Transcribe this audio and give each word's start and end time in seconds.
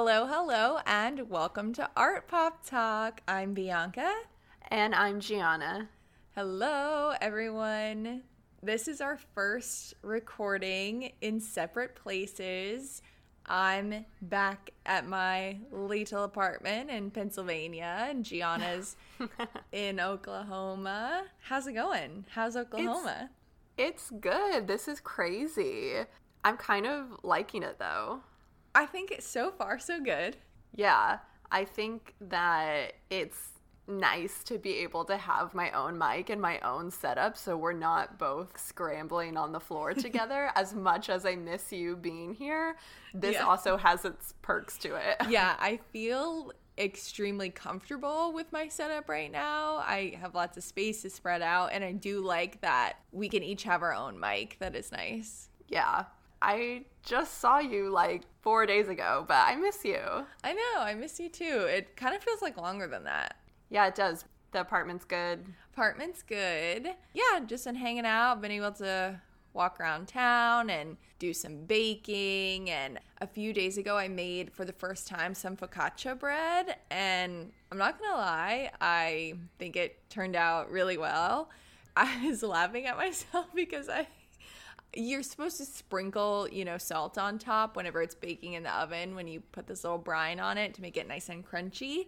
Hello, 0.00 0.28
hello, 0.28 0.78
and 0.86 1.28
welcome 1.28 1.72
to 1.72 1.90
Art 1.96 2.28
Pop 2.28 2.64
Talk. 2.64 3.20
I'm 3.26 3.52
Bianca. 3.52 4.08
And 4.68 4.94
I'm 4.94 5.18
Gianna. 5.18 5.88
Hello, 6.36 7.14
everyone. 7.20 8.22
This 8.62 8.86
is 8.86 9.00
our 9.00 9.18
first 9.34 9.94
recording 10.02 11.14
in 11.20 11.40
separate 11.40 11.96
places. 11.96 13.02
I'm 13.44 14.04
back 14.22 14.70
at 14.86 15.04
my 15.04 15.58
little 15.72 16.22
apartment 16.22 16.90
in 16.90 17.10
Pennsylvania, 17.10 18.06
and 18.08 18.24
Gianna's 18.24 18.94
in 19.72 19.98
Oklahoma. 19.98 21.24
How's 21.40 21.66
it 21.66 21.72
going? 21.72 22.24
How's 22.30 22.56
Oklahoma? 22.56 23.30
It's, 23.76 24.12
it's 24.12 24.20
good. 24.20 24.68
This 24.68 24.86
is 24.86 25.00
crazy. 25.00 25.94
I'm 26.44 26.56
kind 26.56 26.86
of 26.86 27.18
liking 27.24 27.64
it 27.64 27.80
though. 27.80 28.20
I 28.74 28.86
think 28.86 29.10
it's 29.10 29.26
so 29.26 29.50
far 29.50 29.78
so 29.78 30.00
good. 30.00 30.36
Yeah, 30.74 31.18
I 31.50 31.64
think 31.64 32.14
that 32.20 32.94
it's 33.10 33.58
nice 33.88 34.44
to 34.44 34.58
be 34.58 34.74
able 34.78 35.04
to 35.06 35.16
have 35.16 35.54
my 35.54 35.70
own 35.70 35.96
mic 35.96 36.28
and 36.28 36.40
my 36.40 36.58
own 36.60 36.90
setup 36.90 37.36
so 37.38 37.56
we're 37.56 37.72
not 37.72 38.18
both 38.18 38.60
scrambling 38.60 39.36
on 39.36 39.50
the 39.50 39.60
floor 39.60 39.94
together 39.94 40.50
as 40.54 40.74
much 40.74 41.08
as 41.08 41.24
I 41.24 41.36
miss 41.36 41.72
you 41.72 41.96
being 41.96 42.34
here. 42.34 42.76
This 43.14 43.34
yeah. 43.34 43.46
also 43.46 43.76
has 43.76 44.04
its 44.04 44.34
perks 44.42 44.76
to 44.78 44.96
it. 44.96 45.16
Yeah, 45.28 45.56
I 45.58 45.78
feel 45.92 46.52
extremely 46.78 47.50
comfortable 47.50 48.32
with 48.32 48.50
my 48.52 48.68
setup 48.68 49.08
right 49.08 49.30
now. 49.30 49.76
I 49.78 50.16
have 50.20 50.34
lots 50.34 50.56
of 50.56 50.64
space 50.64 51.02
to 51.02 51.10
spread 51.10 51.42
out 51.42 51.70
and 51.72 51.82
I 51.82 51.92
do 51.92 52.20
like 52.20 52.60
that 52.60 52.94
we 53.12 53.28
can 53.28 53.42
each 53.42 53.64
have 53.64 53.82
our 53.82 53.94
own 53.94 54.18
mic. 54.18 54.56
That 54.60 54.74
is 54.74 54.92
nice. 54.92 55.48
Yeah. 55.68 56.04
I 56.40 56.84
just 57.04 57.38
saw 57.38 57.58
you 57.58 57.90
like 57.90 58.22
four 58.42 58.66
days 58.66 58.88
ago, 58.88 59.24
but 59.26 59.44
I 59.46 59.56
miss 59.56 59.84
you. 59.84 60.00
I 60.44 60.52
know, 60.52 60.80
I 60.80 60.94
miss 60.94 61.18
you 61.18 61.28
too. 61.28 61.66
It 61.68 61.96
kind 61.96 62.14
of 62.14 62.22
feels 62.22 62.42
like 62.42 62.56
longer 62.56 62.86
than 62.86 63.04
that. 63.04 63.36
Yeah, 63.70 63.86
it 63.86 63.94
does. 63.94 64.24
The 64.52 64.60
apartment's 64.60 65.04
good. 65.04 65.44
Apartment's 65.72 66.22
good. 66.22 66.88
Yeah, 67.12 67.40
just 67.46 67.64
been 67.64 67.74
hanging 67.74 68.06
out, 68.06 68.40
been 68.40 68.50
able 68.50 68.72
to 68.72 69.20
walk 69.52 69.80
around 69.80 70.06
town 70.08 70.70
and 70.70 70.96
do 71.18 71.34
some 71.34 71.64
baking. 71.64 72.70
And 72.70 72.98
a 73.20 73.26
few 73.26 73.52
days 73.52 73.76
ago, 73.76 73.96
I 73.96 74.08
made 74.08 74.52
for 74.52 74.64
the 74.64 74.72
first 74.72 75.06
time 75.06 75.34
some 75.34 75.56
focaccia 75.56 76.18
bread. 76.18 76.76
And 76.90 77.52
I'm 77.70 77.78
not 77.78 78.00
gonna 78.00 78.16
lie, 78.16 78.70
I 78.80 79.34
think 79.58 79.76
it 79.76 79.98
turned 80.08 80.36
out 80.36 80.70
really 80.70 80.96
well. 80.96 81.50
I 81.96 82.26
was 82.26 82.42
laughing 82.42 82.86
at 82.86 82.96
myself 82.96 83.46
because 83.54 83.88
I 83.88 84.06
you're 84.94 85.22
supposed 85.22 85.58
to 85.58 85.64
sprinkle, 85.64 86.48
you 86.50 86.64
know, 86.64 86.78
salt 86.78 87.18
on 87.18 87.38
top 87.38 87.76
whenever 87.76 88.02
it's 88.02 88.14
baking 88.14 88.54
in 88.54 88.62
the 88.62 88.74
oven 88.74 89.14
when 89.14 89.28
you 89.28 89.40
put 89.52 89.66
this 89.66 89.84
little 89.84 89.98
brine 89.98 90.40
on 90.40 90.58
it 90.58 90.74
to 90.74 90.82
make 90.82 90.96
it 90.96 91.06
nice 91.06 91.28
and 91.28 91.46
crunchy. 91.46 92.06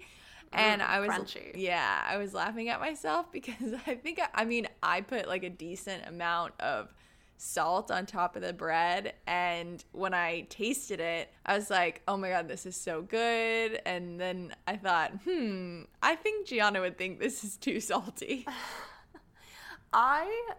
And 0.52 0.80
mm, 0.80 0.86
I 0.86 1.00
was 1.00 1.10
crunchy. 1.10 1.52
yeah, 1.54 2.02
I 2.08 2.16
was 2.16 2.34
laughing 2.34 2.68
at 2.68 2.80
myself 2.80 3.26
because 3.32 3.74
I 3.86 3.94
think 3.94 4.20
I, 4.20 4.42
I 4.42 4.44
mean, 4.44 4.66
I 4.82 5.00
put 5.02 5.28
like 5.28 5.44
a 5.44 5.50
decent 5.50 6.06
amount 6.06 6.54
of 6.60 6.92
salt 7.36 7.90
on 7.90 8.04
top 8.04 8.36
of 8.36 8.42
the 8.42 8.52
bread 8.52 9.14
and 9.26 9.82
when 9.92 10.12
I 10.12 10.42
tasted 10.50 11.00
it, 11.00 11.32
I 11.46 11.56
was 11.56 11.70
like, 11.70 12.02
"Oh 12.06 12.18
my 12.18 12.28
god, 12.28 12.48
this 12.48 12.66
is 12.66 12.76
so 12.76 13.00
good." 13.00 13.80
And 13.86 14.20
then 14.20 14.54
I 14.66 14.76
thought, 14.76 15.12
"Hmm, 15.24 15.82
I 16.02 16.16
think 16.16 16.46
Gianna 16.46 16.80
would 16.80 16.98
think 16.98 17.18
this 17.18 17.42
is 17.42 17.56
too 17.56 17.80
salty." 17.80 18.46
I 19.92 20.52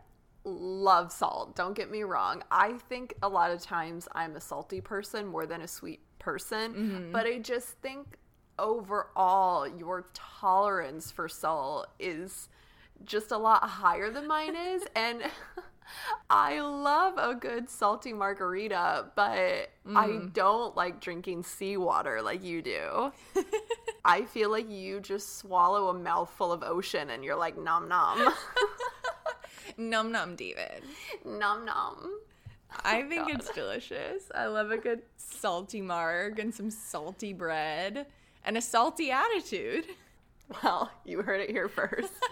love 0.43 1.11
salt. 1.11 1.55
Don't 1.55 1.75
get 1.75 1.91
me 1.91 2.03
wrong. 2.03 2.43
I 2.51 2.73
think 2.89 3.13
a 3.21 3.29
lot 3.29 3.51
of 3.51 3.61
times 3.61 4.07
I'm 4.13 4.35
a 4.35 4.41
salty 4.41 4.81
person 4.81 5.27
more 5.27 5.45
than 5.45 5.61
a 5.61 5.67
sweet 5.67 6.01
person, 6.19 6.73
mm-hmm. 6.73 7.11
but 7.11 7.25
I 7.25 7.39
just 7.39 7.69
think 7.81 8.17
overall 8.59 9.67
your 9.67 10.07
tolerance 10.13 11.11
for 11.11 11.27
salt 11.27 11.87
is 11.99 12.49
just 13.03 13.31
a 13.31 13.37
lot 13.37 13.63
higher 13.63 14.11
than 14.11 14.27
mine 14.27 14.55
is 14.73 14.83
and 14.95 15.23
I 16.29 16.61
love 16.61 17.17
a 17.17 17.35
good 17.35 17.69
salty 17.69 18.13
margarita, 18.13 19.07
but 19.15 19.69
mm. 19.85 19.95
I 19.95 20.07
mm-hmm. 20.07 20.27
don't 20.29 20.75
like 20.75 21.01
drinking 21.01 21.43
seawater 21.43 22.21
like 22.21 22.43
you 22.43 22.61
do. 22.61 23.11
I 24.05 24.23
feel 24.23 24.49
like 24.49 24.69
you 24.69 24.99
just 24.99 25.37
swallow 25.37 25.89
a 25.89 25.93
mouthful 25.93 26.51
of 26.51 26.63
ocean 26.63 27.09
and 27.09 27.23
you're 27.23 27.35
like 27.35 27.57
nom 27.57 27.87
nom. 27.89 28.33
Num 29.77 30.11
num, 30.11 30.35
David. 30.35 30.83
Num 31.25 31.65
num. 31.65 32.19
I 32.83 33.01
oh, 33.01 33.09
think 33.09 33.27
God. 33.27 33.35
it's 33.35 33.49
delicious. 33.51 34.31
I 34.33 34.47
love 34.47 34.71
a 34.71 34.77
good 34.77 35.03
salty 35.17 35.81
marg 35.81 36.39
and 36.39 36.53
some 36.53 36.71
salty 36.71 37.33
bread 37.33 38.07
and 38.43 38.57
a 38.57 38.61
salty 38.61 39.11
attitude. 39.11 39.85
Well, 40.63 40.91
you 41.05 41.21
heard 41.21 41.39
it 41.39 41.49
here 41.49 41.69
first. 41.69 42.11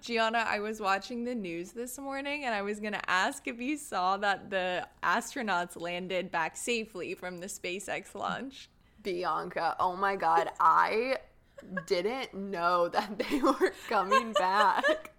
Gianna, 0.00 0.46
I 0.48 0.60
was 0.60 0.80
watching 0.80 1.24
the 1.24 1.34
news 1.34 1.72
this 1.72 1.98
morning 1.98 2.44
and 2.44 2.54
I 2.54 2.62
was 2.62 2.80
going 2.80 2.92
to 2.92 3.10
ask 3.10 3.46
if 3.46 3.60
you 3.60 3.76
saw 3.76 4.16
that 4.18 4.50
the 4.50 4.86
astronauts 5.02 5.80
landed 5.80 6.30
back 6.30 6.56
safely 6.56 7.14
from 7.14 7.38
the 7.38 7.46
SpaceX 7.46 8.14
launch. 8.14 8.68
Bianca, 9.02 9.76
oh 9.78 9.96
my 9.96 10.16
God. 10.16 10.50
I 10.60 11.18
didn't 11.86 12.34
know 12.34 12.88
that 12.88 13.18
they 13.18 13.38
were 13.42 13.72
coming 13.88 14.32
back 14.32 15.12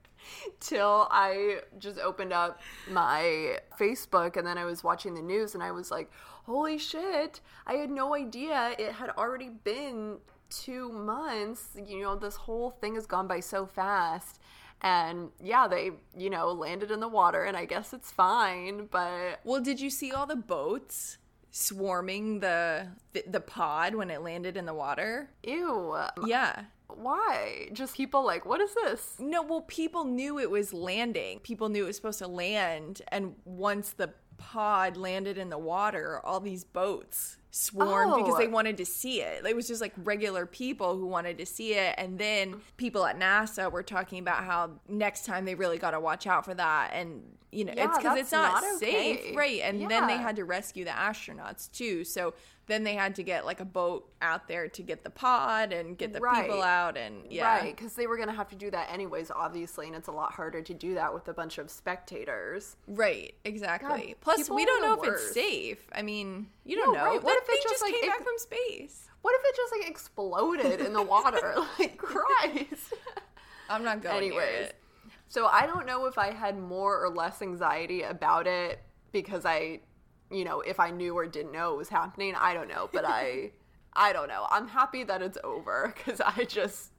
till 0.60 1.08
I 1.12 1.62
just 1.78 2.00
opened 2.00 2.34
up 2.34 2.62
my 2.90 3.58
Facebook 3.80 4.38
and 4.38 4.46
then 4.46 4.58
I 4.58 4.66
was 4.66 4.84
watching 4.84 5.14
the 5.14 5.22
news 5.22 5.54
and 5.54 5.64
I 5.64 5.72
was 5.72 5.92
like, 5.92 6.12
holy 6.46 6.78
shit, 6.78 7.42
I 7.66 7.74
had 7.74 7.90
no 7.90 8.16
idea 8.16 8.76
it 8.78 8.94
had 8.94 9.12
already 9.12 9.50
been 9.50 10.18
two 10.50 10.92
months. 10.92 11.78
You 11.84 12.02
know, 12.02 12.16
this 12.16 12.36
whole 12.36 12.72
thing 12.72 12.96
has 12.96 13.06
gone 13.06 13.28
by 13.28 13.40
so 13.40 13.66
fast. 13.66 14.40
And 14.82 15.30
yeah, 15.44 15.68
they, 15.68 15.92
you 16.18 16.30
know, 16.30 16.52
landed 16.52 16.90
in 16.90 17.02
the 17.02 17.08
water 17.08 17.44
and 17.44 17.58
I 17.58 17.66
guess 17.66 17.94
it's 17.94 18.12
fine, 18.12 18.88
but. 18.90 19.42
Well, 19.44 19.62
did 19.62 19.80
you 19.80 19.90
see 19.90 20.12
all 20.12 20.26
the 20.26 20.36
boats? 20.36 21.18
Swarming 21.52 22.40
the, 22.40 22.88
the 23.28 23.40
pod 23.40 23.96
when 23.96 24.10
it 24.10 24.22
landed 24.22 24.58
in 24.58 24.66
the 24.66 24.74
water. 24.74 25.30
Ew. 25.44 25.98
Yeah. 26.26 26.64
Why? 26.88 27.70
Just 27.74 27.96
people 27.96 28.26
like, 28.26 28.46
what 28.46 28.62
is 28.62 28.74
this? 28.84 29.16
No, 29.20 29.44
well, 29.44 29.62
people 29.62 30.06
knew 30.06 30.40
it 30.40 30.50
was 30.50 30.74
landing. 30.74 31.40
People 31.40 31.70
knew 31.70 31.84
it 31.84 31.88
was 31.88 31.96
supposed 31.96 32.20
to 32.20 32.28
land, 32.28 33.02
and 33.10 33.36
once 33.46 33.92
the 33.92 34.12
pod 34.40 34.98
landed 34.98 35.38
in 35.38 35.50
the 35.50 35.58
water, 35.58 36.20
all 36.26 36.40
these 36.40 36.64
boats 36.64 37.38
swarmed 37.52 38.14
oh. 38.14 38.18
because 38.18 38.38
they 38.38 38.48
oh. 38.48 38.52
wanted 38.52 38.78
to 38.78 38.86
see 38.86 39.22
it. 39.22 39.46
It 39.46 39.56
was 39.56 39.68
just 39.68 39.82
like 39.82 39.94
regular 39.98 40.46
people 40.46 40.98
who 40.98 41.06
wanted 41.06 41.38
to 41.38 41.46
see 41.46 41.74
it. 41.74 41.96
And 41.98 42.18
then 42.18 42.62
people 42.78 43.06
at 43.06 43.20
NASA 43.20 43.72
were 43.72 43.84
talking 43.84 44.20
about 44.20 44.44
how 44.44 44.72
next 44.88 45.26
time 45.26 45.46
they 45.46 45.56
really 45.56 45.78
got 45.78 45.92
to 45.92 46.00
watch 46.00 46.26
out 46.26 46.46
for 46.46 46.54
that. 46.54 46.92
And, 46.94 47.22
you 47.52 47.66
know, 47.66 47.74
yeah, 47.76 47.86
it's 47.88 47.98
because 47.98 48.18
it's 48.18 48.32
not, 48.32 48.64
not 48.64 48.80
safe. 48.80 49.20
Okay. 49.20 49.36
Right. 49.36 49.62
And 49.62 49.82
yeah. 49.82 49.88
then 49.88 50.08
they 50.08 50.18
had 50.18 50.36
to 50.38 50.46
rescue 50.46 50.86
the 50.86 50.92
astronauts 50.92 51.72
too. 51.72 52.04
So 52.04 52.34
then 52.70 52.84
they 52.84 52.94
had 52.94 53.16
to 53.16 53.24
get 53.24 53.46
like 53.46 53.60
a 53.60 53.66
boat 53.66 54.10
out 54.22 54.48
there 54.48 54.68
to 54.70 54.82
get 54.82 55.04
the 55.04 55.10
pod 55.10 55.74
and 55.74 55.98
get 55.98 56.14
the 56.14 56.20
right. 56.20 56.46
people 56.46 56.62
out 56.62 56.98
and 56.98 57.24
yeah. 57.30 57.58
Right 57.58 57.76
because 57.76 57.94
they 57.94 58.08
were 58.08 58.18
gonna 58.18 58.34
have 58.34 58.50
to 58.50 58.56
do 58.56 58.72
that 58.72 58.90
anyways 58.92 59.32
obviously 59.32 59.88
and 59.88 59.96
it's 59.96 60.08
a 60.08 60.12
lot 60.12 60.32
harder 60.32 60.62
to 60.62 60.74
do 60.74 60.94
that 60.94 61.14
with 61.14 61.28
a 61.28 61.34
bunch 61.34 61.58
of 61.58 61.70
spectators. 61.70 62.78
Right 62.88 63.34
exactly. 63.44 64.08
God, 64.08 64.16
plus 64.22 64.50
we 64.50 64.66
don't 64.66 64.82
know 64.82 64.94
if 64.94 65.00
worst. 65.00 65.26
it's 65.26 65.34
safe. 65.34 65.90
I 65.92 66.02
mean 66.02 66.48
you 66.64 66.78
don't 66.78 66.94
no, 66.94 67.00
know. 67.00 67.06
right. 67.06 67.24
what 67.24 67.38
if 67.38 67.50
it 67.50 67.62
just, 67.64 67.74
just 67.74 67.82
like, 67.82 67.94
came 67.94 68.04
it, 68.06 68.08
back 68.08 68.24
from 68.24 68.38
space. 68.38 69.10
What 69.22 69.36
if 69.36 69.42
it 69.44 69.56
just 69.58 69.74
like 69.74 69.90
exploded 69.90 70.80
in 70.80 70.94
the 70.94 71.04
water? 71.04 71.56
Like 71.80 71.98
christ. 71.98 72.94
I'm 73.70 73.84
not 73.84 74.02
going 74.02 74.18
anyways 74.18 74.72
so 75.30 75.46
i 75.46 75.66
don't 75.66 75.86
know 75.86 76.06
if 76.08 76.18
i 76.18 76.32
had 76.32 76.58
more 76.58 77.02
or 77.02 77.10
less 77.10 77.42
anxiety 77.42 78.02
about 78.02 78.48
it 78.48 78.82
because 79.12 79.46
i 79.46 79.80
you 80.32 80.46
know, 80.46 80.62
if 80.62 80.80
I 80.80 80.92
knew 80.92 81.16
or 81.16 81.26
didn't 81.28 81.52
know 81.52 81.74
it 81.74 81.78
was 81.78 81.90
happening, 81.90 82.36
I 82.36 82.54
don't 82.54 82.68
know, 82.68 82.90
but 82.92 83.06
I 83.06 83.52
I 83.94 84.14
don't 84.14 84.28
know. 84.28 84.46
I'm 84.50 84.68
happy 84.68 85.04
that 85.04 85.22
it's 85.22 85.38
over 85.44 85.94
cuz 86.06 86.22
I 86.22 86.46
just 86.46 86.92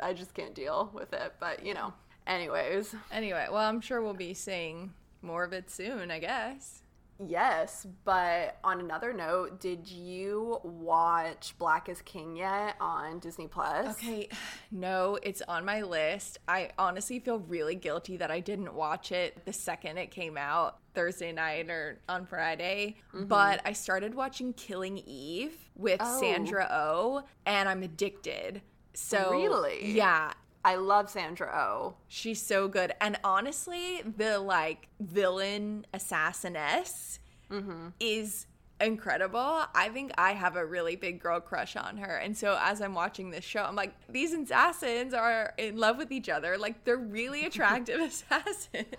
I 0.00 0.12
just 0.12 0.34
can't 0.34 0.54
deal 0.54 0.90
with 0.92 1.12
it, 1.12 1.34
but 1.40 1.64
you 1.64 1.74
know. 1.74 1.92
Anyways. 2.26 2.94
Anyway, 3.12 3.46
well, 3.50 3.68
I'm 3.68 3.82
sure 3.82 4.00
we'll 4.00 4.14
be 4.14 4.32
seeing 4.32 4.94
more 5.20 5.44
of 5.44 5.52
it 5.52 5.70
soon, 5.70 6.10
I 6.10 6.20
guess. 6.20 6.83
Yes, 7.24 7.86
but 8.04 8.58
on 8.64 8.80
another 8.80 9.12
note, 9.12 9.60
did 9.60 9.88
you 9.88 10.58
watch 10.62 11.54
Black 11.58 11.88
is 11.88 12.00
King 12.02 12.36
yet 12.36 12.76
on 12.80 13.18
Disney 13.20 13.46
Plus? 13.46 13.96
Okay, 13.96 14.28
no, 14.70 15.18
it's 15.22 15.42
on 15.42 15.64
my 15.64 15.82
list. 15.82 16.38
I 16.48 16.70
honestly 16.78 17.20
feel 17.20 17.38
really 17.38 17.76
guilty 17.76 18.16
that 18.16 18.30
I 18.30 18.40
didn't 18.40 18.74
watch 18.74 19.12
it 19.12 19.44
the 19.44 19.52
second 19.52 19.98
it 19.98 20.10
came 20.10 20.36
out 20.36 20.78
Thursday 20.94 21.32
night 21.32 21.70
or 21.70 21.98
on 22.08 22.26
Friday. 22.26 22.96
Mm-hmm. 23.14 23.26
But 23.26 23.60
I 23.64 23.72
started 23.72 24.14
watching 24.14 24.52
Killing 24.52 24.98
Eve 24.98 25.56
with 25.76 26.00
oh. 26.02 26.20
Sandra 26.20 26.66
O, 26.70 27.22
oh, 27.22 27.28
and 27.46 27.68
I'm 27.68 27.82
addicted. 27.82 28.62
So 28.94 29.32
really, 29.32 29.92
yeah, 29.92 30.32
I 30.64 30.76
love 30.76 31.10
Sandra 31.10 31.50
O. 31.54 31.58
Oh. 31.58 31.94
She's 32.08 32.40
so 32.40 32.68
good. 32.68 32.92
And 33.00 33.18
honestly, 33.22 34.02
the 34.16 34.38
like 34.38 34.88
villain 35.00 35.86
assassiness 35.92 37.18
mm-hmm. 37.50 37.88
is 38.00 38.46
incredible. 38.80 39.64
I 39.74 39.90
think 39.92 40.12
I 40.16 40.32
have 40.32 40.56
a 40.56 40.64
really 40.64 40.96
big 40.96 41.20
girl 41.20 41.40
crush 41.40 41.76
on 41.76 41.98
her. 41.98 42.16
And 42.16 42.36
so 42.36 42.58
as 42.60 42.80
I'm 42.80 42.94
watching 42.94 43.30
this 43.30 43.44
show, 43.44 43.62
I'm 43.62 43.76
like, 43.76 43.94
these 44.08 44.32
assassins 44.32 45.14
are 45.14 45.52
in 45.58 45.76
love 45.76 45.98
with 45.98 46.10
each 46.10 46.28
other. 46.28 46.56
Like 46.58 46.84
they're 46.84 46.96
really 46.96 47.44
attractive 47.46 48.00
assassins. 48.00 48.86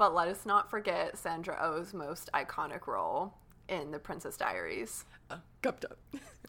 But 0.00 0.14
let 0.14 0.28
us 0.28 0.46
not 0.46 0.70
forget 0.70 1.18
Sandra 1.18 1.58
Oh's 1.60 1.92
most 1.92 2.30
iconic 2.32 2.86
role 2.86 3.34
in 3.68 3.90
The 3.90 3.98
Princess 3.98 4.38
Diaries. 4.38 5.04
uh, 5.30 5.36
cupped 5.60 5.84
up. 5.84 5.98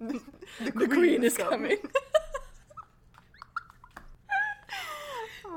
the, 0.00 0.88
queen, 0.88 1.22
is 1.22 1.36
coming. 1.36 1.76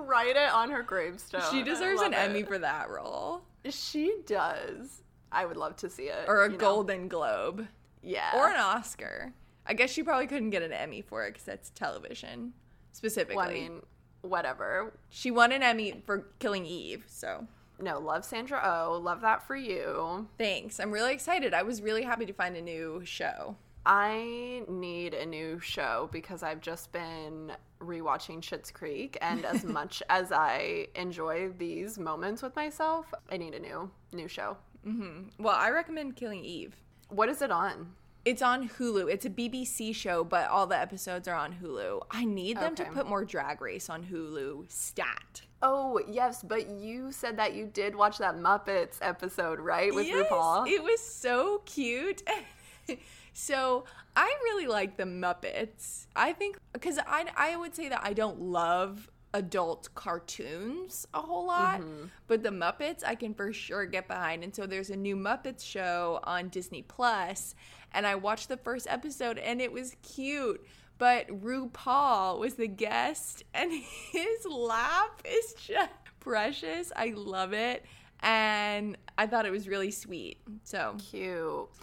Write 0.09 0.35
it 0.35 0.51
on 0.51 0.71
her 0.71 0.81
gravestone. 0.83 1.41
she 1.51 1.61
deserves 1.63 2.01
an 2.01 2.13
it. 2.13 2.17
Emmy 2.17 2.43
for 2.43 2.57
that 2.57 2.89
role. 2.89 3.43
She 3.69 4.13
does. 4.25 5.03
I 5.31 5.45
would 5.45 5.57
love 5.57 5.75
to 5.77 5.89
see 5.89 6.03
it. 6.05 6.25
Or 6.27 6.43
a 6.43 6.47
you 6.47 6.53
know? 6.53 6.57
Golden 6.57 7.07
Globe. 7.07 7.67
Yeah. 8.01 8.31
Or 8.35 8.49
an 8.49 8.59
Oscar. 8.59 9.33
I 9.67 9.73
guess 9.73 9.91
she 9.91 10.01
probably 10.01 10.25
couldn't 10.25 10.49
get 10.49 10.63
an 10.63 10.71
Emmy 10.73 11.01
for 11.01 11.25
it 11.27 11.31
because 11.31 11.43
that's 11.43 11.69
television 11.69 12.53
specifically. 12.91 13.35
Well, 13.35 13.49
I 13.49 13.53
mean, 13.53 13.81
whatever. 14.21 14.93
she 15.09 15.29
won 15.29 15.51
an 15.51 15.61
Emmy 15.61 16.01
for 16.05 16.27
Killing 16.39 16.65
Eve, 16.65 17.03
so 17.07 17.45
No, 17.79 17.99
love 17.99 18.25
Sandra 18.25 18.59
Oh. 18.63 18.97
Love 18.97 19.21
that 19.21 19.45
for 19.45 19.55
you. 19.55 20.27
thanks. 20.39 20.79
I'm 20.79 20.91
really 20.91 21.13
excited. 21.13 21.53
I 21.53 21.61
was 21.61 21.81
really 21.83 22.03
happy 22.03 22.25
to 22.25 22.33
find 22.33 22.55
a 22.57 22.61
new 22.61 23.01
show. 23.05 23.55
I 23.85 24.63
need 24.67 25.13
a 25.13 25.25
new 25.25 25.59
show 25.59 26.09
because 26.11 26.43
I've 26.43 26.61
just 26.61 26.91
been 26.91 27.53
rewatching 27.79 28.41
Schitt's 28.41 28.71
Creek, 28.71 29.17
and 29.21 29.45
as 29.45 29.63
much 29.79 30.03
as 30.09 30.31
I 30.31 30.87
enjoy 30.95 31.49
these 31.57 31.97
moments 31.97 32.41
with 32.41 32.55
myself, 32.55 33.11
I 33.31 33.37
need 33.37 33.53
a 33.53 33.59
new 33.59 33.89
new 34.11 34.27
show. 34.27 34.57
Mm-hmm. 34.85 35.43
Well, 35.43 35.55
I 35.55 35.69
recommend 35.71 36.15
Killing 36.15 36.43
Eve. 36.43 36.75
What 37.09 37.29
is 37.29 37.41
it 37.41 37.51
on? 37.51 37.93
It's 38.25 38.41
on 38.41 38.69
Hulu. 38.69 39.11
It's 39.11 39.25
a 39.25 39.29
BBC 39.29 39.95
show, 39.95 40.23
but 40.23 40.49
all 40.49 40.67
the 40.67 40.77
episodes 40.77 41.27
are 41.27 41.35
on 41.35 41.55
Hulu. 41.63 42.01
I 42.11 42.25
need 42.25 42.57
them 42.57 42.75
to 42.75 42.85
put 42.85 43.07
more 43.07 43.23
Drag 43.23 43.61
Race 43.61 43.89
on 43.89 44.03
Hulu. 44.03 44.69
Stat. 44.69 45.41
Oh 45.61 45.99
yes, 46.07 46.43
but 46.43 46.69
you 46.69 47.11
said 47.11 47.37
that 47.37 47.53
you 47.53 47.65
did 47.65 47.95
watch 47.95 48.17
that 48.19 48.35
Muppets 48.35 48.97
episode, 49.01 49.59
right, 49.59 49.93
with 49.93 50.07
Yes, 50.07 50.27
RuPaul? 50.29 50.67
It 50.67 50.83
was 50.83 50.99
so 51.01 51.61
cute. 51.65 52.23
so 53.33 53.85
I 54.15 54.33
really 54.43 54.67
like 54.67 54.97
the 54.97 55.03
Muppets. 55.03 56.07
I 56.15 56.33
think 56.33 56.57
because 56.73 56.99
I 56.99 57.25
I 57.35 57.55
would 57.55 57.75
say 57.75 57.89
that 57.89 58.01
I 58.03 58.13
don't 58.13 58.41
love 58.41 59.09
adult 59.33 59.89
cartoons 59.93 61.07
a 61.13 61.21
whole 61.21 61.45
lot, 61.47 61.81
mm-hmm. 61.81 62.05
but 62.27 62.43
the 62.43 62.49
Muppets 62.49 63.03
I 63.05 63.15
can 63.15 63.33
for 63.33 63.53
sure 63.53 63.85
get 63.85 64.07
behind. 64.07 64.43
And 64.43 64.55
so 64.55 64.65
there's 64.65 64.89
a 64.89 64.95
new 64.95 65.15
Muppets 65.15 65.63
show 65.63 66.19
on 66.23 66.49
Disney 66.49 66.81
Plus, 66.81 67.55
and 67.91 68.07
I 68.07 68.15
watched 68.15 68.49
the 68.49 68.57
first 68.57 68.87
episode 68.89 69.37
and 69.37 69.61
it 69.61 69.71
was 69.71 69.95
cute. 70.01 70.65
But 70.97 71.29
RuPaul 71.29 72.39
was 72.39 72.55
the 72.55 72.67
guest, 72.67 73.45
and 73.53 73.71
his 74.11 74.45
laugh 74.45 75.21
is 75.23 75.53
just 75.53 75.91
precious. 76.19 76.91
I 76.93 77.13
love 77.15 77.53
it. 77.53 77.85
And 78.21 78.97
I 79.17 79.27
thought 79.27 79.45
it 79.45 79.51
was 79.51 79.67
really 79.67 79.91
sweet. 79.91 80.37
So 80.63 80.95
Cute. 81.09 81.31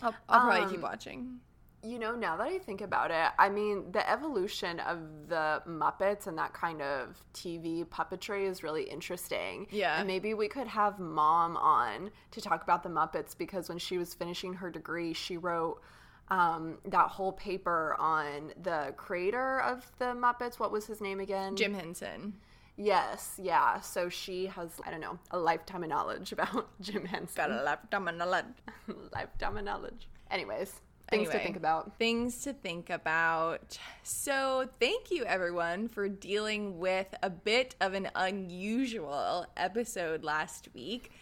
I'll, 0.03 0.15
I'll 0.29 0.41
probably 0.41 0.63
Um, 0.63 0.71
keep 0.71 0.81
watching. 0.81 1.41
You 1.83 1.99
know, 2.01 2.17
now 2.17 2.37
that 2.37 2.49
I 2.49 2.59
think 2.59 2.81
about 2.81 3.13
it, 3.13 3.31
I 3.39 3.49
mean, 3.49 3.93
the 3.93 4.09
evolution 4.11 4.81
of 4.81 4.99
the 5.29 5.63
Muppets 5.69 6.27
and 6.27 6.37
that 6.37 6.53
kind 6.53 6.83
of 6.83 7.23
TV 7.33 7.87
puppetry 7.87 8.49
is 8.49 8.65
really 8.65 8.83
interesting. 8.85 9.69
Yeah. 9.71 9.99
And 9.99 10.07
maybe 10.09 10.35
we 10.35 10.49
could 10.49 10.67
have 10.67 10.99
mom 10.99 11.57
on 11.57 12.11
to 12.33 12.41
talk 12.41 12.65
about 12.65 12.83
the 12.83 12.89
Muppets 12.89 13.39
because 13.39 13.69
when 13.69 13.79
she 13.79 13.99
was 13.99 14.15
finishing 14.15 14.55
her 14.55 14.69
degree, 14.69 15.13
she 15.13 15.37
wrote 15.37 15.81
um, 16.29 16.79
that 16.87 17.07
whole 17.09 17.33
paper 17.33 17.95
on 18.01 18.53
the 18.61 18.93
creator 18.97 19.61
of 19.61 19.89
the 19.99 20.07
Muppets. 20.07 20.59
What 20.59 20.73
was 20.73 20.87
his 20.87 21.01
name 21.01 21.21
again? 21.21 21.55
Jim 21.55 21.73
Henson. 21.73 22.35
Yes, 22.77 23.41
yeah. 23.43 23.81
So 23.81 24.09
she 24.09 24.47
has, 24.47 24.71
I 24.85 24.91
don't 24.91 25.01
know, 25.01 25.19
a 25.31 25.39
lifetime 25.39 25.83
of 25.83 25.89
knowledge 25.89 26.33
about 26.37 26.69
Jim 26.81 27.05
Henson. 27.05 27.37
Got 27.37 27.51
a 27.51 27.63
lifetime 27.63 28.09
a 28.09 28.27
lot. 28.27 28.47
lifetime 29.15 29.57
of 29.57 29.65
knowledge. 29.65 30.09
Anyways, 30.31 30.81
things 31.11 31.31
to 31.31 31.39
think 31.39 31.57
about. 31.57 31.99
Things 31.99 32.43
to 32.43 32.53
think 32.53 32.91
about. 32.91 33.79
So, 34.03 34.69
thank 34.81 35.11
you 35.11 35.25
everyone 35.25 35.89
for 35.89 36.09
dealing 36.09 36.79
with 36.79 37.15
a 37.23 37.31
bit 37.31 37.77
of 37.81 37.95
an 37.95 38.11
unusual 38.15 39.47
episode 39.57 40.25
last 40.25 40.69
week. 40.75 41.13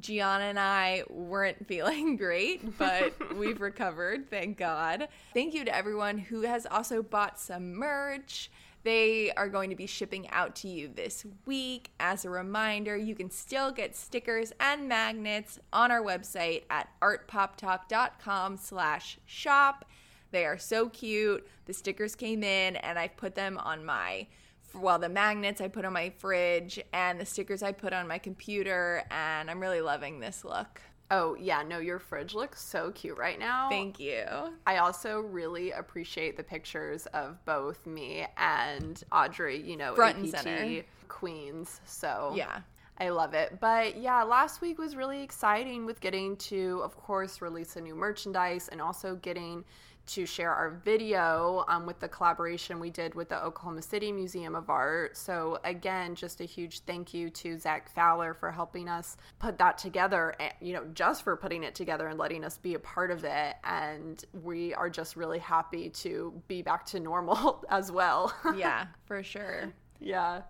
Gianna 0.00 0.44
and 0.44 0.58
I 0.58 1.04
weren't 1.08 1.66
feeling 1.68 2.16
great, 2.16 2.76
but 2.78 3.36
we've 3.36 3.60
recovered, 3.60 4.28
thank 4.28 4.58
God. 4.58 5.08
Thank 5.32 5.54
you 5.54 5.64
to 5.64 5.74
everyone 5.74 6.18
who 6.18 6.42
has 6.42 6.66
also 6.66 7.02
bought 7.02 7.38
some 7.38 7.74
merch. 7.74 8.50
They 8.84 9.32
are 9.32 9.48
going 9.48 9.70
to 9.70 9.76
be 9.76 9.86
shipping 9.86 10.28
out 10.30 10.54
to 10.56 10.68
you 10.68 10.90
this 10.94 11.24
week. 11.46 11.90
As 11.98 12.24
a 12.24 12.30
reminder, 12.30 12.96
you 12.96 13.14
can 13.14 13.30
still 13.30 13.72
get 13.72 13.96
stickers 13.96 14.52
and 14.60 14.86
magnets 14.88 15.58
on 15.72 15.90
our 15.90 16.02
website 16.02 16.64
at 16.68 16.90
artpoptalk.com 17.00 18.58
slash 18.58 19.18
shop. 19.24 19.86
They 20.32 20.44
are 20.44 20.58
so 20.58 20.90
cute. 20.90 21.46
The 21.64 21.72
stickers 21.72 22.14
came 22.14 22.44
in 22.44 22.76
and 22.76 22.98
I 22.98 23.08
put 23.08 23.34
them 23.34 23.56
on 23.58 23.84
my 23.84 24.26
well, 24.74 24.98
the 24.98 25.08
magnets 25.08 25.60
I 25.60 25.68
put 25.68 25.84
on 25.84 25.92
my 25.92 26.10
fridge 26.10 26.80
and 26.92 27.20
the 27.20 27.24
stickers 27.24 27.62
I 27.62 27.70
put 27.70 27.92
on 27.92 28.08
my 28.08 28.18
computer 28.18 29.04
and 29.10 29.48
I'm 29.48 29.60
really 29.60 29.80
loving 29.80 30.18
this 30.18 30.44
look. 30.44 30.80
Oh, 31.16 31.36
yeah, 31.38 31.62
no, 31.62 31.78
your 31.78 32.00
fridge 32.00 32.34
looks 32.34 32.60
so 32.60 32.90
cute 32.90 33.16
right 33.16 33.38
now. 33.38 33.68
Thank 33.68 34.00
you. 34.00 34.24
I 34.66 34.78
also 34.78 35.20
really 35.20 35.70
appreciate 35.70 36.36
the 36.36 36.42
pictures 36.42 37.06
of 37.06 37.42
both 37.44 37.86
me 37.86 38.26
and 38.36 39.00
Audrey, 39.12 39.60
you 39.60 39.76
know, 39.76 39.94
Front 39.94 40.16
and 40.16 40.34
APT 40.34 40.42
center. 40.42 40.82
queens. 41.08 41.80
So 41.86 42.32
Yeah. 42.34 42.62
I 42.98 43.10
love 43.10 43.34
it. 43.34 43.60
But 43.60 43.96
yeah, 43.96 44.22
last 44.24 44.60
week 44.60 44.78
was 44.78 44.96
really 44.96 45.22
exciting 45.22 45.86
with 45.86 46.00
getting 46.00 46.36
to, 46.48 46.80
of 46.82 46.96
course, 46.96 47.40
release 47.40 47.76
a 47.76 47.80
new 47.80 47.94
merchandise 47.94 48.68
and 48.68 48.80
also 48.82 49.14
getting 49.16 49.64
to 50.06 50.26
share 50.26 50.52
our 50.52 50.70
video 50.84 51.64
um, 51.68 51.86
with 51.86 51.98
the 52.00 52.08
collaboration 52.08 52.78
we 52.78 52.90
did 52.90 53.14
with 53.14 53.28
the 53.30 53.42
Oklahoma 53.42 53.82
City 53.82 54.12
Museum 54.12 54.54
of 54.54 54.68
Art. 54.68 55.16
So, 55.16 55.58
again, 55.64 56.14
just 56.14 56.40
a 56.40 56.44
huge 56.44 56.80
thank 56.80 57.14
you 57.14 57.30
to 57.30 57.58
Zach 57.58 57.88
Fowler 57.94 58.34
for 58.34 58.50
helping 58.50 58.88
us 58.88 59.16
put 59.38 59.56
that 59.58 59.78
together, 59.78 60.34
and, 60.38 60.52
you 60.60 60.74
know, 60.74 60.84
just 60.94 61.22
for 61.22 61.36
putting 61.36 61.62
it 61.62 61.74
together 61.74 62.08
and 62.08 62.18
letting 62.18 62.44
us 62.44 62.58
be 62.58 62.74
a 62.74 62.78
part 62.78 63.10
of 63.10 63.24
it. 63.24 63.56
And 63.64 64.22
we 64.42 64.74
are 64.74 64.90
just 64.90 65.16
really 65.16 65.38
happy 65.38 65.88
to 65.90 66.32
be 66.48 66.62
back 66.62 66.84
to 66.86 67.00
normal 67.00 67.64
as 67.70 67.90
well. 67.90 68.34
Yeah, 68.56 68.86
for 69.06 69.22
sure. 69.22 69.72
yeah. 70.00 70.42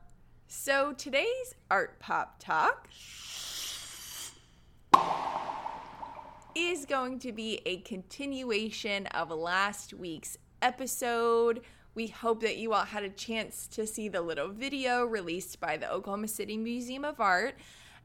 So 0.46 0.92
today's 0.92 1.54
Art 1.70 1.99
Pop 2.00 2.37
Talk 2.38 2.88
is 6.56 6.87
going 6.87 7.18
to 7.18 7.32
be 7.32 7.61
a 7.66 7.78
continuation 7.78 9.06
of 9.08 9.30
last 9.30 9.92
week's 9.92 10.38
episode. 10.62 11.62
We 11.96 12.06
hope 12.06 12.42
that 12.42 12.58
you 12.58 12.73
all 12.73 12.84
had 12.84 13.02
a 13.02 13.08
chance 13.08 13.66
to 13.68 13.87
see 13.87 14.08
the 14.08 14.20
little 14.20 14.49
video 14.49 15.04
released 15.04 15.58
by 15.58 15.76
the 15.76 15.90
Oklahoma 15.90 16.28
City 16.28 16.56
Museum 16.56 17.04
of 17.04 17.20
Art. 17.20 17.56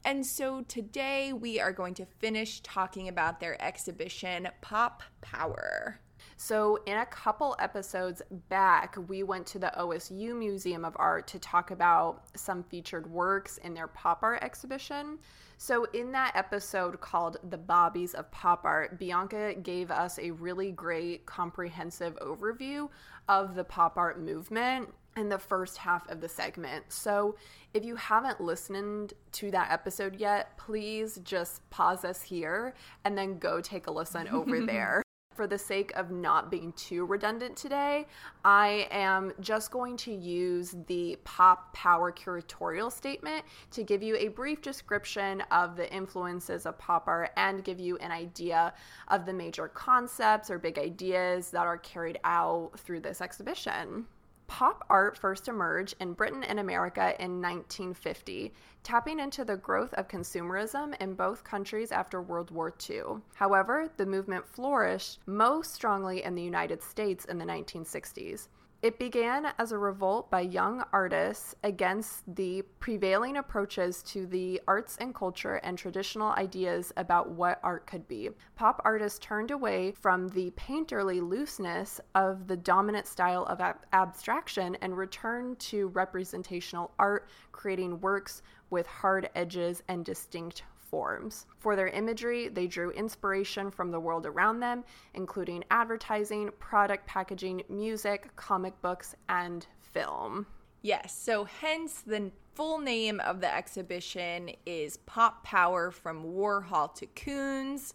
And 0.04 0.26
so 0.26 0.62
today 0.62 1.32
we 1.32 1.60
are 1.60 1.72
going 1.72 1.94
to 1.94 2.06
finish 2.06 2.60
talking 2.62 3.06
about 3.06 3.38
their 3.38 3.60
exhibition, 3.62 4.48
Pop 4.60 5.04
Power. 5.20 6.00
So, 6.42 6.78
in 6.86 6.96
a 6.96 7.04
couple 7.04 7.54
episodes 7.58 8.22
back, 8.48 8.96
we 9.08 9.22
went 9.22 9.46
to 9.48 9.58
the 9.58 9.74
OSU 9.78 10.34
Museum 10.34 10.86
of 10.86 10.96
Art 10.98 11.26
to 11.28 11.38
talk 11.38 11.70
about 11.70 12.22
some 12.34 12.62
featured 12.62 13.06
works 13.12 13.58
in 13.58 13.74
their 13.74 13.88
pop 13.88 14.20
art 14.22 14.42
exhibition. 14.42 15.18
So, 15.58 15.84
in 15.92 16.12
that 16.12 16.34
episode 16.34 16.98
called 17.02 17.36
The 17.50 17.58
Bobbies 17.58 18.14
of 18.14 18.30
Pop 18.30 18.64
Art, 18.64 18.98
Bianca 18.98 19.54
gave 19.62 19.90
us 19.90 20.18
a 20.18 20.30
really 20.30 20.72
great 20.72 21.26
comprehensive 21.26 22.18
overview 22.20 22.88
of 23.28 23.54
the 23.54 23.64
pop 23.64 23.98
art 23.98 24.18
movement 24.18 24.88
in 25.18 25.28
the 25.28 25.38
first 25.38 25.76
half 25.76 26.08
of 26.08 26.22
the 26.22 26.28
segment. 26.28 26.86
So, 26.88 27.36
if 27.74 27.84
you 27.84 27.96
haven't 27.96 28.40
listened 28.40 29.12
to 29.32 29.50
that 29.50 29.70
episode 29.70 30.16
yet, 30.16 30.56
please 30.56 31.20
just 31.22 31.68
pause 31.68 32.02
us 32.02 32.22
here 32.22 32.72
and 33.04 33.16
then 33.16 33.38
go 33.38 33.60
take 33.60 33.88
a 33.88 33.90
listen 33.90 34.26
over 34.28 34.58
there. 34.64 35.02
For 35.40 35.46
the 35.46 35.56
sake 35.56 35.90
of 35.96 36.10
not 36.10 36.50
being 36.50 36.74
too 36.74 37.06
redundant 37.06 37.56
today, 37.56 38.06
I 38.44 38.86
am 38.90 39.32
just 39.40 39.70
going 39.70 39.96
to 39.96 40.12
use 40.12 40.76
the 40.86 41.16
Pop 41.24 41.72
Power 41.72 42.12
curatorial 42.12 42.92
statement 42.92 43.46
to 43.70 43.82
give 43.82 44.02
you 44.02 44.16
a 44.16 44.28
brief 44.28 44.60
description 44.60 45.40
of 45.50 45.76
the 45.76 45.90
influences 45.90 46.66
of 46.66 46.76
pop 46.76 47.08
art 47.08 47.30
and 47.38 47.64
give 47.64 47.80
you 47.80 47.96
an 47.96 48.12
idea 48.12 48.74
of 49.08 49.24
the 49.24 49.32
major 49.32 49.66
concepts 49.66 50.50
or 50.50 50.58
big 50.58 50.78
ideas 50.78 51.50
that 51.52 51.64
are 51.64 51.78
carried 51.78 52.20
out 52.22 52.72
through 52.76 53.00
this 53.00 53.22
exhibition. 53.22 54.04
Pop 54.50 54.84
art 54.90 55.16
first 55.16 55.46
emerged 55.46 55.94
in 56.00 56.12
Britain 56.12 56.42
and 56.42 56.58
America 56.58 57.14
in 57.22 57.40
1950, 57.40 58.52
tapping 58.82 59.20
into 59.20 59.44
the 59.44 59.56
growth 59.56 59.94
of 59.94 60.08
consumerism 60.08 61.00
in 61.00 61.14
both 61.14 61.44
countries 61.44 61.92
after 61.92 62.20
World 62.20 62.50
War 62.50 62.74
II. 62.90 63.22
However, 63.34 63.88
the 63.96 64.04
movement 64.04 64.44
flourished 64.44 65.20
most 65.24 65.72
strongly 65.72 66.24
in 66.24 66.34
the 66.34 66.42
United 66.42 66.82
States 66.82 67.26
in 67.26 67.38
the 67.38 67.44
1960s. 67.44 68.48
It 68.82 68.98
began 68.98 69.52
as 69.58 69.72
a 69.72 69.78
revolt 69.78 70.30
by 70.30 70.40
young 70.40 70.82
artists 70.90 71.54
against 71.62 72.34
the 72.34 72.62
prevailing 72.78 73.36
approaches 73.36 74.02
to 74.04 74.24
the 74.24 74.58
arts 74.66 74.96
and 74.98 75.14
culture 75.14 75.56
and 75.56 75.76
traditional 75.76 76.30
ideas 76.32 76.90
about 76.96 77.28
what 77.28 77.60
art 77.62 77.86
could 77.86 78.08
be. 78.08 78.30
Pop 78.56 78.80
artists 78.82 79.18
turned 79.18 79.50
away 79.50 79.92
from 79.92 80.28
the 80.28 80.50
painterly 80.52 81.20
looseness 81.20 82.00
of 82.14 82.46
the 82.46 82.56
dominant 82.56 83.06
style 83.06 83.44
of 83.44 83.60
ab- 83.60 83.84
abstraction 83.92 84.74
and 84.76 84.96
returned 84.96 85.58
to 85.58 85.88
representational 85.88 86.90
art, 86.98 87.28
creating 87.52 88.00
works 88.00 88.40
with 88.70 88.86
hard 88.86 89.28
edges 89.34 89.82
and 89.88 90.06
distinct 90.06 90.62
forms. 90.90 91.46
For 91.58 91.76
their 91.76 91.88
imagery, 91.88 92.48
they 92.48 92.66
drew 92.66 92.90
inspiration 92.90 93.70
from 93.70 93.90
the 93.90 94.00
world 94.00 94.26
around 94.26 94.60
them, 94.60 94.84
including 95.14 95.64
advertising, 95.70 96.50
product 96.58 97.06
packaging, 97.06 97.62
music, 97.68 98.34
comic 98.36 98.80
books, 98.82 99.14
and 99.28 99.66
film. 99.80 100.46
Yes, 100.82 101.16
so 101.16 101.44
hence 101.44 102.00
the 102.00 102.30
full 102.54 102.78
name 102.78 103.20
of 103.20 103.40
the 103.40 103.54
exhibition 103.54 104.50
is 104.66 104.96
Pop 104.98 105.44
Power 105.44 105.90
from 105.90 106.24
Warhol 106.24 106.94
to 106.96 107.06
Koons. 107.06 107.92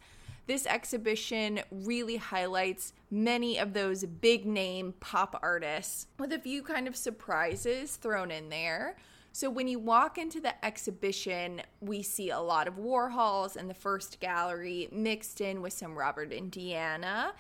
This 0.48 0.68
exhibition 0.68 1.62
really 1.72 2.18
highlights 2.18 2.94
many 3.10 3.58
of 3.58 3.74
those 3.74 4.06
big 4.06 4.46
name 4.46 4.94
pop 5.00 5.40
artists 5.42 6.06
with 6.20 6.32
a 6.32 6.40
few 6.40 6.62
kind 6.62 6.88
of 6.88 6.96
surprises 6.96 7.96
thrown 7.96 8.30
in 8.30 8.50
there. 8.50 8.98
So 9.36 9.50
when 9.50 9.68
you 9.68 9.80
walk 9.80 10.18
into 10.18 10.40
the 10.40 10.64
exhibition, 10.64 11.62
we 11.82 12.04
see 12.04 12.30
a 12.30 12.40
lot 12.40 12.70
of 12.70 12.76
Warhols 12.76 13.58
in 13.58 13.68
the 13.68 13.74
first 13.74 14.22
gallery 14.22 14.88
mixed 14.94 15.42
in 15.42 15.62
with 15.62 15.74
some 15.74 15.94
Robert 15.94 16.32
Indiana. 16.32 17.34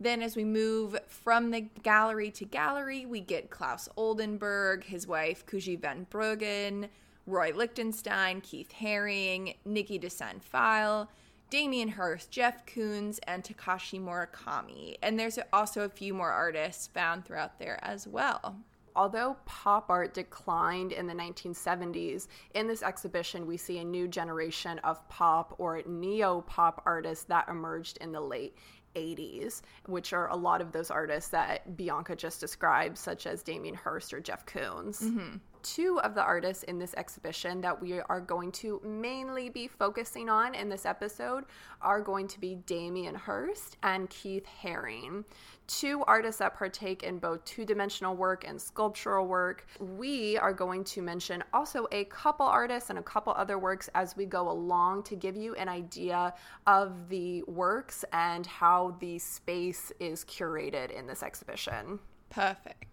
Then, 0.00 0.22
as 0.22 0.34
we 0.34 0.44
move 0.44 0.98
from 1.08 1.50
the 1.50 1.60
gallery 1.60 2.30
to 2.30 2.46
gallery, 2.46 3.04
we 3.04 3.20
get 3.20 3.50
Claes 3.50 3.86
Oldenburg, 3.98 4.84
his 4.84 5.06
wife 5.06 5.44
Coosje 5.44 5.78
van 5.78 6.06
Bruggen, 6.10 6.88
Roy 7.26 7.52
Lichtenstein, 7.54 8.40
Keith 8.40 8.72
Haring, 8.80 9.54
Niki 9.68 10.00
de 10.00 10.08
Phalle, 10.08 11.06
Damien 11.50 11.88
Hirst, 11.88 12.30
Jeff 12.30 12.64
Koons, 12.64 13.18
and 13.24 13.44
Takashi 13.44 14.00
Murakami. 14.00 14.96
And 15.02 15.20
there's 15.20 15.38
also 15.52 15.82
a 15.82 15.90
few 15.90 16.14
more 16.14 16.30
artists 16.30 16.86
found 16.86 17.26
throughout 17.26 17.58
there 17.58 17.78
as 17.82 18.08
well 18.08 18.56
although 18.96 19.36
pop 19.44 19.90
art 19.90 20.14
declined 20.14 20.92
in 20.92 21.06
the 21.06 21.14
1970s, 21.14 22.28
in 22.54 22.66
this 22.66 22.82
exhibition 22.82 23.46
we 23.46 23.56
see 23.56 23.78
a 23.78 23.84
new 23.84 24.08
generation 24.08 24.78
of 24.80 25.06
pop 25.08 25.54
or 25.58 25.82
neo 25.86 26.42
pop 26.42 26.82
artists 26.86 27.24
that 27.24 27.48
emerged 27.48 27.98
in 27.98 28.12
the 28.12 28.20
late 28.20 28.56
80s, 28.94 29.62
which 29.86 30.12
are 30.12 30.28
a 30.28 30.36
lot 30.36 30.60
of 30.60 30.72
those 30.72 30.90
artists 30.90 31.30
that 31.30 31.76
Bianca 31.76 32.14
just 32.14 32.40
described, 32.40 32.98
such 32.98 33.26
as 33.26 33.42
Damien 33.42 33.74
Hirst 33.74 34.12
or 34.12 34.20
Jeff 34.20 34.44
Koons. 34.46 35.02
Mm-hmm 35.02 35.36
two 35.62 36.00
of 36.00 36.14
the 36.14 36.22
artists 36.22 36.62
in 36.64 36.78
this 36.78 36.94
exhibition 36.94 37.60
that 37.60 37.80
we 37.80 38.00
are 38.00 38.20
going 38.20 38.52
to 38.52 38.80
mainly 38.84 39.48
be 39.48 39.68
focusing 39.68 40.28
on 40.28 40.54
in 40.54 40.68
this 40.68 40.84
episode 40.86 41.44
are 41.80 42.00
going 42.00 42.28
to 42.28 42.40
be 42.40 42.56
Damien 42.66 43.14
Hirst 43.14 43.76
and 43.82 44.08
Keith 44.10 44.46
Haring. 44.62 45.24
Two 45.66 46.02
artists 46.06 46.38
that 46.40 46.54
partake 46.54 47.02
in 47.02 47.18
both 47.18 47.44
two 47.44 47.64
dimensional 47.64 48.14
work 48.14 48.44
and 48.46 48.60
sculptural 48.60 49.26
work. 49.26 49.66
We 49.80 50.36
are 50.36 50.52
going 50.52 50.84
to 50.84 51.02
mention 51.02 51.42
also 51.52 51.86
a 51.92 52.04
couple 52.04 52.46
artists 52.46 52.90
and 52.90 52.98
a 52.98 53.02
couple 53.02 53.32
other 53.34 53.58
works 53.58 53.88
as 53.94 54.16
we 54.16 54.26
go 54.26 54.50
along 54.50 55.04
to 55.04 55.16
give 55.16 55.36
you 55.36 55.54
an 55.54 55.68
idea 55.68 56.34
of 56.66 57.08
the 57.08 57.42
works 57.44 58.04
and 58.12 58.46
how 58.46 58.96
the 59.00 59.18
space 59.18 59.92
is 59.98 60.24
curated 60.24 60.90
in 60.90 61.06
this 61.06 61.22
exhibition. 61.22 61.98
Perfect. 62.28 62.91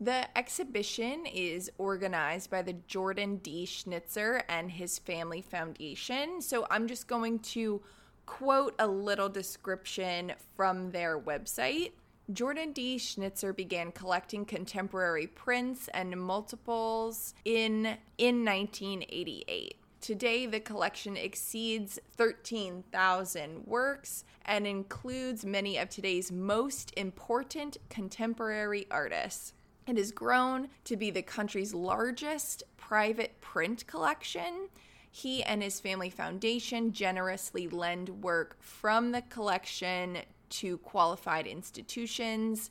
The 0.00 0.26
exhibition 0.36 1.24
is 1.26 1.70
organized 1.78 2.50
by 2.50 2.62
the 2.62 2.72
Jordan 2.72 3.36
D. 3.36 3.64
Schnitzer 3.64 4.42
and 4.48 4.70
his 4.70 4.98
family 4.98 5.40
foundation. 5.40 6.42
So 6.42 6.66
I'm 6.70 6.88
just 6.88 7.06
going 7.06 7.38
to 7.40 7.80
quote 8.26 8.74
a 8.78 8.86
little 8.86 9.28
description 9.28 10.32
from 10.56 10.90
their 10.90 11.18
website. 11.18 11.92
Jordan 12.32 12.72
D. 12.72 12.98
Schnitzer 12.98 13.52
began 13.52 13.92
collecting 13.92 14.44
contemporary 14.44 15.26
prints 15.26 15.88
and 15.88 16.18
multiples 16.20 17.34
in 17.44 17.96
in 18.18 18.44
1988. 18.44 19.76
Today, 20.00 20.44
the 20.46 20.60
collection 20.60 21.16
exceeds 21.16 21.98
13,000 22.16 23.66
works 23.66 24.24
and 24.44 24.66
includes 24.66 25.46
many 25.46 25.78
of 25.78 25.88
today's 25.88 26.30
most 26.30 26.92
important 26.96 27.78
contemporary 27.88 28.86
artists. 28.90 29.54
It 29.86 29.98
has 29.98 30.12
grown 30.12 30.68
to 30.84 30.96
be 30.96 31.10
the 31.10 31.22
country's 31.22 31.74
largest 31.74 32.62
private 32.76 33.40
print 33.40 33.86
collection. 33.86 34.68
He 35.10 35.42
and 35.42 35.62
his 35.62 35.78
family 35.78 36.10
foundation 36.10 36.92
generously 36.92 37.68
lend 37.68 38.22
work 38.22 38.56
from 38.60 39.12
the 39.12 39.22
collection 39.22 40.18
to 40.50 40.78
qualified 40.78 41.46
institutions 41.46 42.70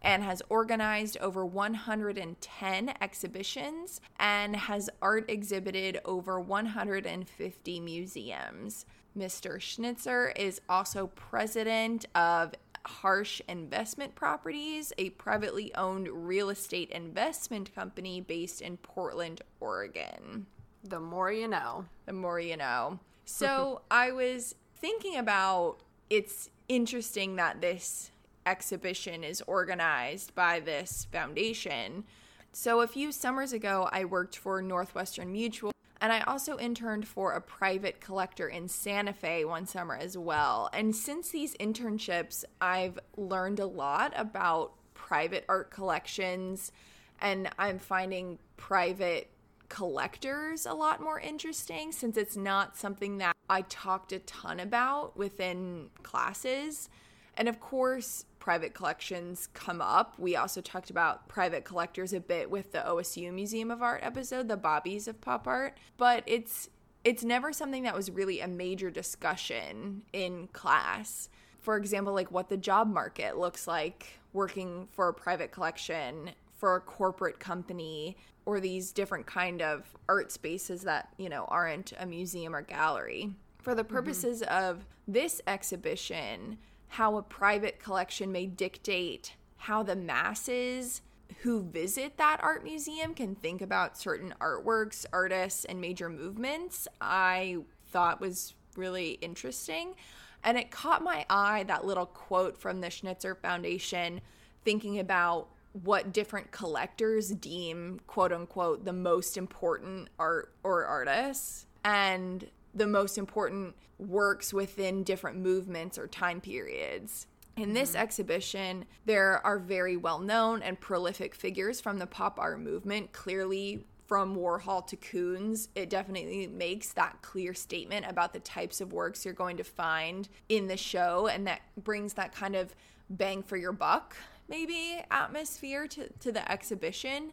and 0.00 0.22
has 0.22 0.42
organized 0.48 1.16
over 1.18 1.44
110 1.44 2.94
exhibitions 3.00 4.00
and 4.18 4.54
has 4.54 4.90
art 5.00 5.24
exhibited 5.28 5.98
over 6.04 6.38
150 6.40 7.80
museums. 7.80 8.86
Mr. 9.16 9.60
Schnitzer 9.60 10.30
is 10.36 10.60
also 10.68 11.06
president 11.08 12.06
of 12.14 12.52
Harsh 12.86 13.40
Investment 13.48 14.14
Properties, 14.14 14.92
a 14.98 15.10
privately 15.10 15.74
owned 15.74 16.08
real 16.08 16.50
estate 16.50 16.90
investment 16.90 17.74
company 17.74 18.20
based 18.20 18.60
in 18.60 18.76
Portland, 18.78 19.42
Oregon. 19.60 20.46
The 20.82 21.00
more 21.00 21.32
you 21.32 21.48
know. 21.48 21.86
The 22.06 22.12
more 22.12 22.40
you 22.40 22.56
know. 22.56 22.98
So 23.26 23.80
I 23.90 24.12
was 24.12 24.54
thinking 24.76 25.16
about 25.16 25.78
it's 26.10 26.50
interesting 26.68 27.36
that 27.36 27.62
this 27.62 28.10
exhibition 28.44 29.24
is 29.24 29.42
organized 29.46 30.34
by 30.34 30.60
this 30.60 31.06
foundation. 31.10 32.04
So 32.52 32.82
a 32.82 32.86
few 32.86 33.10
summers 33.10 33.54
ago, 33.54 33.88
I 33.92 34.04
worked 34.04 34.36
for 34.36 34.60
Northwestern 34.60 35.32
Mutual 35.32 35.72
and 36.00 36.12
I 36.12 36.20
also 36.20 36.58
interned 36.58 37.06
for 37.06 37.32
a 37.32 37.40
private 37.40 38.00
collector 38.00 38.48
in 38.48 38.68
Santa 38.68 39.12
Fe 39.12 39.44
one 39.44 39.66
summer 39.66 39.96
as 39.96 40.18
well. 40.18 40.68
And 40.72 40.94
since 40.94 41.30
these 41.30 41.54
internships, 41.56 42.44
I've 42.60 42.98
learned 43.16 43.60
a 43.60 43.66
lot 43.66 44.12
about 44.16 44.72
private 44.94 45.44
art 45.48 45.70
collections, 45.70 46.72
and 47.20 47.48
I'm 47.58 47.78
finding 47.78 48.38
private 48.56 49.30
collectors 49.68 50.66
a 50.66 50.74
lot 50.74 51.00
more 51.00 51.18
interesting 51.18 51.90
since 51.90 52.16
it's 52.16 52.36
not 52.36 52.76
something 52.76 53.18
that 53.18 53.36
I 53.48 53.62
talked 53.62 54.12
a 54.12 54.18
ton 54.20 54.60
about 54.60 55.16
within 55.16 55.90
classes. 56.02 56.88
And 57.36 57.48
of 57.48 57.60
course, 57.60 58.24
private 58.44 58.74
collections 58.74 59.48
come 59.54 59.80
up. 59.80 60.18
We 60.18 60.36
also 60.36 60.60
talked 60.60 60.90
about 60.90 61.28
private 61.28 61.64
collectors 61.64 62.12
a 62.12 62.20
bit 62.20 62.50
with 62.50 62.72
the 62.72 62.80
OSU 62.80 63.32
Museum 63.32 63.70
of 63.70 63.80
Art 63.80 64.00
episode, 64.04 64.48
the 64.48 64.56
Bobbies 64.58 65.08
of 65.08 65.18
Pop 65.22 65.48
Art, 65.48 65.78
but 65.96 66.22
it's 66.26 66.68
it's 67.04 67.24
never 67.24 67.54
something 67.54 67.84
that 67.84 67.94
was 67.94 68.10
really 68.10 68.40
a 68.40 68.46
major 68.46 68.90
discussion 68.90 70.02
in 70.12 70.48
class. 70.48 71.30
For 71.60 71.78
example, 71.78 72.12
like 72.12 72.30
what 72.30 72.50
the 72.50 72.58
job 72.58 72.86
market 72.86 73.38
looks 73.38 73.66
like 73.66 74.20
working 74.34 74.88
for 74.92 75.08
a 75.08 75.14
private 75.14 75.50
collection 75.50 76.32
for 76.58 76.76
a 76.76 76.80
corporate 76.80 77.40
company 77.40 78.14
or 78.44 78.60
these 78.60 78.92
different 78.92 79.24
kind 79.24 79.62
of 79.62 79.96
art 80.06 80.30
spaces 80.30 80.82
that, 80.82 81.08
you 81.16 81.30
know, 81.30 81.46
aren't 81.48 81.94
a 81.98 82.04
museum 82.04 82.54
or 82.54 82.60
gallery. 82.60 83.30
For 83.62 83.74
the 83.74 83.84
mm-hmm. 83.84 83.94
purposes 83.94 84.42
mm-hmm. 84.42 84.64
of 84.64 84.86
this 85.08 85.40
exhibition, 85.46 86.58
how 86.94 87.16
a 87.16 87.22
private 87.22 87.80
collection 87.80 88.30
may 88.30 88.46
dictate 88.46 89.34
how 89.56 89.82
the 89.82 89.96
masses 89.96 91.02
who 91.42 91.60
visit 91.60 92.16
that 92.18 92.38
art 92.40 92.62
museum 92.62 93.14
can 93.14 93.34
think 93.34 93.60
about 93.60 93.98
certain 93.98 94.32
artworks, 94.40 95.04
artists, 95.12 95.64
and 95.64 95.80
major 95.80 96.08
movements, 96.08 96.86
I 97.00 97.58
thought 97.90 98.20
was 98.20 98.54
really 98.76 99.12
interesting. 99.20 99.96
And 100.44 100.56
it 100.56 100.70
caught 100.70 101.02
my 101.02 101.26
eye 101.28 101.64
that 101.66 101.84
little 101.84 102.06
quote 102.06 102.56
from 102.56 102.80
the 102.80 102.90
Schnitzer 102.90 103.34
Foundation 103.34 104.20
thinking 104.64 105.00
about 105.00 105.48
what 105.72 106.12
different 106.12 106.52
collectors 106.52 107.30
deem 107.30 107.98
quote 108.06 108.32
unquote 108.32 108.84
the 108.84 108.92
most 108.92 109.36
important 109.36 110.10
art 110.20 110.54
or 110.62 110.84
artists. 110.84 111.66
And 111.84 112.48
the 112.74 112.86
most 112.86 113.18
important 113.18 113.74
works 113.98 114.52
within 114.52 115.04
different 115.04 115.38
movements 115.38 115.98
or 115.98 116.06
time 116.06 116.40
periods. 116.40 117.26
In 117.56 117.72
this 117.72 117.90
mm-hmm. 117.90 118.02
exhibition, 118.02 118.84
there 119.04 119.44
are 119.46 119.58
very 119.58 119.96
well 119.96 120.18
known 120.18 120.62
and 120.62 120.78
prolific 120.80 121.34
figures 121.34 121.80
from 121.80 121.98
the 121.98 122.06
pop 122.06 122.38
art 122.38 122.60
movement. 122.60 123.12
Clearly, 123.12 123.84
from 124.06 124.36
Warhol 124.36 124.86
to 124.88 124.96
Koons, 124.96 125.68
it 125.74 125.88
definitely 125.88 126.46
makes 126.46 126.92
that 126.92 127.22
clear 127.22 127.54
statement 127.54 128.06
about 128.08 128.32
the 128.32 128.40
types 128.40 128.80
of 128.80 128.92
works 128.92 129.24
you're 129.24 129.34
going 129.34 129.56
to 129.56 129.64
find 129.64 130.28
in 130.48 130.66
the 130.66 130.76
show, 130.76 131.28
and 131.28 131.46
that 131.46 131.62
brings 131.82 132.14
that 132.14 132.34
kind 132.34 132.54
of 132.54 132.74
bang 133.08 133.42
for 133.42 133.56
your 133.56 133.72
buck, 133.72 134.16
maybe, 134.48 135.02
atmosphere 135.10 135.86
to, 135.86 136.08
to 136.20 136.32
the 136.32 136.50
exhibition. 136.50 137.32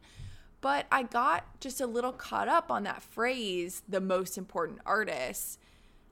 But 0.61 0.85
I 0.91 1.03
got 1.03 1.59
just 1.59 1.81
a 1.81 1.87
little 1.87 2.11
caught 2.11 2.47
up 2.47 2.71
on 2.71 2.83
that 2.83 3.01
phrase, 3.01 3.81
the 3.89 3.99
most 3.99 4.37
important 4.37 4.79
artists. 4.85 5.57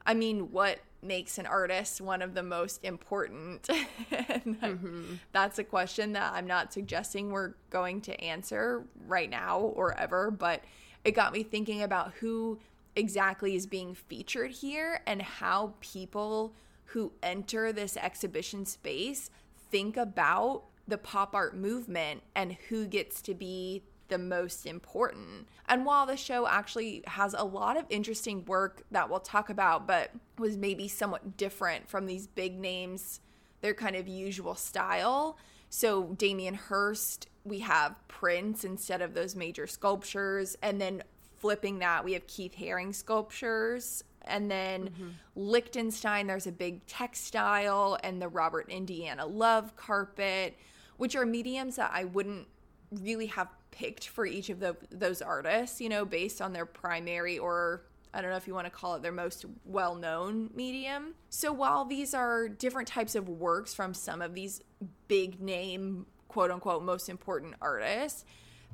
I 0.05 0.15
mean, 0.15 0.51
what 0.51 0.79
makes 1.01 1.37
an 1.37 1.45
artist 1.45 2.01
one 2.01 2.21
of 2.21 2.33
the 2.33 2.43
most 2.43 2.83
important? 2.83 3.63
mm-hmm. 4.11 5.15
That's 5.31 5.59
a 5.59 5.63
question 5.63 6.13
that 6.13 6.33
I'm 6.33 6.47
not 6.47 6.73
suggesting 6.73 7.31
we're 7.31 7.53
going 7.69 8.01
to 8.01 8.19
answer 8.21 8.83
right 9.07 9.29
now 9.29 9.59
or 9.59 9.97
ever, 9.97 10.31
but 10.31 10.63
it 11.03 11.11
got 11.11 11.31
me 11.31 11.43
thinking 11.43 11.83
about 11.83 12.13
who 12.15 12.59
exactly 12.95 13.55
is 13.55 13.67
being 13.67 13.93
featured 13.93 14.51
here 14.51 15.01
and 15.05 15.21
how 15.21 15.75
people 15.79 16.53
who 16.85 17.11
enter 17.21 17.71
this 17.71 17.95
exhibition 17.95 18.65
space 18.65 19.29
think 19.69 19.95
about 19.95 20.63
the 20.87 20.97
pop 20.97 21.35
art 21.35 21.55
movement 21.55 22.23
and 22.35 22.57
who 22.69 22.87
gets 22.87 23.21
to 23.21 23.35
be 23.35 23.83
the 24.09 24.17
most 24.17 24.65
important. 24.65 25.47
And 25.67 25.85
while 25.85 26.05
the 26.05 26.17
show 26.17 26.47
actually 26.47 27.03
has 27.07 27.33
a 27.37 27.43
lot 27.43 27.77
of 27.77 27.85
interesting 27.89 28.43
work 28.45 28.83
that 28.91 29.09
we'll 29.09 29.19
talk 29.19 29.49
about, 29.49 29.87
but 29.87 30.11
was 30.37 30.57
maybe 30.57 30.87
somewhat 30.87 31.37
different 31.37 31.89
from 31.89 32.05
these 32.05 32.27
big 32.27 32.59
names, 32.59 33.21
their 33.61 33.73
kind 33.73 33.95
of 33.95 34.07
usual 34.07 34.55
style. 34.55 35.37
So, 35.69 36.15
Damien 36.17 36.55
Hirst, 36.55 37.27
we 37.43 37.59
have 37.59 37.95
prints 38.07 38.63
instead 38.63 39.01
of 39.01 39.13
those 39.13 39.35
major 39.35 39.67
sculptures. 39.67 40.57
And 40.61 40.81
then 40.81 41.03
flipping 41.37 41.79
that, 41.79 42.03
we 42.03 42.13
have 42.13 42.27
Keith 42.27 42.55
Haring 42.57 42.93
sculptures. 42.93 44.03
And 44.23 44.49
then 44.49 44.89
mm-hmm. 44.89 45.09
Lichtenstein, 45.35 46.27
there's 46.27 46.47
a 46.47 46.51
big 46.51 46.85
textile 46.85 47.97
and 48.03 48.21
the 48.21 48.27
Robert 48.27 48.69
Indiana 48.69 49.25
Love 49.25 49.75
carpet, 49.75 50.57
which 50.97 51.15
are 51.15 51.25
mediums 51.25 51.77
that 51.77 51.91
I 51.93 52.05
wouldn't 52.05 52.47
really 52.91 53.27
have 53.27 53.47
picked 53.71 54.07
for 54.07 54.25
each 54.25 54.49
of 54.49 54.59
the, 54.59 54.75
those 54.91 55.21
artists, 55.21 55.79
you 55.81 55.89
know, 55.89 56.05
based 56.05 56.41
on 56.41 56.53
their 56.53 56.65
primary 56.65 57.37
or 57.37 57.83
I 58.13 58.21
don't 58.21 58.31
know 58.31 58.37
if 58.37 58.47
you 58.47 58.55
want 58.55 58.65
to 58.65 58.71
call 58.71 58.95
it 58.95 59.03
their 59.03 59.11
most 59.11 59.45
well 59.65 59.95
known 59.95 60.49
medium. 60.55 61.13
So 61.29 61.51
while 61.53 61.85
these 61.85 62.13
are 62.13 62.49
different 62.49 62.87
types 62.87 63.15
of 63.15 63.29
works 63.29 63.73
from 63.73 63.93
some 63.93 64.21
of 64.21 64.33
these 64.33 64.61
big 65.07 65.39
name, 65.39 66.07
quote 66.27 66.49
unquote, 66.49 66.83
most 66.83 67.07
important 67.07 67.55
artists, 67.61 68.25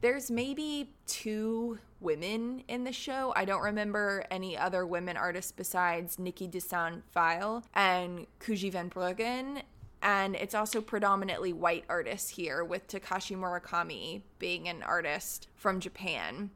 there's 0.02 0.30
maybe 0.30 0.92
two 1.08 1.80
women 2.00 2.64
in 2.68 2.84
the 2.84 2.92
show. 2.92 3.34
I 3.36 3.46
don't 3.46 3.62
remember 3.62 4.24
any 4.30 4.58
other 4.58 4.86
women 4.86 5.18
artists 5.18 5.52
besides 5.52 6.18
Niki 6.18 6.50
de 6.50 6.62
Saint 6.62 7.04
Phalle 7.14 7.64
and 7.74 8.28
Coosje 8.40 8.72
van 8.72 8.90
Bruggen 8.90 9.64
and 10.06 10.36
it's 10.36 10.54
also 10.54 10.82
predominantly 10.82 11.52
white 11.52 11.84
artists 11.90 12.30
here 12.30 12.64
with 12.64 12.88
Takashi 12.88 13.36
Murakami 13.36 14.22
being 14.38 14.70
an 14.70 14.84
artist 14.84 15.48
from 15.56 15.80
Japan. 15.80 16.52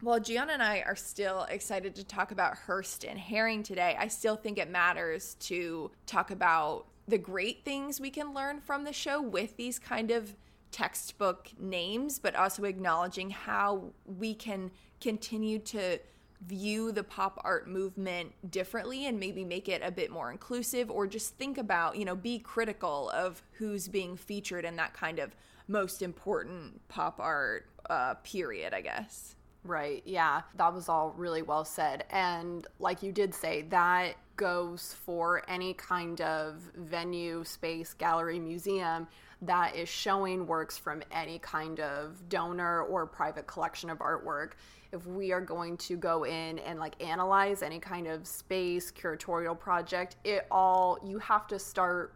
While 0.00 0.20
Gianna 0.20 0.54
and 0.54 0.62
I 0.62 0.80
are 0.80 0.96
still 0.96 1.42
excited 1.50 1.94
to 1.96 2.04
talk 2.04 2.32
about 2.32 2.56
Hirst 2.56 3.04
and 3.04 3.20
Haring 3.20 3.62
today, 3.62 3.94
I 3.98 4.08
still 4.08 4.36
think 4.36 4.56
it 4.56 4.70
matters 4.70 5.34
to 5.40 5.90
talk 6.06 6.30
about 6.30 6.86
the 7.06 7.18
great 7.18 7.62
things 7.62 8.00
we 8.00 8.08
can 8.08 8.32
learn 8.32 8.58
from 8.62 8.84
the 8.84 8.92
show 8.94 9.20
with 9.20 9.58
these 9.58 9.78
kind 9.78 10.10
of 10.10 10.34
textbook 10.72 11.50
names, 11.60 12.18
but 12.18 12.34
also 12.34 12.64
acknowledging 12.64 13.28
how 13.28 13.92
we 14.06 14.34
can 14.34 14.70
continue 15.02 15.58
to 15.58 15.98
view 16.46 16.92
the 16.92 17.02
pop 17.02 17.40
art 17.44 17.68
movement 17.68 18.32
differently 18.50 19.06
and 19.06 19.18
maybe 19.18 19.44
make 19.44 19.68
it 19.68 19.82
a 19.84 19.90
bit 19.90 20.10
more 20.10 20.30
inclusive 20.30 20.90
or 20.90 21.06
just 21.06 21.36
think 21.36 21.58
about, 21.58 21.96
you 21.96 22.04
know, 22.04 22.16
be 22.16 22.38
critical 22.38 23.10
of 23.10 23.42
who's 23.52 23.88
being 23.88 24.16
featured 24.16 24.64
in 24.64 24.76
that 24.76 24.92
kind 24.94 25.18
of 25.18 25.34
most 25.68 26.02
important 26.02 26.86
pop 26.88 27.18
art 27.20 27.66
uh, 27.88 28.14
period, 28.22 28.74
I 28.74 28.80
guess. 28.80 29.36
Right. 29.64 30.02
Yeah. 30.04 30.42
That 30.56 30.74
was 30.74 30.90
all 30.90 31.14
really 31.16 31.40
well 31.40 31.64
said. 31.64 32.04
And 32.10 32.66
like 32.78 33.02
you 33.02 33.12
did 33.12 33.34
say, 33.34 33.62
that 33.70 34.14
goes 34.36 34.94
for 35.04 35.42
any 35.48 35.72
kind 35.74 36.20
of 36.20 36.70
venue, 36.76 37.44
space, 37.44 37.94
gallery, 37.94 38.38
museum 38.38 39.08
that 39.42 39.74
is 39.76 39.88
showing 39.88 40.46
works 40.46 40.76
from 40.76 41.02
any 41.10 41.38
kind 41.38 41.80
of 41.80 42.28
donor 42.28 42.82
or 42.82 43.06
private 43.06 43.46
collection 43.46 43.90
of 43.90 43.98
artwork 43.98 44.52
if 44.94 45.06
we 45.06 45.32
are 45.32 45.40
going 45.40 45.76
to 45.76 45.96
go 45.96 46.24
in 46.24 46.58
and 46.60 46.78
like 46.78 47.02
analyze 47.02 47.62
any 47.62 47.78
kind 47.78 48.06
of 48.06 48.26
space 48.26 48.90
curatorial 48.90 49.58
project, 49.58 50.16
it 50.24 50.46
all 50.50 50.98
you 51.04 51.18
have 51.18 51.46
to 51.48 51.58
start 51.58 52.14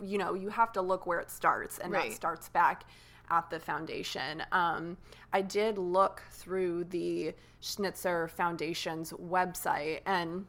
you 0.00 0.18
know, 0.18 0.34
you 0.34 0.48
have 0.50 0.72
to 0.72 0.80
look 0.80 1.06
where 1.06 1.18
it 1.18 1.30
starts 1.30 1.78
and 1.78 1.92
right. 1.92 2.10
that 2.10 2.14
starts 2.14 2.48
back 2.48 2.84
at 3.30 3.50
the 3.50 3.58
foundation. 3.58 4.42
Um, 4.52 4.96
I 5.32 5.42
did 5.42 5.78
look 5.78 6.22
through 6.30 6.84
the 6.84 7.34
Schnitzer 7.60 8.28
Foundation's 8.28 9.12
website 9.12 10.00
and 10.06 10.46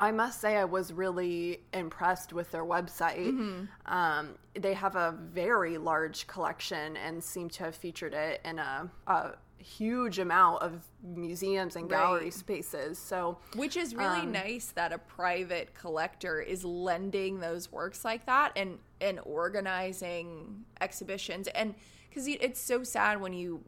I 0.00 0.12
must 0.12 0.40
say 0.40 0.56
I 0.56 0.64
was 0.64 0.92
really 0.92 1.60
impressed 1.72 2.32
with 2.32 2.52
their 2.52 2.64
website. 2.64 3.32
Mm-hmm. 3.32 3.92
Um, 3.92 4.36
they 4.54 4.74
have 4.74 4.94
a 4.94 5.16
very 5.32 5.76
large 5.76 6.28
collection 6.28 6.96
and 6.96 7.22
seem 7.22 7.48
to 7.50 7.64
have 7.64 7.74
featured 7.74 8.14
it 8.14 8.40
in 8.44 8.60
a, 8.60 8.88
a 9.08 9.32
huge 9.58 10.18
amount 10.18 10.62
of 10.62 10.84
museums 11.02 11.76
and 11.76 11.88
gallery 11.88 12.24
right. 12.24 12.34
spaces. 12.34 12.98
So, 12.98 13.38
which 13.56 13.76
is 13.76 13.94
really 13.94 14.20
um, 14.20 14.32
nice 14.32 14.66
that 14.72 14.92
a 14.92 14.98
private 14.98 15.74
collector 15.74 16.40
is 16.40 16.64
lending 16.64 17.40
those 17.40 17.70
works 17.70 18.04
like 18.04 18.26
that 18.26 18.52
and 18.56 18.78
and 19.00 19.20
organizing 19.24 20.64
exhibitions 20.80 21.46
and 21.48 21.74
cuz 22.12 22.26
it's 22.26 22.60
so 22.60 22.82
sad 22.82 23.20
when 23.20 23.32
you 23.32 23.62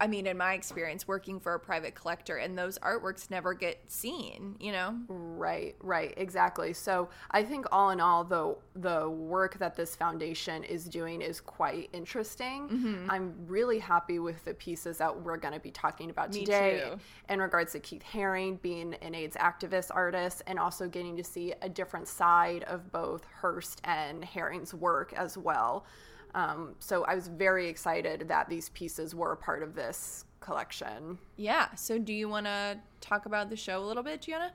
I 0.00 0.06
mean, 0.06 0.26
in 0.26 0.36
my 0.36 0.54
experience, 0.54 1.06
working 1.06 1.40
for 1.40 1.54
a 1.54 1.60
private 1.60 1.94
collector, 1.94 2.36
and 2.36 2.58
those 2.58 2.78
artworks 2.78 3.30
never 3.30 3.54
get 3.54 3.80
seen, 3.86 4.56
you 4.60 4.72
know? 4.72 4.96
Right, 5.08 5.76
right, 5.80 6.12
exactly. 6.16 6.72
So 6.72 7.08
I 7.30 7.42
think 7.42 7.66
all 7.72 7.90
in 7.90 8.00
all, 8.00 8.24
the 8.24 8.56
the 8.74 9.08
work 9.08 9.58
that 9.58 9.76
this 9.76 9.94
foundation 9.94 10.64
is 10.64 10.84
doing 10.84 11.22
is 11.22 11.40
quite 11.40 11.90
interesting. 11.92 12.68
Mm-hmm. 12.68 13.10
I'm 13.10 13.34
really 13.46 13.78
happy 13.78 14.18
with 14.18 14.44
the 14.44 14.54
pieces 14.54 14.98
that 14.98 15.22
we're 15.22 15.36
going 15.36 15.54
to 15.54 15.60
be 15.60 15.70
talking 15.70 16.10
about 16.10 16.32
Me 16.32 16.40
today 16.40 16.82
too. 16.84 16.98
in 17.32 17.40
regards 17.40 17.72
to 17.72 17.80
Keith 17.80 18.02
Haring 18.12 18.60
being 18.62 18.94
an 18.94 19.14
AIDS 19.14 19.36
activist 19.36 19.90
artist, 19.92 20.42
and 20.46 20.58
also 20.58 20.88
getting 20.88 21.16
to 21.16 21.24
see 21.24 21.54
a 21.62 21.68
different 21.68 22.08
side 22.08 22.64
of 22.64 22.90
both 22.90 23.24
Hirst 23.40 23.80
and 23.84 24.24
Haring's 24.24 24.74
work 24.74 25.12
as 25.12 25.38
well. 25.38 25.86
Um, 26.34 26.74
so 26.80 27.04
I 27.04 27.14
was 27.14 27.28
very 27.28 27.68
excited 27.68 28.26
that 28.28 28.48
these 28.48 28.68
pieces 28.70 29.14
were 29.14 29.32
a 29.32 29.36
part 29.36 29.62
of 29.62 29.74
this 29.74 30.24
collection. 30.40 31.18
Yeah. 31.36 31.74
So 31.74 31.98
do 31.98 32.12
you 32.12 32.28
want 32.28 32.46
to 32.46 32.78
talk 33.00 33.26
about 33.26 33.50
the 33.50 33.56
show 33.56 33.82
a 33.82 33.86
little 33.86 34.02
bit, 34.02 34.22
Gianna? 34.22 34.52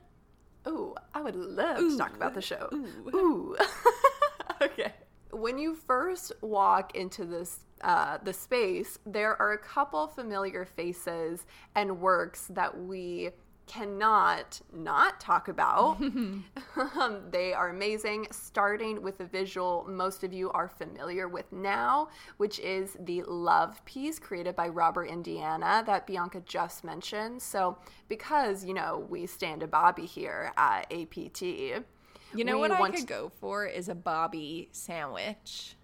Ooh, 0.68 0.94
I 1.14 1.22
would 1.22 1.36
love 1.36 1.80
Ooh. 1.80 1.90
to 1.90 1.98
talk 1.98 2.14
about 2.14 2.34
the 2.34 2.42
show. 2.42 2.68
Ooh. 2.72 3.10
Ooh. 3.14 3.56
okay. 4.62 4.92
When 5.32 5.58
you 5.58 5.74
first 5.74 6.32
walk 6.42 6.94
into 6.94 7.24
this 7.24 7.60
uh, 7.82 8.18
the 8.22 8.32
space, 8.32 8.98
there 9.06 9.40
are 9.40 9.52
a 9.52 9.58
couple 9.58 10.06
familiar 10.06 10.66
faces 10.66 11.46
and 11.74 11.98
works 11.98 12.46
that 12.50 12.78
we 12.78 13.30
cannot 13.70 14.60
not 14.72 15.20
talk 15.20 15.46
about. 15.46 16.00
um, 16.00 17.22
they 17.30 17.52
are 17.52 17.68
amazing, 17.68 18.26
starting 18.32 19.00
with 19.00 19.20
a 19.20 19.24
visual 19.24 19.86
most 19.88 20.24
of 20.24 20.32
you 20.32 20.50
are 20.50 20.68
familiar 20.68 21.28
with 21.28 21.52
now, 21.52 22.08
which 22.38 22.58
is 22.58 22.96
the 22.98 23.22
Love 23.22 23.84
piece 23.84 24.18
created 24.18 24.56
by 24.56 24.66
Robert 24.66 25.04
Indiana 25.04 25.84
that 25.86 26.04
Bianca 26.04 26.42
just 26.44 26.82
mentioned. 26.82 27.40
So, 27.40 27.78
because, 28.08 28.64
you 28.64 28.74
know, 28.74 29.06
we 29.08 29.26
stand 29.26 29.62
a 29.62 29.68
Bobby 29.68 30.04
here 30.04 30.52
at 30.56 30.92
APT. 30.92 31.42
You 31.42 32.44
know 32.44 32.58
what 32.58 32.72
I 32.72 32.90
could 32.90 33.06
go 33.06 33.30
for 33.40 33.66
is 33.66 33.88
a 33.88 33.94
Bobby 33.94 34.68
sandwich. 34.72 35.76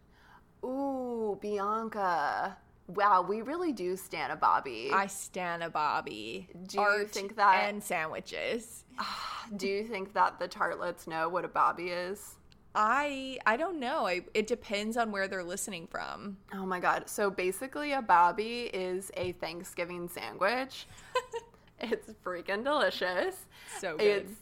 Ooh, 0.64 1.38
Bianca. 1.40 2.56
Wow, 2.88 3.22
we 3.22 3.42
really 3.42 3.72
do 3.72 3.96
stand 3.96 4.32
a 4.32 4.36
Bobby. 4.36 4.90
I 4.92 5.06
stand 5.06 5.62
a 5.62 5.70
Bobby. 5.70 6.48
Do 6.68 6.78
Art 6.78 7.00
you 7.00 7.06
think 7.06 7.36
that 7.36 7.68
and 7.68 7.82
sandwiches? 7.82 8.84
do 9.56 9.66
you 9.66 9.84
think 9.84 10.12
that 10.14 10.38
the 10.38 10.48
tartlets 10.48 11.06
know 11.06 11.28
what 11.28 11.44
a 11.44 11.48
Bobby 11.48 11.88
is? 11.88 12.36
I 12.74 13.38
I 13.46 13.56
don't 13.56 13.80
know. 13.80 14.06
I, 14.06 14.22
it 14.34 14.46
depends 14.46 14.96
on 14.96 15.10
where 15.10 15.28
they're 15.28 15.42
listening 15.42 15.86
from. 15.86 16.36
Oh 16.54 16.66
my 16.66 16.78
god. 16.78 17.08
So 17.08 17.30
basically 17.30 17.92
a 17.92 18.02
Bobby 18.02 18.70
is 18.72 19.10
a 19.16 19.32
Thanksgiving 19.32 20.08
sandwich. 20.08 20.86
it's 21.80 22.10
freaking 22.24 22.64
delicious. 22.64 23.46
So 23.80 23.96
good. 23.96 24.06
It's 24.06 24.32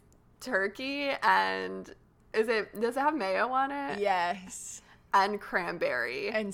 turkey 0.40 1.11
and 1.22 1.94
is 2.35 2.48
it 2.48 2.78
does 2.78 2.96
it 2.96 3.00
have 3.00 3.14
mayo 3.14 3.48
on 3.48 3.70
it? 3.70 4.00
Yes 4.00 4.83
and 5.14 5.40
cranberry 5.40 6.28
and, 6.28 6.52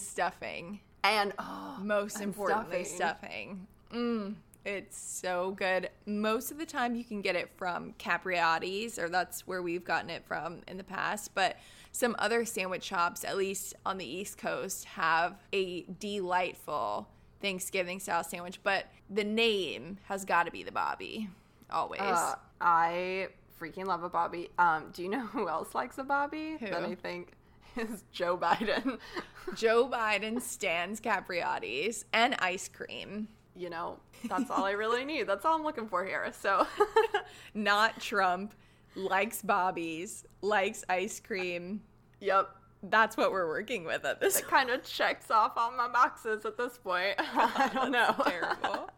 and 1.05 1.33
oh, 1.39 1.79
Most 1.83 2.17
and 2.17 2.25
importantly, 2.25 2.85
stuffing. 2.85 3.67
Mm, 3.93 4.35
it's 4.65 4.99
so 4.99 5.53
good. 5.53 5.91
Most 6.07 6.51
of 6.51 6.59
the 6.59 6.67
time, 6.67 6.95
you 6.95 7.05
can 7.05 7.23
get 7.23 7.37
it 7.37 7.51
from 7.57 7.95
Capriotti's, 7.99 8.99
or 8.99 9.09
that's 9.09 9.47
where 9.47 9.63
we've 9.63 9.85
gotten 9.85 10.11
it 10.11 10.25
from 10.27 10.61
in 10.69 10.77
the 10.77 10.85
past. 10.85 11.35
But 11.35 11.57
some 11.93 12.15
other 12.19 12.45
sandwich 12.45 12.85
shops, 12.85 13.25
at 13.25 13.37
least 13.37 13.75
on 13.87 13.99
the 13.99 14.05
East 14.05 14.39
Coast, 14.39 14.85
have 14.85 15.37
a 15.53 15.83
delightful 15.99 17.09
Thanksgiving 17.41 18.01
style 18.01 18.23
sandwich. 18.23 18.61
But 18.63 18.87
the 19.09 19.25
name 19.25 19.99
has 20.05 20.25
got 20.25 20.45
to 20.45 20.53
be 20.53 20.63
the 20.63 20.73
Bobby, 20.73 21.29
always. 21.71 22.01
Uh, 22.01 22.35
I 22.61 23.29
freaking 23.61 23.87
love 23.87 24.03
a 24.03 24.09
Bobby. 24.09 24.51
Um, 24.59 24.91
do 24.93 25.03
you 25.03 25.09
know 25.09 25.21
who 25.27 25.49
else 25.49 25.75
likes 25.75 25.99
a 25.99 26.05
Bobby? 26.05 26.57
Who? 26.61 26.67
That 26.67 26.85
I 26.85 26.95
think 26.95 27.33
is 27.77 28.05
Joe 28.13 28.37
Biden. 28.37 28.99
Joe 29.55 29.89
Biden 29.89 30.41
stands 30.41 31.01
Capriotti's 31.01 32.05
and 32.13 32.35
ice 32.39 32.69
cream. 32.69 33.29
you 33.57 33.71
know, 33.71 33.99
that's 34.29 34.51
all 34.51 34.65
I 34.65 34.73
really 34.73 35.05
need. 35.05 35.27
That's 35.27 35.45
all 35.45 35.57
I'm 35.57 35.65
looking 35.65 35.89
for 35.89 36.05
here. 36.05 36.33
So, 36.39 36.67
Not 37.55 38.01
Trump, 38.01 38.55
likes 38.95 39.43
Bobby's, 39.43 40.25
likes 40.41 40.85
ice 40.89 41.21
cream. 41.21 41.83
yep. 42.21 42.51
That's 42.83 43.15
what 43.19 43.31
we're 43.31 43.47
working 43.47 43.85
with 43.85 44.07
at 44.07 44.21
this 44.23 44.39
It 44.39 44.47
kind 44.49 44.71
of 44.71 44.83
checks 44.83 45.31
off 45.31 45.53
all 45.59 45.71
my 45.73 45.87
boxes 45.89 46.47
at 46.47 46.57
this 46.57 46.79
point. 46.79 47.15
I 47.19 47.71
don't 47.75 47.93
know. 47.93 48.15
terrible. 48.27 48.89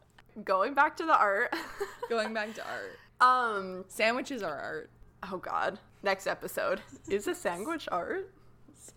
Going 0.45 0.73
back 0.75 0.97
to 0.99 1.05
the 1.05 1.19
art. 1.19 1.53
Going 2.09 2.33
back 2.33 2.55
to 2.55 2.63
art. 2.65 2.97
um, 3.21 3.85
Sandwiches 3.89 4.41
are 4.45 4.57
art. 4.57 4.91
oh 5.33 5.37
god. 5.39 5.81
Next 6.05 6.29
episode. 6.29 6.81
Is 7.09 7.27
a 7.27 7.35
sandwich 7.35 7.89
art? 7.91 8.31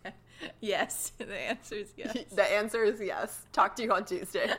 Yes, 0.59 1.13
the 1.17 1.33
answer 1.33 1.75
is 1.75 1.93
yes. 1.95 2.17
The 2.35 2.43
answer 2.43 2.83
is 2.83 2.99
yes. 2.99 3.45
Talk 3.53 3.75
to 3.77 3.83
you 3.83 3.91
on 3.93 4.05
Tuesday. 4.05 4.51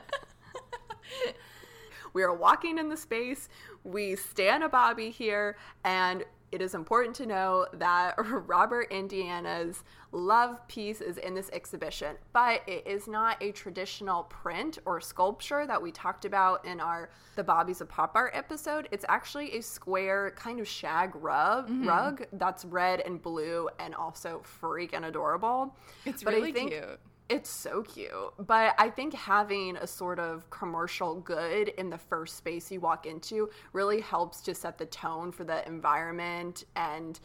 we 2.12 2.22
are 2.22 2.34
walking 2.34 2.78
in 2.78 2.88
the 2.88 2.96
space. 2.96 3.48
We 3.84 4.16
stand 4.16 4.64
a 4.64 4.68
Bobby 4.68 5.10
here, 5.10 5.56
and 5.84 6.24
it 6.56 6.62
is 6.62 6.74
important 6.74 7.14
to 7.14 7.26
know 7.26 7.66
that 7.74 8.14
Robert 8.18 8.90
Indiana's 8.90 9.84
love 10.10 10.66
piece 10.68 11.02
is 11.02 11.18
in 11.18 11.34
this 11.34 11.50
exhibition, 11.52 12.16
but 12.32 12.62
it 12.66 12.86
is 12.86 13.06
not 13.06 13.36
a 13.42 13.52
traditional 13.52 14.22
print 14.22 14.78
or 14.86 14.98
sculpture 14.98 15.66
that 15.66 15.82
we 15.82 15.92
talked 15.92 16.24
about 16.24 16.64
in 16.64 16.80
our 16.80 17.10
The 17.34 17.44
Bobbies 17.44 17.82
of 17.82 17.90
Pop 17.90 18.12
Art 18.14 18.30
episode. 18.34 18.88
It's 18.90 19.04
actually 19.06 19.58
a 19.58 19.60
square 19.60 20.32
kind 20.34 20.58
of 20.58 20.66
shag 20.66 21.14
rug, 21.16 21.66
mm-hmm. 21.68 21.86
rug 21.86 22.26
that's 22.32 22.64
red 22.64 23.00
and 23.00 23.20
blue 23.20 23.68
and 23.78 23.94
also 23.94 24.42
freaking 24.62 25.06
adorable. 25.06 25.76
It's 26.06 26.22
But 26.22 26.32
I 26.32 26.36
really 26.38 26.52
think- 26.52 26.70
cute. 26.70 26.98
It's 27.28 27.50
so 27.50 27.82
cute. 27.82 28.12
But 28.38 28.74
I 28.78 28.88
think 28.88 29.12
having 29.12 29.76
a 29.76 29.86
sort 29.86 30.18
of 30.18 30.48
commercial 30.50 31.16
good 31.16 31.68
in 31.70 31.90
the 31.90 31.98
first 31.98 32.36
space 32.36 32.70
you 32.70 32.80
walk 32.80 33.06
into 33.06 33.50
really 33.72 34.00
helps 34.00 34.40
to 34.42 34.54
set 34.54 34.78
the 34.78 34.86
tone 34.86 35.32
for 35.32 35.44
the 35.44 35.66
environment 35.66 36.64
and 36.76 37.18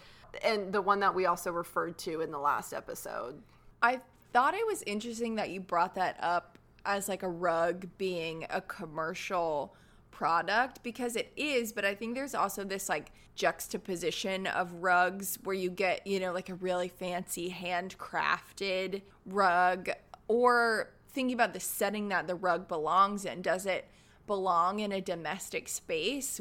and 0.44 0.72
the 0.72 0.82
one 0.82 1.02
that 1.02 1.14
we 1.14 1.26
also 1.26 1.52
referred 1.52 1.98
to 2.00 2.22
in 2.22 2.32
the 2.32 2.40
last 2.40 2.74
episode. 2.74 3.42
I 3.82 4.00
thought 4.32 4.54
it 4.54 4.66
was 4.66 4.82
interesting 4.84 5.36
that 5.36 5.50
you 5.50 5.60
brought 5.60 5.96
that 5.96 6.18
up 6.22 6.58
as 6.86 7.10
like 7.10 7.22
a 7.22 7.30
rug 7.30 7.86
being 7.98 8.46
a 8.50 8.62
commercial 8.62 9.76
product 10.10 10.82
because 10.84 11.16
it 11.16 11.32
is, 11.36 11.74
but 11.74 11.84
I 11.86 11.96
think 11.96 12.16
there's 12.16 12.34
also 12.34 12.64
this 12.64 12.90
like 12.90 13.12
juxtaposition 13.36 14.48
of 14.48 14.72
rugs 14.74 15.38
where 15.44 15.56
you 15.56 15.70
get, 15.70 16.06
you 16.06 16.20
know, 16.20 16.34
like 16.34 16.50
a 16.50 16.56
really 16.56 16.88
fancy 16.90 17.50
handcrafted 17.50 19.02
rug 19.26 19.90
or 20.28 20.90
thinking 21.10 21.34
about 21.34 21.54
the 21.54 21.60
setting 21.60 22.10
that 22.10 22.28
the 22.28 22.36
rug 22.36 22.68
belongs 22.68 23.26
in. 23.26 23.42
Does 23.42 23.66
it 23.66 23.88
belong 24.28 24.80
in 24.80 24.92
a 24.92 25.02
domestic 25.02 25.68
space 25.68 26.40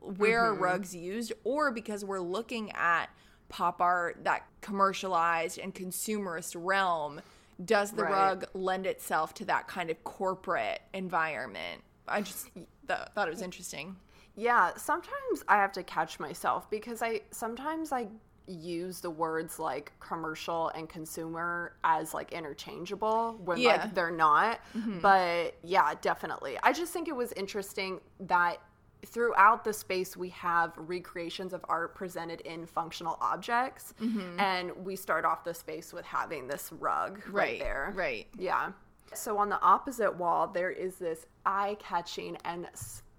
where 0.00 0.40
are 0.46 0.54
rugs 0.54 0.94
used 0.94 1.32
or 1.44 1.70
because 1.70 2.04
we're 2.04 2.20
looking 2.20 2.72
at 2.72 3.06
pop 3.48 3.80
art 3.80 4.24
that 4.24 4.44
commercialized 4.60 5.58
and 5.58 5.74
consumerist 5.74 6.56
realm 6.58 7.20
does 7.64 7.92
the 7.92 8.02
Right. 8.04 8.12
rug 8.12 8.44
lend 8.54 8.86
itself 8.86 9.34
to 9.34 9.44
that 9.46 9.68
kind 9.68 9.88
of 9.90 10.02
corporate 10.04 10.80
environment 10.92 11.82
i 12.08 12.20
just 12.20 12.48
th- 12.54 12.66
thought 13.14 13.28
it 13.28 13.30
was 13.30 13.40
interesting 13.42 13.96
Yeah, 14.38 14.70
sometimes 14.76 15.44
I 15.48 15.56
have 15.56 15.72
to 15.72 15.82
catch 15.82 16.20
myself 16.20 16.70
because 16.70 17.02
I 17.02 17.22
sometimes 17.32 17.90
I 17.92 18.06
use 18.46 19.00
the 19.00 19.10
words 19.10 19.58
like 19.58 19.92
commercial 20.00 20.68
and 20.70 20.88
consumer 20.88 21.74
as 21.84 22.14
like 22.14 22.32
interchangeable 22.32 23.38
when 23.44 23.58
Yeah. 23.58 23.68
like 23.82 23.94
they're 23.94 24.10
not. 24.12 24.60
Mm-hmm. 24.76 25.00
But 25.00 25.56
yeah, 25.64 25.92
definitely. 26.00 26.56
I 26.62 26.72
just 26.72 26.92
think 26.92 27.08
it 27.08 27.16
was 27.16 27.32
interesting 27.32 28.00
that 28.20 28.58
throughout 29.04 29.64
the 29.64 29.72
space 29.72 30.16
we 30.16 30.28
have 30.30 30.72
recreations 30.76 31.52
of 31.52 31.64
art 31.68 31.94
presented 31.94 32.40
in 32.42 32.64
functional 32.64 33.18
objects 33.20 33.92
mm-hmm. 34.00 34.38
and 34.40 34.70
we 34.84 34.96
start 34.96 35.24
off 35.24 35.44
the 35.44 35.54
space 35.54 35.92
with 35.92 36.04
having 36.04 36.46
this 36.48 36.72
rug 36.78 37.18
right, 37.26 37.32
Right, 37.32 37.58
there. 37.60 37.92
right. 37.96 38.26
Yeah. 38.38 38.70
So 39.14 39.36
on 39.38 39.48
the 39.48 39.60
opposite 39.60 40.16
wall, 40.16 40.46
there 40.48 40.70
is 40.70 40.96
this 40.96 41.26
eye 41.44 41.76
catching 41.80 42.36
and 42.44 42.66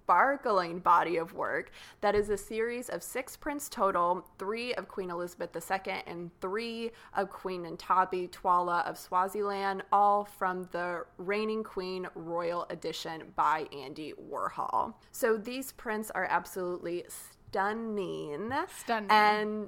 sparkling 0.10 0.80
body 0.80 1.18
of 1.18 1.36
work 1.36 1.70
that 2.02 2.16
is 2.16 2.32
a 2.32 2.38
series 2.38 2.90
of 2.90 3.04
six 3.04 3.38
prints 3.38 3.70
total 3.70 4.26
three 4.40 4.74
of 4.74 4.88
Queen 4.88 5.12
Elizabeth 5.12 5.56
II 5.56 6.02
and 6.08 6.32
three 6.42 6.90
of 7.16 7.30
Queen 7.30 7.64
Ntombi 7.64 8.32
Twala 8.32 8.80
of 8.88 8.98
Swaziland, 8.98 9.84
all 9.92 10.26
from 10.26 10.68
the 10.72 11.06
Reigning 11.20 11.64
Queen 11.64 12.08
Royal 12.16 12.66
Edition 12.72 13.22
by 13.36 13.68
Andy 13.72 14.16
Warhol. 14.32 14.96
So 15.12 15.38
these 15.38 15.74
prints 15.74 16.10
are 16.16 16.26
absolutely 16.26 17.06
stunning. 17.08 18.52
Stunning. 18.80 19.12
And 19.12 19.68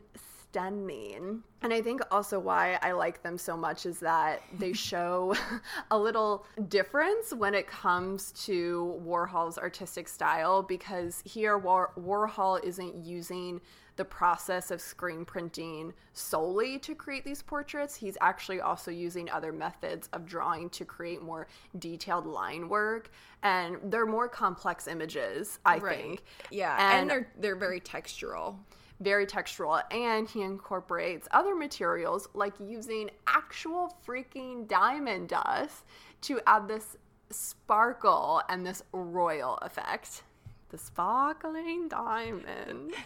stunning. 0.52 1.42
And 1.62 1.74
I 1.74 1.82
think 1.82 2.02
also 2.12 2.40
why 2.40 2.78
I 2.82 2.92
like 2.92 3.24
them 3.24 3.38
so 3.38 3.56
much 3.56 3.86
is 3.86 4.00
that 4.00 4.42
they 4.58 4.74
show 4.90 5.36
a 5.92 5.98
little 5.98 6.46
difference 6.68 7.34
when 7.34 7.54
it 7.54 7.68
comes 7.68 8.32
to 8.46 9.00
Warhol's 9.06 9.58
artistic 9.58 10.08
style 10.08 10.62
because 10.62 11.22
here 11.26 11.58
War- 11.58 11.92
Warhol 12.00 12.64
isn't 12.64 13.06
using 13.06 13.62
the 13.98 14.06
process 14.06 14.72
of 14.72 14.82
screen 14.82 15.26
printing 15.26 15.94
solely 16.14 16.80
to 16.80 16.96
create 16.96 17.24
these 17.24 17.42
portraits. 17.42 17.94
He's 17.96 18.18
actually 18.22 18.60
also 18.62 18.90
using 18.90 19.30
other 19.30 19.52
methods 19.52 20.10
of 20.14 20.26
drawing 20.26 20.70
to 20.72 20.86
create 20.86 21.22
more 21.22 21.48
detailed 21.78 22.26
line 22.26 22.68
work. 22.70 23.12
And 23.44 23.78
they're 23.84 24.06
more 24.06 24.28
complex 24.30 24.88
images, 24.88 25.60
I 25.66 25.80
think. 25.80 26.24
yeah 26.52 26.76
and, 26.80 27.02
And- 27.02 27.10
they're 27.10 27.28
they're 27.40 27.56
very 27.56 27.80
textural 27.82 28.56
very 29.02 29.26
textural 29.26 29.82
and 29.92 30.30
he 30.30 30.42
incorporates 30.42 31.28
other 31.32 31.56
materials 31.56 32.30
like 32.34 32.54
using 32.60 33.10
actual 33.28 33.96
freaking 34.06 34.68
diamond 34.68 35.30
dust 35.30 35.84
to 36.22 36.40
add 36.48 36.68
this 36.68 36.98
sparkle 37.30 38.42
and 38.50 38.66
this 38.66 38.84
royal 38.94 39.58
effect. 39.62 40.24
The 40.70 40.78
sparkling 40.78 41.90
diamond. 41.90 42.94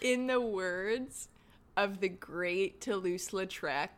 In 0.00 0.26
the 0.26 0.40
words 0.40 1.28
of 1.76 2.00
the 2.00 2.08
great 2.08 2.80
Toulouse-Lautrec 2.80 3.88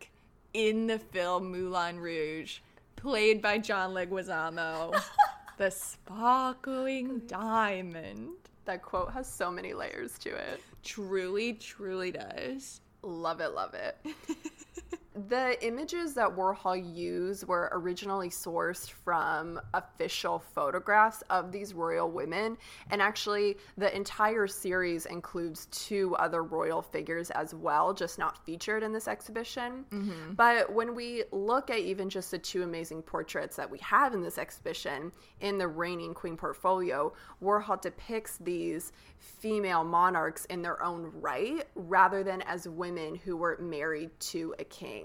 in 0.52 0.86
the 0.86 0.98
film 0.98 1.50
Moulin 1.50 2.00
Rouge, 2.00 2.58
played 2.96 3.40
by 3.40 3.58
John 3.58 3.92
Leguizamo, 3.92 5.00
the 5.56 5.70
sparkling 5.70 7.20
diamond 7.26 8.49
that 8.70 8.82
quote 8.82 9.12
has 9.12 9.26
so 9.26 9.50
many 9.50 9.74
layers 9.74 10.16
to 10.20 10.30
it 10.30 10.60
truly, 10.82 11.54
truly 11.54 12.12
does. 12.12 12.80
Love 13.02 13.40
it, 13.40 13.52
love 13.52 13.74
it. 13.74 13.96
the 15.28 15.56
images 15.66 16.14
that 16.14 16.28
Warhol 16.28 16.94
used 16.94 17.46
were 17.46 17.68
originally 17.72 18.30
sourced 18.30 18.88
from 18.88 19.60
official 19.74 20.38
photographs 20.38 21.22
of 21.30 21.50
these 21.50 21.74
royal 21.74 22.10
women. 22.10 22.56
And 22.90 23.02
actually, 23.02 23.56
the 23.76 23.94
entire 23.94 24.46
series 24.46 25.06
includes 25.06 25.66
two 25.72 26.14
other 26.16 26.44
royal 26.44 26.80
figures 26.80 27.30
as 27.30 27.54
well, 27.54 27.92
just 27.92 28.18
not 28.18 28.44
featured 28.44 28.82
in 28.82 28.92
this 28.92 29.08
exhibition. 29.08 29.84
Mm-hmm. 29.90 30.34
But 30.34 30.72
when 30.72 30.94
we 30.94 31.24
look 31.32 31.70
at 31.70 31.78
even 31.78 32.08
just 32.08 32.30
the 32.30 32.38
two 32.38 32.62
amazing 32.62 33.02
portraits 33.02 33.56
that 33.56 33.68
we 33.68 33.78
have 33.78 34.14
in 34.14 34.22
this 34.22 34.38
exhibition 34.38 35.10
in 35.40 35.58
the 35.58 35.66
reigning 35.66 36.14
queen 36.14 36.36
portfolio, 36.36 37.12
Warhol 37.42 37.80
depicts 37.80 38.38
these 38.38 38.92
female 39.18 39.84
monarchs 39.84 40.44
in 40.46 40.62
their 40.62 40.82
own 40.82 41.10
right 41.14 41.66
rather 41.74 42.22
than 42.22 42.42
as 42.42 42.68
women 42.68 43.14
who 43.14 43.36
were 43.36 43.58
married 43.60 44.10
to 44.20 44.54
a 44.58 44.64
king, 44.64 44.99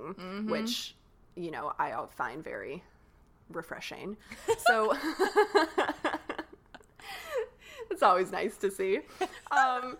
which, 0.47 0.95
you 1.35 1.51
know, 1.51 1.73
I 1.79 1.93
find 2.15 2.43
very 2.43 2.83
refreshing. 3.49 4.17
So 4.67 4.93
it's 7.91 8.03
always 8.03 8.31
nice 8.31 8.57
to 8.57 8.71
see. 8.71 8.99
Um, 9.51 9.97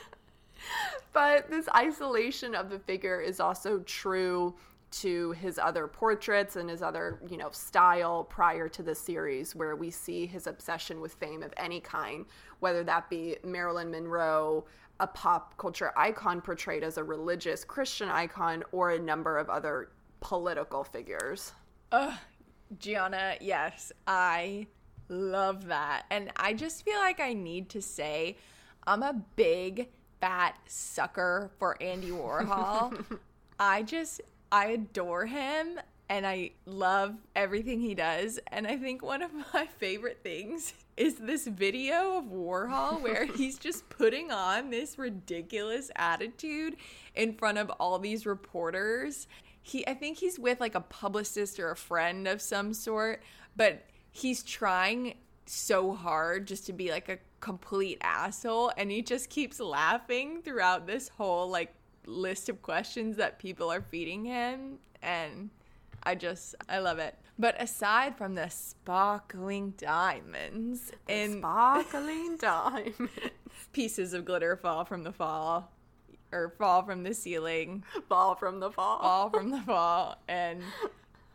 but 1.12 1.48
this 1.50 1.68
isolation 1.74 2.54
of 2.54 2.70
the 2.70 2.78
figure 2.78 3.20
is 3.20 3.40
also 3.40 3.78
true 3.80 4.54
to 4.90 5.32
his 5.32 5.58
other 5.58 5.86
portraits 5.86 6.56
and 6.56 6.70
his 6.70 6.82
other, 6.82 7.18
you 7.28 7.36
know, 7.36 7.50
style 7.50 8.24
prior 8.24 8.68
to 8.68 8.82
the 8.82 8.94
series 8.94 9.54
where 9.54 9.76
we 9.76 9.90
see 9.90 10.26
his 10.26 10.46
obsession 10.46 11.00
with 11.00 11.14
fame 11.14 11.42
of 11.42 11.52
any 11.56 11.80
kind, 11.80 12.24
whether 12.60 12.84
that 12.84 13.10
be 13.10 13.36
Marilyn 13.44 13.90
Monroe, 13.90 14.64
a 15.00 15.06
pop 15.06 15.56
culture 15.58 15.92
icon 15.96 16.40
portrayed 16.40 16.82
as 16.82 16.98
a 16.98 17.04
religious 17.04 17.64
Christian 17.64 18.08
icon, 18.08 18.62
or 18.72 18.90
a 18.90 18.98
number 18.98 19.38
of 19.38 19.48
other 19.50 19.90
political 20.20 20.84
figures. 20.84 21.52
Ugh, 21.92 22.14
Gianna, 22.78 23.36
yes, 23.40 23.92
I 24.06 24.66
love 25.08 25.66
that. 25.66 26.04
And 26.10 26.32
I 26.36 26.54
just 26.54 26.84
feel 26.84 26.98
like 26.98 27.20
I 27.20 27.32
need 27.32 27.68
to 27.70 27.82
say 27.82 28.36
I'm 28.86 29.02
a 29.02 29.14
big 29.36 29.88
fat 30.20 30.58
sucker 30.66 31.50
for 31.58 31.80
Andy 31.82 32.10
Warhol. 32.10 33.18
I 33.60 33.82
just 33.82 34.20
I 34.52 34.68
adore 34.68 35.26
him 35.26 35.78
and 36.08 36.26
I 36.26 36.52
love 36.66 37.16
everything 37.34 37.80
he 37.80 37.94
does. 37.94 38.38
And 38.48 38.66
I 38.66 38.76
think 38.76 39.02
one 39.02 39.22
of 39.22 39.30
my 39.52 39.66
favorite 39.78 40.20
things 40.22 40.72
is 40.96 41.16
this 41.16 41.46
video 41.46 42.18
of 42.18 42.24
Warhol 42.24 43.00
where 43.02 43.24
he's 43.36 43.58
just 43.58 43.88
putting 43.88 44.30
on 44.30 44.70
this 44.70 44.98
ridiculous 44.98 45.90
attitude 45.96 46.76
in 47.14 47.34
front 47.34 47.58
of 47.58 47.70
all 47.78 47.98
these 47.98 48.26
reporters. 48.26 49.26
He 49.62 49.86
I 49.86 49.94
think 49.94 50.18
he's 50.18 50.38
with 50.38 50.60
like 50.60 50.74
a 50.74 50.80
publicist 50.80 51.58
or 51.60 51.70
a 51.70 51.76
friend 51.76 52.26
of 52.26 52.40
some 52.40 52.72
sort, 52.72 53.22
but 53.56 53.84
he's 54.10 54.42
trying 54.42 55.14
so 55.44 55.92
hard 55.92 56.46
just 56.46 56.66
to 56.66 56.72
be 56.72 56.90
like 56.90 57.08
a 57.08 57.18
complete 57.40 57.98
asshole 58.00 58.72
and 58.76 58.90
he 58.90 59.02
just 59.02 59.30
keeps 59.30 59.60
laughing 59.60 60.42
throughout 60.42 60.86
this 60.86 61.08
whole 61.08 61.48
like 61.48 61.72
list 62.06 62.48
of 62.48 62.62
questions 62.62 63.16
that 63.16 63.38
people 63.38 63.70
are 63.70 63.82
feeding 63.82 64.24
him 64.24 64.78
and 65.02 65.50
I 66.02 66.14
just 66.14 66.54
I 66.68 66.78
love 66.78 66.98
it. 66.98 67.14
But 67.38 67.60
aside 67.60 68.16
from 68.16 68.34
the 68.34 68.48
sparkling 68.48 69.74
diamonds 69.76 70.90
and 71.08 71.34
Sparkling 71.38 72.36
diamonds. 72.40 73.10
pieces 73.72 74.14
of 74.14 74.24
glitter 74.24 74.56
fall 74.56 74.84
from 74.84 75.02
the 75.04 75.12
fall 75.12 75.70
or 76.32 76.54
fall 76.58 76.82
from 76.82 77.02
the 77.02 77.14
ceiling, 77.14 77.84
Fall 78.08 78.34
from 78.34 78.60
the 78.60 78.70
fall. 78.70 79.00
fall 79.00 79.30
from 79.30 79.50
the 79.50 79.60
fall 79.60 80.16
and 80.28 80.62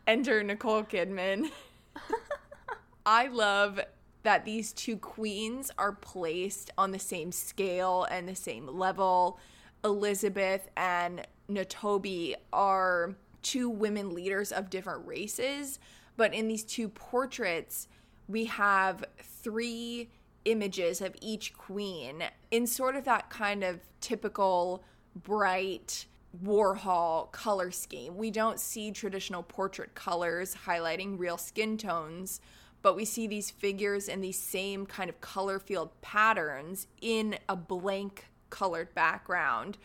enter 0.06 0.42
Nicole 0.42 0.82
Kidman. 0.82 1.50
I 3.06 3.28
love 3.28 3.80
that 4.22 4.44
these 4.44 4.72
two 4.72 4.96
queens 4.96 5.70
are 5.78 5.92
placed 5.92 6.70
on 6.76 6.90
the 6.92 6.98
same 6.98 7.32
scale 7.32 8.04
and 8.10 8.28
the 8.28 8.34
same 8.36 8.66
level. 8.66 9.38
Elizabeth 9.84 10.68
and 10.76 11.26
Ntombi 11.48 12.34
are 12.52 13.14
two 13.42 13.68
women 13.68 14.14
leaders 14.14 14.52
of 14.52 14.70
different 14.70 15.06
races, 15.06 15.78
but 16.16 16.34
in 16.34 16.48
these 16.48 16.64
two 16.64 16.88
portraits, 16.88 17.88
we 18.28 18.44
have 18.46 19.04
three 19.20 20.10
images 20.44 21.00
of 21.00 21.14
each 21.20 21.52
queen 21.54 22.24
in 22.50 22.66
sort 22.66 22.96
of 22.96 23.04
that 23.04 23.30
kind 23.30 23.62
of 23.62 23.80
typical 24.00 24.82
bright 25.14 26.06
Warhol 26.44 27.30
color 27.32 27.70
scheme. 27.70 28.16
We 28.16 28.30
don't 28.30 28.58
see 28.58 28.90
traditional 28.90 29.42
portrait 29.42 29.94
colors 29.94 30.56
highlighting 30.66 31.18
real 31.18 31.36
skin 31.36 31.76
tones, 31.76 32.40
but 32.80 32.96
we 32.96 33.04
see 33.04 33.26
these 33.26 33.50
figures 33.50 34.08
in 34.08 34.22
these 34.22 34.40
same 34.40 34.86
kind 34.86 35.10
of 35.10 35.20
color 35.20 35.58
field 35.58 35.90
patterns 36.00 36.86
in 37.00 37.38
a 37.48 37.56
blank 37.56 38.26
colored 38.50 38.94
background, 38.94 39.76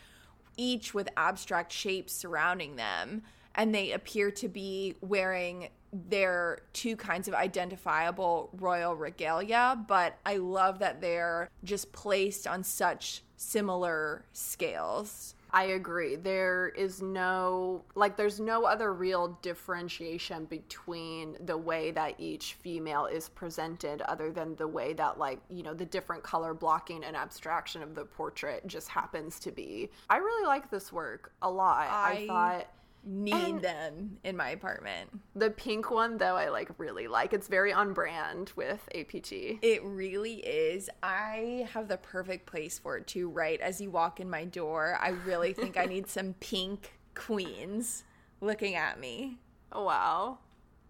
each 0.56 0.94
with 0.94 1.10
abstract 1.18 1.72
shapes 1.72 2.14
surrounding 2.14 2.78
them. 2.78 3.24
And 3.58 3.76
they 3.76 3.92
appear 3.92 4.32
to 4.32 4.48
be 4.48 4.96
wearing 5.02 5.70
their 5.92 6.60
two 6.74 6.96
kinds 6.96 7.28
of 7.28 7.34
identifiable 7.34 8.50
royal 8.60 8.96
regalia, 8.96 9.84
but 9.88 10.18
I 10.26 10.38
love 10.38 10.80
that 10.80 11.02
they're 11.02 11.50
just 11.64 11.92
placed 11.92 12.46
on 12.46 12.64
such 12.64 13.24
similar 13.38 14.26
scales. 14.34 15.34
I 15.50 15.64
agree. 15.64 16.18
There 16.18 16.68
is 16.76 17.02
no, 17.02 17.86
like, 17.96 18.18
there's 18.18 18.40
no 18.40 18.66
other 18.66 18.94
real 18.94 19.40
differentiation 19.42 20.44
between 20.46 21.38
the 21.46 21.58
way 21.58 21.92
that 21.92 22.16
each 22.20 22.56
female 22.56 23.06
is 23.06 23.30
presented, 23.30 24.02
other 24.02 24.30
than 24.30 24.56
the 24.58 24.68
way 24.68 24.92
that, 24.94 25.18
like, 25.18 25.40
you 25.50 25.64
know, 25.64 25.74
the 25.74 25.86
different 25.86 26.22
color 26.22 26.54
blocking 26.54 27.06
and 27.06 27.16
abstraction 27.16 27.82
of 27.82 27.96
the 27.96 28.04
portrait 28.04 28.68
just 28.68 28.90
happens 28.90 29.40
to 29.40 29.52
be. 29.52 29.90
I 30.10 30.18
really 30.18 30.46
like 30.46 30.70
this 30.70 30.92
work 30.92 31.32
a 31.42 31.50
lot. 31.50 31.88
I, 31.90 32.12
I 32.12 32.28
thought 32.28 32.68
Um, 33.08 33.24
need 33.24 33.34
And- 33.34 33.62
them 33.62 34.20
in 34.24 34.36
my 34.38 34.50
apartment. 34.50 35.10
the 35.36 35.50
pink 35.50 35.90
one, 35.90 36.18
though, 36.18 36.36
I 36.36 36.50
like 36.50 36.70
really 36.78 37.08
like. 37.08 37.32
It's 37.34 37.48
very 37.48 37.72
on 37.74 37.94
brand 37.94 38.52
with 38.56 38.88
APT. 38.94 39.32
It 39.62 39.82
really 39.84 40.36
is. 40.46 40.90
I 41.02 41.68
have 41.74 41.88
the 41.88 41.98
perfect 41.98 42.46
place 42.46 42.78
for 42.78 42.98
it 42.98 43.08
too, 43.08 43.30
right? 43.30 43.60
As 43.62 43.80
you 43.82 43.90
walk 43.92 44.20
in 44.20 44.30
my 44.30 44.46
door, 44.46 44.98
I 45.02 45.10
really 45.10 45.54
think 45.54 45.78
I 45.78 45.86
need 45.86 46.08
some 46.18 46.34
pink 46.40 46.94
queens 47.16 48.04
looking 48.42 48.76
at 48.76 49.00
me. 49.00 49.38
Oh, 49.72 49.84
wow. 49.84 50.40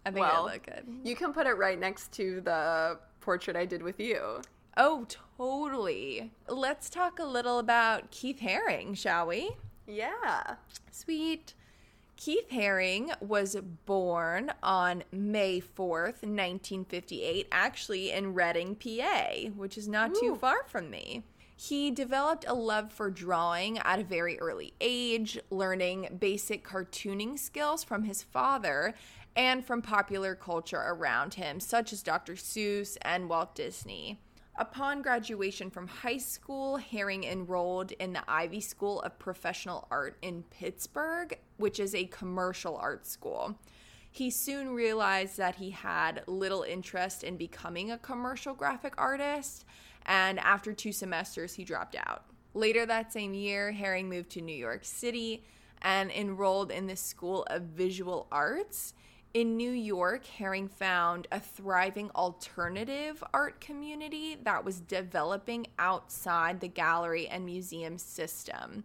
I 0.06 0.10
think 0.10 0.26
Well, 0.26 0.48
I 0.48 0.52
look 0.54 0.66
good. 0.66 0.84
You 1.04 1.14
can 1.16 1.32
put 1.32 1.46
it 1.46 1.54
right 1.54 1.78
next 1.78 2.12
to 2.12 2.40
the 2.40 2.98
portrait 3.20 3.56
I 3.56 3.64
did 3.66 3.82
with 3.82 4.00
you. 4.00 4.40
Oh, 4.76 5.06
totally. 5.08 6.32
Let's 6.48 6.88
talk 6.88 7.18
a 7.18 7.24
little 7.24 7.58
about 7.58 8.10
Keith 8.10 8.38
Haring, 8.40 8.96
shall 8.96 9.26
we? 9.26 9.50
Yeah. 9.86 10.54
Sweet. 10.90 11.54
Keith 12.18 12.50
Haring 12.50 13.12
was 13.22 13.54
born 13.86 14.50
on 14.60 15.04
May 15.12 15.60
4th, 15.60 16.24
1958, 16.24 17.46
actually 17.52 18.10
in 18.10 18.34
Reading, 18.34 18.74
PA, 18.74 19.50
which 19.54 19.78
is 19.78 19.86
not 19.86 20.16
too 20.16 20.34
far 20.34 20.64
from 20.66 20.90
me. 20.90 21.22
He 21.54 21.92
developed 21.92 22.44
a 22.48 22.54
love 22.54 22.92
for 22.92 23.08
drawing 23.08 23.78
at 23.78 24.00
a 24.00 24.04
very 24.04 24.36
early 24.40 24.74
age, 24.80 25.38
learning 25.48 26.16
basic 26.18 26.66
cartooning 26.66 27.38
skills 27.38 27.84
from 27.84 28.02
his 28.02 28.24
father 28.24 28.94
and 29.36 29.64
from 29.64 29.80
popular 29.80 30.34
culture 30.34 30.82
around 30.88 31.34
him, 31.34 31.60
such 31.60 31.92
as 31.92 32.02
Dr. 32.02 32.34
Seuss 32.34 32.96
and 33.02 33.28
Walt 33.28 33.54
Disney. 33.54 34.18
Upon 34.60 35.02
graduation 35.02 35.70
from 35.70 35.86
high 35.86 36.18
school, 36.18 36.80
Haring 36.80 37.24
enrolled 37.24 37.92
in 37.92 38.12
the 38.12 38.24
Ivy 38.26 38.60
School 38.60 39.00
of 39.02 39.16
Professional 39.16 39.86
Art 39.88 40.18
in 40.20 40.42
Pittsburgh, 40.50 41.38
which 41.58 41.78
is 41.78 41.94
a 41.94 42.06
commercial 42.06 42.76
art 42.76 43.06
school. 43.06 43.56
He 44.10 44.30
soon 44.30 44.70
realized 44.70 45.36
that 45.36 45.54
he 45.54 45.70
had 45.70 46.24
little 46.26 46.64
interest 46.64 47.22
in 47.22 47.36
becoming 47.36 47.92
a 47.92 47.98
commercial 47.98 48.52
graphic 48.52 48.94
artist, 48.98 49.64
and 50.06 50.40
after 50.40 50.72
two 50.72 50.90
semesters, 50.90 51.54
he 51.54 51.62
dropped 51.62 51.94
out. 51.94 52.24
Later 52.52 52.84
that 52.84 53.12
same 53.12 53.34
year, 53.34 53.72
Haring 53.72 54.06
moved 54.06 54.30
to 54.30 54.40
New 54.40 54.56
York 54.56 54.84
City 54.84 55.44
and 55.82 56.10
enrolled 56.10 56.72
in 56.72 56.88
the 56.88 56.96
School 56.96 57.44
of 57.48 57.62
Visual 57.62 58.26
Arts. 58.32 58.94
In 59.34 59.58
New 59.58 59.70
York, 59.72 60.24
Haring 60.38 60.70
found 60.70 61.28
a 61.30 61.38
thriving 61.38 62.10
alternative 62.14 63.22
art 63.34 63.60
community 63.60 64.38
that 64.42 64.64
was 64.64 64.80
developing 64.80 65.66
outside 65.78 66.60
the 66.60 66.68
gallery 66.68 67.28
and 67.28 67.44
museum 67.44 67.98
system. 67.98 68.84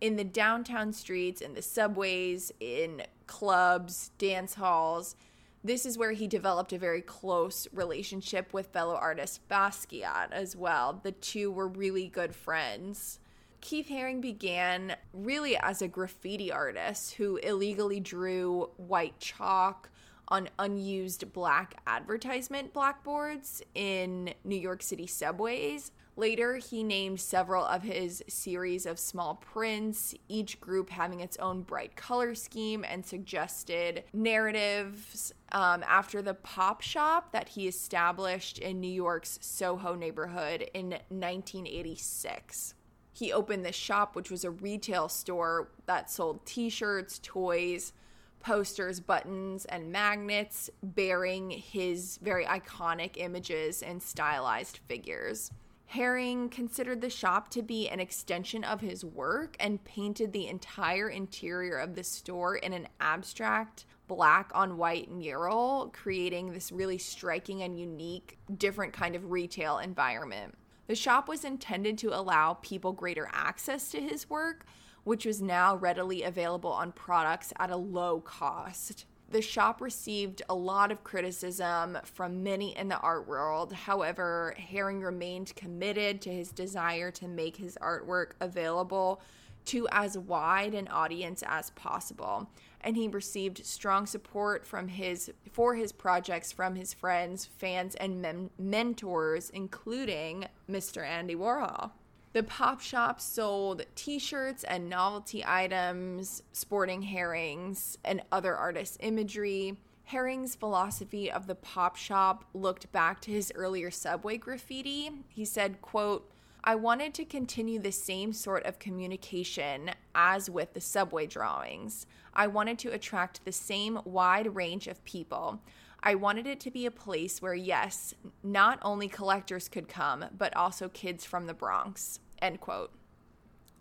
In 0.00 0.16
the 0.16 0.24
downtown 0.24 0.92
streets, 0.92 1.40
in 1.40 1.54
the 1.54 1.62
subways, 1.62 2.50
in 2.58 3.02
clubs, 3.28 4.10
dance 4.18 4.54
halls, 4.54 5.14
this 5.62 5.86
is 5.86 5.96
where 5.96 6.12
he 6.12 6.26
developed 6.26 6.72
a 6.72 6.78
very 6.78 7.02
close 7.02 7.68
relationship 7.72 8.52
with 8.52 8.66
fellow 8.68 8.96
artist 8.96 9.46
Basquiat 9.48 10.32
as 10.32 10.56
well. 10.56 11.00
The 11.02 11.12
two 11.12 11.52
were 11.52 11.68
really 11.68 12.08
good 12.08 12.34
friends. 12.34 13.20
Keith 13.60 13.88
Haring 13.88 14.20
began 14.20 14.96
really 15.12 15.56
as 15.56 15.82
a 15.82 15.88
graffiti 15.88 16.50
artist 16.52 17.14
who 17.14 17.36
illegally 17.36 18.00
drew 18.00 18.70
white 18.76 19.18
chalk 19.18 19.90
on 20.28 20.48
unused 20.58 21.32
black 21.32 21.80
advertisement 21.86 22.72
blackboards 22.72 23.62
in 23.74 24.32
New 24.44 24.56
York 24.56 24.82
City 24.82 25.06
subways. 25.06 25.90
Later, 26.16 26.56
he 26.56 26.82
named 26.82 27.20
several 27.20 27.64
of 27.64 27.82
his 27.82 28.24
series 28.28 28.86
of 28.86 28.98
small 28.98 29.36
prints, 29.36 30.16
each 30.28 30.60
group 30.60 30.90
having 30.90 31.20
its 31.20 31.36
own 31.36 31.62
bright 31.62 31.94
color 31.94 32.34
scheme, 32.34 32.84
and 32.84 33.06
suggested 33.06 34.02
narratives 34.12 35.32
um, 35.52 35.84
after 35.86 36.20
the 36.20 36.34
pop 36.34 36.80
shop 36.80 37.30
that 37.32 37.50
he 37.50 37.68
established 37.68 38.58
in 38.58 38.80
New 38.80 38.90
York's 38.90 39.38
Soho 39.40 39.94
neighborhood 39.94 40.68
in 40.74 40.90
1986 41.08 42.74
he 43.18 43.32
opened 43.32 43.64
this 43.64 43.74
shop, 43.74 44.14
which 44.14 44.30
was 44.30 44.44
a 44.44 44.50
retail 44.50 45.08
store 45.08 45.70
that 45.86 46.08
sold 46.08 46.46
t 46.46 46.70
shirts, 46.70 47.18
toys, 47.20 47.92
posters, 48.38 49.00
buttons, 49.00 49.64
and 49.64 49.90
magnets 49.90 50.70
bearing 50.82 51.50
his 51.50 52.18
very 52.22 52.44
iconic 52.44 53.16
images 53.16 53.82
and 53.82 54.00
stylized 54.00 54.78
figures. 54.86 55.50
Haring 55.94 56.50
considered 56.50 57.00
the 57.00 57.10
shop 57.10 57.48
to 57.50 57.62
be 57.62 57.88
an 57.88 57.98
extension 57.98 58.62
of 58.62 58.82
his 58.82 59.04
work 59.04 59.56
and 59.58 59.82
painted 59.84 60.32
the 60.32 60.46
entire 60.46 61.08
interior 61.08 61.78
of 61.78 61.94
the 61.94 62.04
store 62.04 62.56
in 62.56 62.72
an 62.72 62.86
abstract 63.00 63.86
black 64.06 64.50
on 64.54 64.76
white 64.76 65.10
mural, 65.10 65.90
creating 65.92 66.52
this 66.52 66.70
really 66.70 66.98
striking 66.98 67.62
and 67.62 67.80
unique, 67.80 68.38
different 68.58 68.92
kind 68.92 69.16
of 69.16 69.30
retail 69.30 69.78
environment. 69.78 70.57
The 70.88 70.96
shop 70.96 71.28
was 71.28 71.44
intended 71.44 71.96
to 71.98 72.18
allow 72.18 72.54
people 72.54 72.92
greater 72.92 73.30
access 73.32 73.90
to 73.92 74.00
his 74.00 74.28
work, 74.28 74.66
which 75.04 75.24
was 75.24 75.40
now 75.40 75.76
readily 75.76 76.24
available 76.24 76.72
on 76.72 76.92
products 76.92 77.52
at 77.58 77.70
a 77.70 77.76
low 77.76 78.20
cost 78.20 79.04
the 79.30 79.42
shop 79.42 79.80
received 79.80 80.42
a 80.48 80.54
lot 80.54 80.90
of 80.90 81.04
criticism 81.04 81.98
from 82.04 82.42
many 82.42 82.76
in 82.76 82.88
the 82.88 82.98
art 82.98 83.28
world. 83.28 83.72
However, 83.72 84.54
Haring 84.58 85.02
remained 85.02 85.54
committed 85.54 86.22
to 86.22 86.32
his 86.32 86.50
desire 86.50 87.10
to 87.12 87.28
make 87.28 87.56
his 87.56 87.76
artwork 87.82 88.32
available 88.40 89.20
to 89.66 89.86
as 89.92 90.16
wide 90.16 90.74
an 90.74 90.88
audience 90.88 91.42
as 91.46 91.70
possible. 91.70 92.48
And 92.88 92.96
he 92.96 93.06
received 93.06 93.66
strong 93.66 94.06
support 94.06 94.64
from 94.64 94.88
his 94.88 95.30
for 95.52 95.74
his 95.74 95.92
projects 95.92 96.52
from 96.52 96.74
his 96.74 96.94
friends, 96.94 97.44
fans, 97.44 97.94
and 97.96 98.22
men- 98.22 98.48
mentors, 98.58 99.50
including 99.50 100.46
Mr. 100.70 101.06
Andy 101.06 101.36
Warhol. 101.36 101.90
The 102.32 102.44
pop 102.44 102.80
shop 102.80 103.20
sold 103.20 103.84
t 103.94 104.18
shirts 104.18 104.64
and 104.64 104.88
novelty 104.88 105.44
items, 105.44 106.42
sporting 106.52 107.02
Haring's, 107.02 107.98
and 108.06 108.22
other 108.32 108.56
artists' 108.56 108.96
imagery. 109.00 109.76
Haring's 110.04 110.54
philosophy 110.54 111.30
of 111.30 111.46
the 111.46 111.56
pop 111.56 111.94
shop 111.94 112.46
looked 112.54 112.90
back 112.90 113.20
to 113.20 113.30
his 113.30 113.52
earlier 113.54 113.90
subway 113.90 114.38
graffiti. 114.38 115.10
He 115.28 115.44
said, 115.44 115.82
quote, 115.82 116.32
I 116.68 116.74
wanted 116.74 117.14
to 117.14 117.24
continue 117.24 117.78
the 117.78 117.90
same 117.90 118.34
sort 118.34 118.66
of 118.66 118.78
communication 118.78 119.90
as 120.14 120.50
with 120.50 120.74
the 120.74 120.82
subway 120.82 121.26
drawings. 121.26 122.04
I 122.34 122.46
wanted 122.46 122.78
to 122.80 122.90
attract 122.90 123.42
the 123.46 123.52
same 123.52 123.98
wide 124.04 124.54
range 124.54 124.86
of 124.86 125.02
people. 125.06 125.62
I 126.02 126.14
wanted 126.14 126.46
it 126.46 126.60
to 126.60 126.70
be 126.70 126.84
a 126.84 126.90
place 126.90 127.40
where, 127.40 127.54
yes, 127.54 128.12
not 128.42 128.80
only 128.82 129.08
collectors 129.08 129.66
could 129.66 129.88
come, 129.88 130.26
but 130.36 130.54
also 130.54 130.90
kids 130.90 131.24
from 131.24 131.46
the 131.46 131.54
Bronx. 131.54 132.20
End 132.42 132.60
quote. 132.60 132.92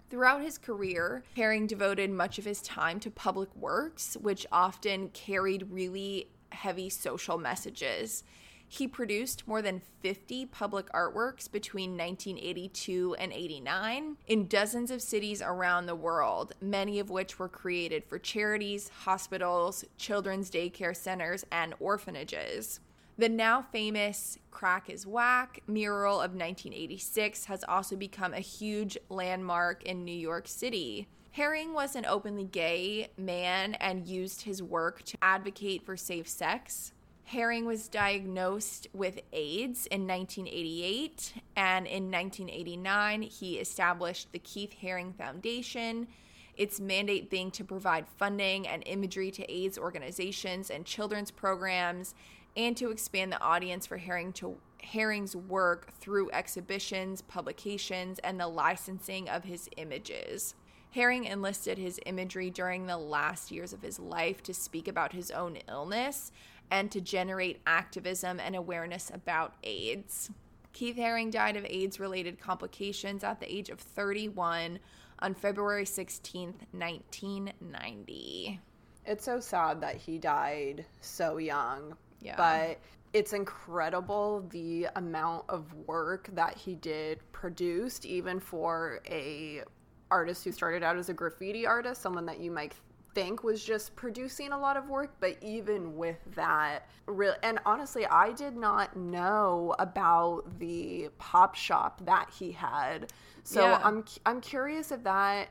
Throughout 0.10 0.41
his 0.41 0.58
career, 0.58 1.26
Haring 1.36 1.67
devoted 1.67 2.10
much 2.10 2.39
of 2.39 2.45
his 2.45 2.62
time 2.62 3.02
to 3.02 3.12
public 3.12 3.54
works, 3.54 4.15
which 4.21 4.47
often 4.50 5.10
carried 5.10 5.73
really 5.73 6.30
heavy 6.54 6.89
social 6.89 7.38
messages. 7.38 8.23
He 8.69 8.88
produced 8.88 9.47
more 9.47 9.62
than 9.62 9.82
50 10.01 10.45
public 10.47 10.91
artworks 10.91 11.49
between 11.49 11.91
1982 11.91 13.15
and 13.17 13.32
89 13.32 14.17
in 14.27 14.47
dozens 14.47 14.91
of 14.91 15.01
cities 15.01 15.41
around 15.41 15.86
the 15.86 15.95
world, 15.95 16.53
many 16.60 16.99
of 16.99 17.10
which 17.10 17.39
were 17.39 17.47
created 17.47 18.03
for 18.03 18.19
charities, 18.19 18.89
hospitals, 19.03 19.86
children's 19.97 20.51
daycare 20.51 20.95
centers, 20.95 21.45
and 21.51 21.75
orphanages. 21.80 22.82
The 23.17 23.30
now 23.30 23.63
famous 23.63 24.38
Crack 24.51 24.89
is 24.89 25.08
Whack 25.08 25.63
mural 25.65 26.15
of 26.15 26.32
1986 26.32 27.45
has 27.45 27.63
also 27.67 27.95
become 27.95 28.34
a 28.34 28.39
huge 28.39 28.97
landmark 29.10 29.82
in 29.84 30.03
New 30.03 30.12
York 30.12 30.47
City. 30.47 31.08
Haring 31.36 31.73
was 31.73 31.95
an 31.95 32.06
openly 32.06 32.43
gay 32.43 33.10
man 33.17 33.75
and 33.75 34.08
used 34.08 34.41
his 34.41 34.62
work 34.62 35.03
to 35.03 35.17
advocate 35.21 35.86
for 35.86 35.95
safe 35.95 36.27
sex. 36.27 36.93
Haring 37.32 37.66
was 37.66 37.90
diagnosed 37.90 38.88
with 38.94 39.20
AIDS 39.34 39.86
in 39.88 40.08
1988, 40.08 41.34
and 41.58 41.86
in 41.86 42.10
1989, 42.10 43.22
he 43.24 43.58
established 43.60 44.32
the 44.32 44.40
Keith 44.40 44.76
Haring 44.82 45.13
Foundation, 45.13 46.08
its 46.56 46.80
mandate 46.80 47.30
being 47.30 47.52
to 47.52 47.66
provide 47.66 48.08
funding 48.08 48.66
and 48.66 48.82
imagery 48.86 49.30
to 49.32 49.52
AIDS 49.52 49.78
organizations 49.78 50.70
and 50.70 50.86
children's 50.86 51.30
programs, 51.30 52.16
and 52.56 52.78
to 52.78 52.92
expand 52.92 53.34
the 53.34 53.42
audience 53.42 53.86
for 53.86 54.00
Haring 54.00 54.34
to 54.36 54.58
Haring's 54.82 55.36
work 55.36 55.92
through 56.00 56.32
exhibitions, 56.32 57.22
publications, 57.22 58.20
and 58.20 58.40
the 58.40 58.48
licensing 58.48 59.28
of 59.28 59.44
his 59.44 59.70
images. 59.76 60.56
Haring 60.96 61.30
enlisted 61.30 61.78
his 61.78 62.00
imagery 62.06 62.50
during 62.50 62.86
the 62.86 62.98
last 62.98 63.52
years 63.52 63.74
of 63.74 63.82
his 63.82 64.00
life 64.00 64.42
to 64.44 64.54
speak 64.54 64.88
about 64.88 65.12
his 65.12 65.30
own 65.30 65.58
illness 65.68 66.32
and 66.71 66.91
to 66.91 67.01
generate 67.01 67.62
activism 67.65 68.39
and 68.39 68.56
awareness 68.56 69.12
about 69.13 69.56
AIDS. 69.63 70.30
Keith 70.73 70.97
Haring 70.97 71.32
died 71.32 71.58
of 71.58 71.65
AIDS 71.65 71.99
related 71.99 72.39
complications 72.39 73.23
at 73.23 73.39
the 73.39 73.51
age 73.51 73.69
of 73.69 73.80
31 73.80 74.80
on 75.19 75.34
February 75.34 75.86
16, 75.86 76.53
1990. 76.71 78.60
It's 79.06 79.25
so 79.25 79.39
sad 79.39 79.82
that 79.82 79.95
he 79.95 80.17
died 80.17 80.86
so 81.01 81.38
young. 81.38 81.95
Yeah. 82.21 82.36
But 82.36 82.80
it's 83.13 83.34
incredible 83.34 84.45
the 84.49 84.89
amount 84.95 85.45
of 85.49 85.73
work 85.88 86.30
that 86.34 86.56
he 86.58 86.75
did 86.75 87.19
produced 87.32 88.06
even 88.06 88.39
for 88.39 88.99
a 89.08 89.63
artist 90.12 90.43
who 90.43 90.51
started 90.51 90.84
out 90.84 90.97
as 90.97 91.10
a 91.10 91.13
graffiti 91.13 91.65
artist, 91.65 92.01
someone 92.01 92.25
that 92.25 92.39
you 92.39 92.51
might 92.51 92.73
think 93.17 93.43
was 93.43 93.63
just 93.63 93.95
producing 93.95 94.51
a 94.51 94.60
lot 94.60 94.77
of 94.77 94.89
work, 94.89 95.15
but 95.19 95.38
even 95.41 95.95
with 95.97 96.19
that, 96.36 96.88
real 97.08 97.34
and 97.41 97.58
honestly, 97.65 98.06
I 98.06 98.32
did 98.32 98.56
not 98.56 98.95
know 98.95 99.73
about 99.80 100.60
the 100.60 101.10
pop 101.17 101.56
shop 101.56 102.06
that 102.06 102.30
he 102.38 102.51
had. 102.51 103.12
So 103.43 103.62
yeah. 103.62 103.82
I'm 103.84 104.06
I'm 104.27 104.39
curious 104.39 104.91
if 104.91 105.03
that 105.03 105.47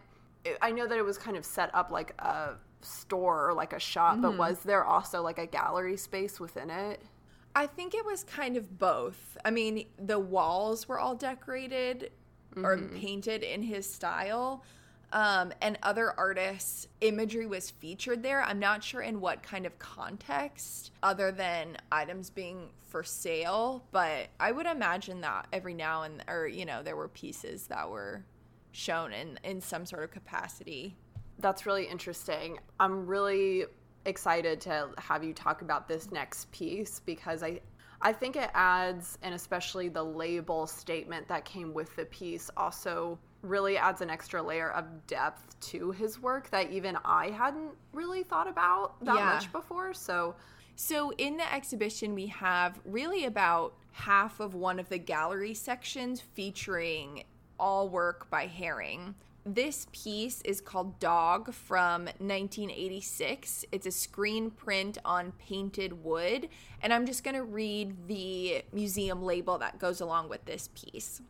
I 0.62 0.70
know 0.70 0.87
that 0.87 0.96
it 0.96 1.05
was 1.05 1.18
kind 1.18 1.37
of 1.37 1.44
set 1.44 1.74
up 1.74 1.90
like 1.90 2.14
a 2.20 2.55
store 2.83 3.48
or 3.48 3.55
like 3.55 3.72
a 3.72 3.81
shop, 3.81 4.12
mm-hmm. 4.12 4.22
but 4.22 4.38
was 4.38 4.61
there 4.61 4.85
also 4.85 5.20
like 5.20 5.38
a 5.38 5.46
gallery 5.46 5.96
space 5.96 6.38
within 6.38 6.70
it? 6.70 7.02
I 7.57 7.66
think 7.66 7.94
it 7.94 8.07
was 8.07 8.22
kind 8.22 8.57
of 8.57 8.79
both. 8.79 9.37
I 9.44 9.50
mean, 9.50 9.87
the 9.98 10.20
walls 10.20 10.87
were 10.87 11.00
all 11.00 11.16
decorated 11.16 12.12
mm-hmm. 12.55 12.64
or 12.64 12.76
painted 12.88 13.42
in 13.42 13.62
his 13.62 13.92
style, 13.92 14.62
um, 15.12 15.53
and 15.62 15.79
other 15.83 16.12
artists' 16.19 16.88
imagery 17.01 17.47
was 17.47 17.71
featured 17.71 18.23
there. 18.23 18.42
I'm 18.42 18.59
not 18.59 18.83
sure 18.83 19.01
in 19.01 19.21
what 19.21 19.42
kind 19.42 19.66
of 19.66 19.79
context, 19.79 20.90
other 21.03 21.31
than 21.31 21.77
items 21.92 22.31
being 22.31 22.71
for 22.88 23.03
sale, 23.03 23.85
but 23.92 24.29
I 24.40 24.53
would 24.53 24.66
imagine 24.66 25.21
that 25.21 25.47
every 25.53 25.75
now 25.75 26.03
and 26.03 26.25
or 26.29 26.47
you 26.47 26.64
know 26.64 26.83
there 26.83 26.97
were 26.97 27.09
pieces 27.09 27.66
that 27.69 27.88
were 27.88 28.25
shown 28.73 29.12
in 29.12 29.38
in 29.45 29.61
some 29.61 29.87
sort 29.87 30.05
of 30.05 30.11
capacity. 30.11 30.97
That's 31.38 31.66
really 31.66 31.85
interesting. 31.85 32.59
I'm 32.81 33.07
really 33.07 33.66
excited 34.07 34.61
to 34.62 34.88
have 34.99 35.25
you 35.25 35.35
talk 35.35 35.62
about 35.62 35.88
this 35.88 36.11
next 36.11 36.51
piece 36.53 37.01
because 37.01 37.42
I 37.42 37.61
I 38.01 38.12
think 38.12 38.37
it 38.37 38.51
adds, 38.55 39.19
and 39.23 39.35
especially 39.35 39.88
the 39.88 40.03
label 40.03 40.66
statement 40.66 41.29
that 41.29 41.45
came 41.45 41.73
with 41.73 41.95
the 41.97 42.05
piece, 42.05 42.51
also 42.57 43.19
really 43.46 43.78
adds 43.78 44.00
an 44.00 44.11
extra 44.11 44.42
layer 44.42 44.70
of 44.70 45.06
depth 45.06 45.59
to 45.61 45.90
his 45.92 46.20
work 46.20 46.50
that 46.50 46.70
even 46.70 46.96
I 47.04 47.30
hadn't 47.30 47.72
really 47.92 48.22
thought 48.22 48.48
about 48.48 49.02
that 49.04 49.16
yeah. 49.16 49.24
much 49.24 49.52
before. 49.52 49.94
So, 49.94 50.34
so 50.74 51.12
in 51.18 51.36
the 51.36 51.55
exhibition, 51.55 52.14
we 52.14 52.26
have 52.26 52.78
really 52.84 53.24
about 53.24 53.74
half 53.92 54.40
of 54.40 54.55
one 54.55 54.78
of 54.78 54.88
the 54.88 54.99
gallery 54.99 55.55
sections 55.55 56.20
featuring 56.20 57.24
all 57.59 57.88
work 57.88 58.28
by 58.30 58.47
Haring. 58.47 59.14
This 59.49 59.86
piece 59.92 60.42
is 60.42 60.61
called 60.61 60.99
Dog 60.99 61.55
from 61.55 62.07
1986. 62.07 63.64
It's 63.70 63.86
a 63.86 63.92
screen 63.92 64.51
print 64.51 64.99
on 65.05 65.32
painted 65.38 66.03
wood, 66.05 66.49
and 66.82 66.92
I'm 66.92 67.07
just 67.07 67.22
going 67.22 67.36
to 67.36 67.44
read 67.44 68.09
the 68.09 68.64
museum 68.72 69.22
label 69.22 69.57
that 69.59 69.78
goes 69.78 70.01
along 70.01 70.28
with 70.30 70.44
this 70.47 70.68
piece. 70.74 71.22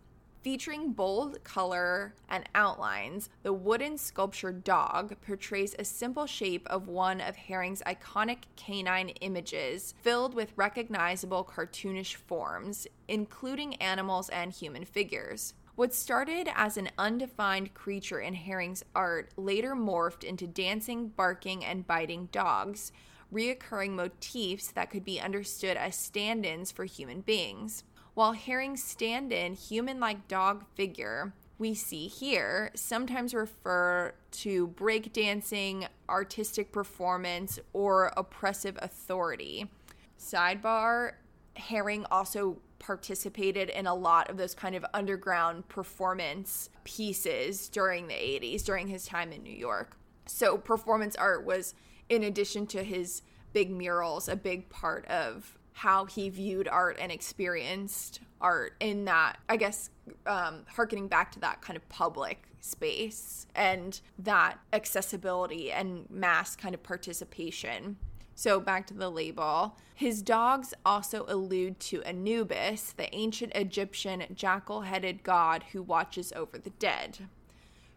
Featuring 0.47 0.93
bold 0.93 1.43
color 1.43 2.15
and 2.29 2.49
outlines, 2.55 3.31
the 3.43 3.53
wooden 3.53 3.99
sculpture 3.99 4.53
dog 4.53 5.17
portrays 5.21 5.75
a 5.77 5.85
simple 5.85 6.25
shape 6.27 6.65
of 6.69 6.87
one 6.87 7.21
of 7.21 7.35
Haring's 7.35 7.83
iconic 7.85 8.45
canine 8.55 9.09
images, 9.09 9.93
filled 10.03 10.35
with 10.35 10.53
recognizable 10.55 11.43
cartoonish 11.43 12.15
forms, 12.15 12.87
including 13.09 13.75
animals 13.83 14.29
and 14.29 14.53
human 14.53 14.85
figures. 14.85 15.55
What 15.75 15.93
started 15.93 16.49
as 16.55 16.77
an 16.77 16.91
undefined 16.97 17.75
creature 17.75 18.21
in 18.21 18.35
Haring's 18.35 18.85
art 18.95 19.33
later 19.37 19.75
morphed 19.75 20.23
into 20.23 20.47
dancing, 20.47 21.09
barking, 21.09 21.65
and 21.65 21.89
biting 21.89 22.29
dogs, 22.31 22.93
reoccurring 23.35 23.97
motifs 23.97 24.69
that 24.69 24.91
could 24.91 25.05
be 25.05 25.21
understood 25.21 25.77
as 25.77 25.97
stand 25.97 26.47
ins 26.47 26.71
for 26.71 26.85
human 26.85 27.23
beings. 27.23 27.83
While 28.17 28.35
Haring's 28.35 28.83
stand 28.83 29.31
in 29.31 29.53
human 29.53 30.01
like 30.01 30.27
dog 30.27 30.65
figure 30.75 31.35
we 31.59 31.75
see 31.75 32.07
here 32.07 32.71
sometimes 32.75 33.35
refer 33.35 34.15
to 34.31 34.69
breakdancing, 34.69 35.87
artistic 36.09 36.73
performance, 36.73 37.59
or 37.75 38.15
oppressive 38.17 38.79
authority. 38.81 39.71
Sidebar 40.19 41.13
Haring 41.59 42.07
also 42.11 42.57
participated 42.79 43.69
in 43.69 43.87
a 43.87 43.95
lot 43.95 44.31
of 44.31 44.39
those 44.39 44.55
kind 44.55 44.75
of 44.75 44.87
underground 44.95 45.69
performance 45.69 46.71
pieces 46.85 47.69
during 47.69 48.09
the 48.09 48.15
80s, 48.15 48.65
during 48.65 48.89
his 48.89 49.05
time 49.05 49.31
in 49.31 49.43
New 49.43 49.53
York. 49.53 49.99
So, 50.25 50.57
performance 50.57 51.17
art 51.17 51.45
was, 51.45 51.75
in 52.09 52.23
addition 52.23 52.67
to 52.69 52.83
his 52.83 53.21
big 53.53 53.71
murals, 53.71 54.27
a 54.27 54.37
big 54.37 54.71
part 54.71 55.05
of 55.05 55.59
how 55.77 56.07
he 56.07 56.31
viewed 56.31 56.67
art 56.69 56.97
and 56.99 57.13
experienced 57.13 58.21
art 58.41 58.73
in 58.81 59.05
that, 59.05 59.37
I 59.47 59.59
guess, 59.59 59.91
um, 60.25 60.63
harkening 60.75 61.07
back 61.07 61.31
to 61.33 61.41
that 61.41 61.61
kind 61.61 61.77
of 61.77 61.87
public 61.91 62.49
space 62.61 63.47
and 63.55 64.01
that 64.19 64.59
accessibility 64.73 65.71
and 65.71 66.09
mass 66.09 66.57
kind 66.57 66.75
of 66.75 66.83
participation. 66.83 67.99
So 68.35 68.59
back 68.59 68.87
to 68.87 68.95
the 68.95 69.11
label. 69.11 69.77
His 69.95 70.23
dogs 70.23 70.73
also 70.87 71.27
allude 71.29 71.79
to 71.81 72.03
Anubis, 72.05 72.95
the 72.97 73.15
ancient 73.15 73.55
Egyptian 73.55 74.25
jackal 74.35 74.81
headed 74.81 75.23
god 75.23 75.63
who 75.73 75.83
watches 75.83 76.33
over 76.35 76.57
the 76.57 76.71
dead. 76.71 77.29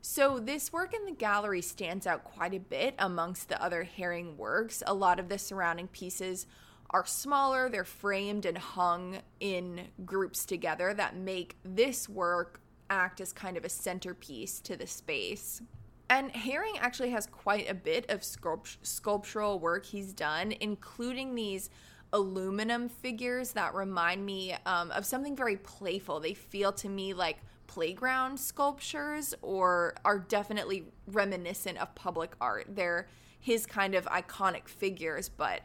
So, 0.01 0.39
this 0.39 0.71
work 0.71 0.93
in 0.93 1.03
the 1.03 1.11
gallery 1.11 1.61
stands 1.61 2.07
out 2.07 2.23
quite 2.23 2.53
a 2.53 2.59
bit 2.59 2.95
amongst 2.97 3.49
the 3.49 3.61
other 3.61 3.87
Haring 3.97 4.37
works. 4.37 4.81
A 4.87 4.93
lot 4.93 5.19
of 5.19 5.27
the 5.27 5.37
surrounding 5.37 5.89
pieces 5.89 6.47
are 6.91 7.05
smaller, 7.05 7.69
they're 7.69 7.83
framed 7.83 8.45
and 8.45 8.57
hung 8.57 9.19
in 9.39 9.87
groups 10.05 10.45
together 10.45 10.93
that 10.93 11.15
make 11.15 11.57
this 11.63 12.09
work 12.09 12.61
act 12.89 13.21
as 13.21 13.31
kind 13.31 13.57
of 13.57 13.65
a 13.65 13.69
centerpiece 13.69 14.59
to 14.61 14.75
the 14.75 14.87
space. 14.87 15.61
And 16.09 16.33
Haring 16.33 16.77
actually 16.79 17.11
has 17.11 17.27
quite 17.27 17.69
a 17.69 17.75
bit 17.75 18.09
of 18.09 18.21
sculpt- 18.21 18.77
sculptural 18.81 19.59
work 19.59 19.85
he's 19.85 20.11
done, 20.11 20.53
including 20.59 21.35
these 21.35 21.69
aluminum 22.11 22.89
figures 22.89 23.51
that 23.51 23.75
remind 23.75 24.25
me 24.25 24.55
um, 24.65 24.89
of 24.91 25.05
something 25.05 25.35
very 25.35 25.57
playful. 25.57 26.19
They 26.19 26.33
feel 26.33 26.71
to 26.73 26.89
me 26.89 27.13
like 27.13 27.37
playground 27.67 28.39
sculptures 28.39 29.35
or 29.43 29.93
are 30.03 30.17
definitely 30.17 30.85
reminiscent 31.05 31.77
of 31.77 31.93
public 31.93 32.31
art. 32.41 32.65
They're 32.69 33.07
his 33.39 33.67
kind 33.67 33.93
of 33.93 34.05
iconic 34.05 34.67
figures, 34.67 35.29
but 35.29 35.61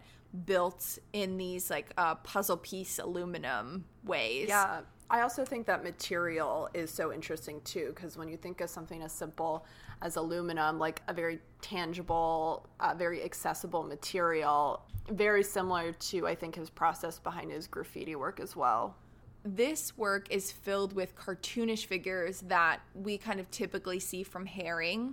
built 0.47 0.99
in 1.13 1.37
these 1.37 1.71
like 1.71 1.93
uh, 1.97 2.17
puzzle 2.17 2.57
piece 2.57 2.99
aluminum 2.99 3.85
ways. 4.05 4.49
Yeah. 4.49 4.81
I 5.11 5.21
also 5.21 5.45
think 5.45 5.67
that 5.67 5.85
material 5.85 6.69
is 6.75 6.91
so 6.91 7.13
interesting 7.13 7.61
too, 7.63 7.93
because 7.95 8.17
when 8.17 8.29
you 8.29 8.37
think 8.37 8.61
of 8.61 8.71
something 8.71 9.03
as 9.03 9.13
simple 9.13 9.67
as 10.03 10.17
aluminum, 10.17 10.79
like 10.79 11.03
a 11.09 11.13
very 11.13 11.39
tangible, 11.61 12.67
uh, 12.81 12.95
very 12.97 13.23
accessible 13.23 13.83
material, 13.83 14.83
very 15.11 15.43
similar 15.45 15.93
to, 15.93 16.27
I 16.27 16.35
think, 16.35 16.55
his 16.55 16.71
process 16.71 17.19
behind 17.19 17.53
his 17.53 17.67
graffiti 17.67 18.17
work 18.17 18.41
as 18.41 18.57
well. 18.57 18.97
This 19.45 19.97
work 19.99 20.31
is 20.31 20.51
filled 20.51 20.95
with 20.95 21.15
cartoonish 21.17 21.85
figures 21.85 22.41
that 22.49 22.81
we 22.95 23.19
kind 23.19 23.39
of 23.39 23.51
typically 23.51 24.01
see 24.01 24.23
from 24.23 24.47
Haring. 24.47 25.13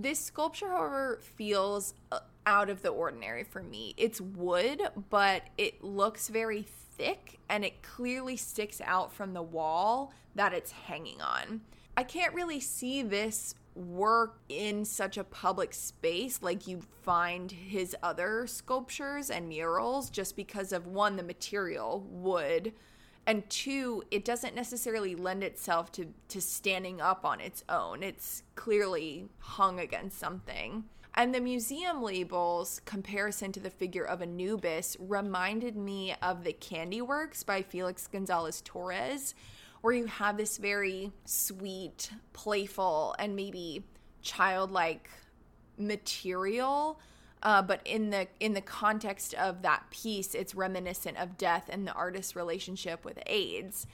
This 0.00 0.20
sculpture, 0.20 0.68
however, 0.68 1.18
feels 1.20 1.92
uh, 2.12 2.20
out 2.46 2.70
of 2.70 2.82
the 2.82 2.90
ordinary 2.90 3.42
for 3.42 3.64
me. 3.64 3.94
It's 3.96 4.20
wood, 4.20 4.80
but 5.10 5.42
it 5.58 5.82
looks 5.82 6.28
very 6.28 6.62
thick 6.96 7.40
and 7.48 7.64
it 7.64 7.82
clearly 7.82 8.36
sticks 8.36 8.80
out 8.84 9.12
from 9.12 9.32
the 9.32 9.42
wall 9.42 10.14
that 10.36 10.52
it's 10.52 10.70
hanging 10.70 11.20
on. 11.20 11.62
I 11.96 12.04
can't 12.04 12.32
really 12.32 12.60
see 12.60 13.02
this 13.02 13.56
work 13.74 14.38
in 14.48 14.84
such 14.84 15.18
a 15.18 15.24
public 15.24 15.74
space 15.74 16.42
like 16.42 16.68
you 16.68 16.82
find 17.02 17.50
his 17.50 17.96
other 18.00 18.46
sculptures 18.46 19.30
and 19.30 19.48
murals 19.48 20.10
just 20.10 20.36
because 20.36 20.72
of 20.72 20.86
one 20.86 21.16
the 21.16 21.24
material 21.24 22.06
wood 22.08 22.72
and 23.28 23.48
two 23.50 24.02
it 24.10 24.24
doesn't 24.24 24.56
necessarily 24.56 25.14
lend 25.14 25.44
itself 25.44 25.92
to 25.92 26.06
to 26.28 26.40
standing 26.40 27.00
up 27.00 27.24
on 27.24 27.40
its 27.40 27.62
own 27.68 28.02
it's 28.02 28.42
clearly 28.56 29.28
hung 29.38 29.78
against 29.78 30.18
something 30.18 30.82
and 31.14 31.34
the 31.34 31.40
museum 31.40 32.00
label's 32.00 32.80
comparison 32.84 33.50
to 33.50 33.58
the 33.58 33.70
figure 33.70 34.04
of 34.04 34.22
Anubis 34.22 34.96
reminded 35.00 35.76
me 35.76 36.14
of 36.22 36.44
the 36.44 36.52
Candy 36.52 37.02
Works 37.02 37.42
by 37.42 37.62
Felix 37.62 38.06
Gonzalez 38.06 38.62
Torres, 38.64 39.34
where 39.80 39.94
you 39.94 40.06
have 40.06 40.36
this 40.36 40.58
very 40.58 41.10
sweet, 41.24 42.12
playful, 42.32 43.16
and 43.18 43.34
maybe 43.34 43.82
childlike 44.22 45.10
material. 45.76 47.00
Uh, 47.42 47.62
but 47.62 47.80
in 47.84 48.10
the 48.10 48.26
in 48.40 48.54
the 48.54 48.60
context 48.60 49.34
of 49.34 49.62
that 49.62 49.90
piece, 49.90 50.34
it's 50.34 50.54
reminiscent 50.54 51.16
of 51.18 51.38
death 51.38 51.68
and 51.70 51.86
the 51.86 51.92
artist's 51.92 52.34
relationship 52.34 53.04
with 53.04 53.18
AIDS. 53.26 53.86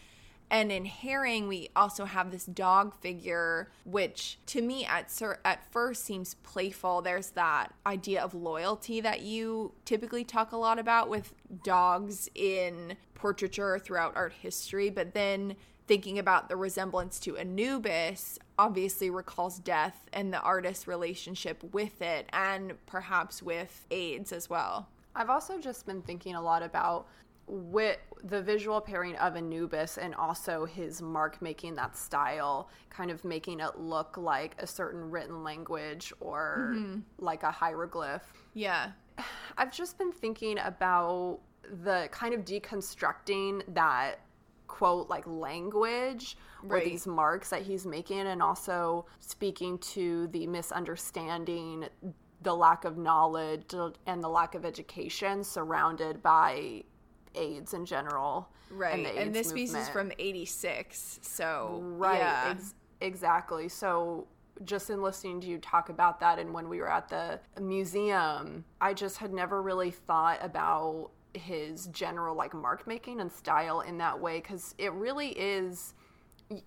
And 0.50 0.70
in 0.70 0.84
Haring, 0.84 1.48
we 1.48 1.70
also 1.74 2.04
have 2.04 2.30
this 2.30 2.44
dog 2.44 2.94
figure, 3.00 3.70
which 3.84 4.38
to 4.46 4.62
me 4.62 4.84
at 4.84 5.10
at 5.44 5.72
first 5.72 6.04
seems 6.04 6.34
playful. 6.34 7.02
There's 7.02 7.30
that 7.30 7.72
idea 7.86 8.22
of 8.22 8.34
loyalty 8.34 9.00
that 9.00 9.22
you 9.22 9.72
typically 9.84 10.24
talk 10.24 10.52
a 10.52 10.56
lot 10.56 10.78
about 10.78 11.08
with 11.08 11.32
dogs 11.64 12.28
in 12.34 12.96
portraiture 13.14 13.78
throughout 13.78 14.16
art 14.16 14.34
history, 14.34 14.90
but 14.90 15.14
then 15.14 15.56
thinking 15.86 16.18
about 16.18 16.48
the 16.48 16.56
resemblance 16.56 17.18
to 17.20 17.36
Anubis 17.36 18.38
obviously 18.58 19.10
recalls 19.10 19.58
death 19.58 20.08
and 20.12 20.32
the 20.32 20.40
artist's 20.40 20.86
relationship 20.86 21.62
with 21.72 22.00
it 22.00 22.26
and 22.32 22.74
perhaps 22.86 23.42
with 23.42 23.86
AIDS 23.90 24.32
as 24.32 24.48
well. 24.48 24.88
I've 25.14 25.30
also 25.30 25.58
just 25.58 25.86
been 25.86 26.02
thinking 26.02 26.34
a 26.34 26.42
lot 26.42 26.62
about 26.62 27.06
with 27.46 27.98
the 28.22 28.40
visual 28.40 28.80
pairing 28.80 29.16
of 29.16 29.36
Anubis 29.36 29.98
and 29.98 30.14
also 30.14 30.64
his 30.64 31.02
mark 31.02 31.42
making 31.42 31.74
that 31.74 31.96
style, 31.96 32.70
kind 32.88 33.10
of 33.10 33.22
making 33.24 33.60
it 33.60 33.78
look 33.78 34.16
like 34.16 34.54
a 34.58 34.66
certain 34.66 35.10
written 35.10 35.44
language 35.44 36.12
or 36.20 36.72
mm-hmm. 36.74 37.00
like 37.18 37.42
a 37.42 37.50
hieroglyph. 37.50 38.32
Yeah. 38.54 38.92
I've 39.58 39.72
just 39.72 39.98
been 39.98 40.12
thinking 40.12 40.58
about 40.58 41.40
the 41.82 42.08
kind 42.10 42.34
of 42.34 42.44
deconstructing 42.44 43.62
that 43.74 44.20
quote 44.66 45.08
like 45.08 45.26
language 45.26 46.36
right. 46.62 46.82
or 46.82 46.84
these 46.84 47.06
marks 47.06 47.50
that 47.50 47.62
he's 47.62 47.86
making 47.86 48.20
and 48.20 48.42
also 48.42 49.06
speaking 49.20 49.78
to 49.78 50.26
the 50.28 50.46
misunderstanding 50.46 51.86
the 52.42 52.54
lack 52.54 52.84
of 52.84 52.96
knowledge 52.96 53.74
and 54.06 54.22
the 54.22 54.28
lack 54.28 54.54
of 54.54 54.64
education 54.64 55.42
surrounded 55.42 56.22
by 56.22 56.82
AIDS 57.34 57.74
in 57.74 57.84
general. 57.84 58.48
Right. 58.70 59.06
And, 59.06 59.18
and 59.18 59.34
this 59.34 59.48
movement. 59.48 59.72
piece 59.72 59.82
is 59.82 59.88
from 59.88 60.12
86. 60.18 61.20
So, 61.22 61.80
right. 61.82 62.18
Yeah. 62.18 62.54
Ex- 62.56 62.74
exactly. 63.00 63.68
So, 63.68 64.28
just 64.64 64.88
in 64.88 65.02
listening 65.02 65.40
to 65.40 65.48
you 65.48 65.58
talk 65.58 65.88
about 65.88 66.20
that 66.20 66.38
and 66.38 66.54
when 66.54 66.68
we 66.68 66.78
were 66.78 66.90
at 66.90 67.08
the 67.08 67.40
museum, 67.60 68.64
I 68.80 68.94
just 68.94 69.18
had 69.18 69.32
never 69.32 69.60
really 69.60 69.90
thought 69.90 70.38
about 70.40 71.10
his 71.34 71.86
general 71.88 72.34
like 72.36 72.54
mark 72.54 72.86
making 72.86 73.20
and 73.20 73.30
style 73.30 73.80
in 73.80 73.98
that 73.98 74.18
way 74.18 74.40
because 74.40 74.74
it 74.78 74.92
really 74.92 75.28
is 75.30 75.94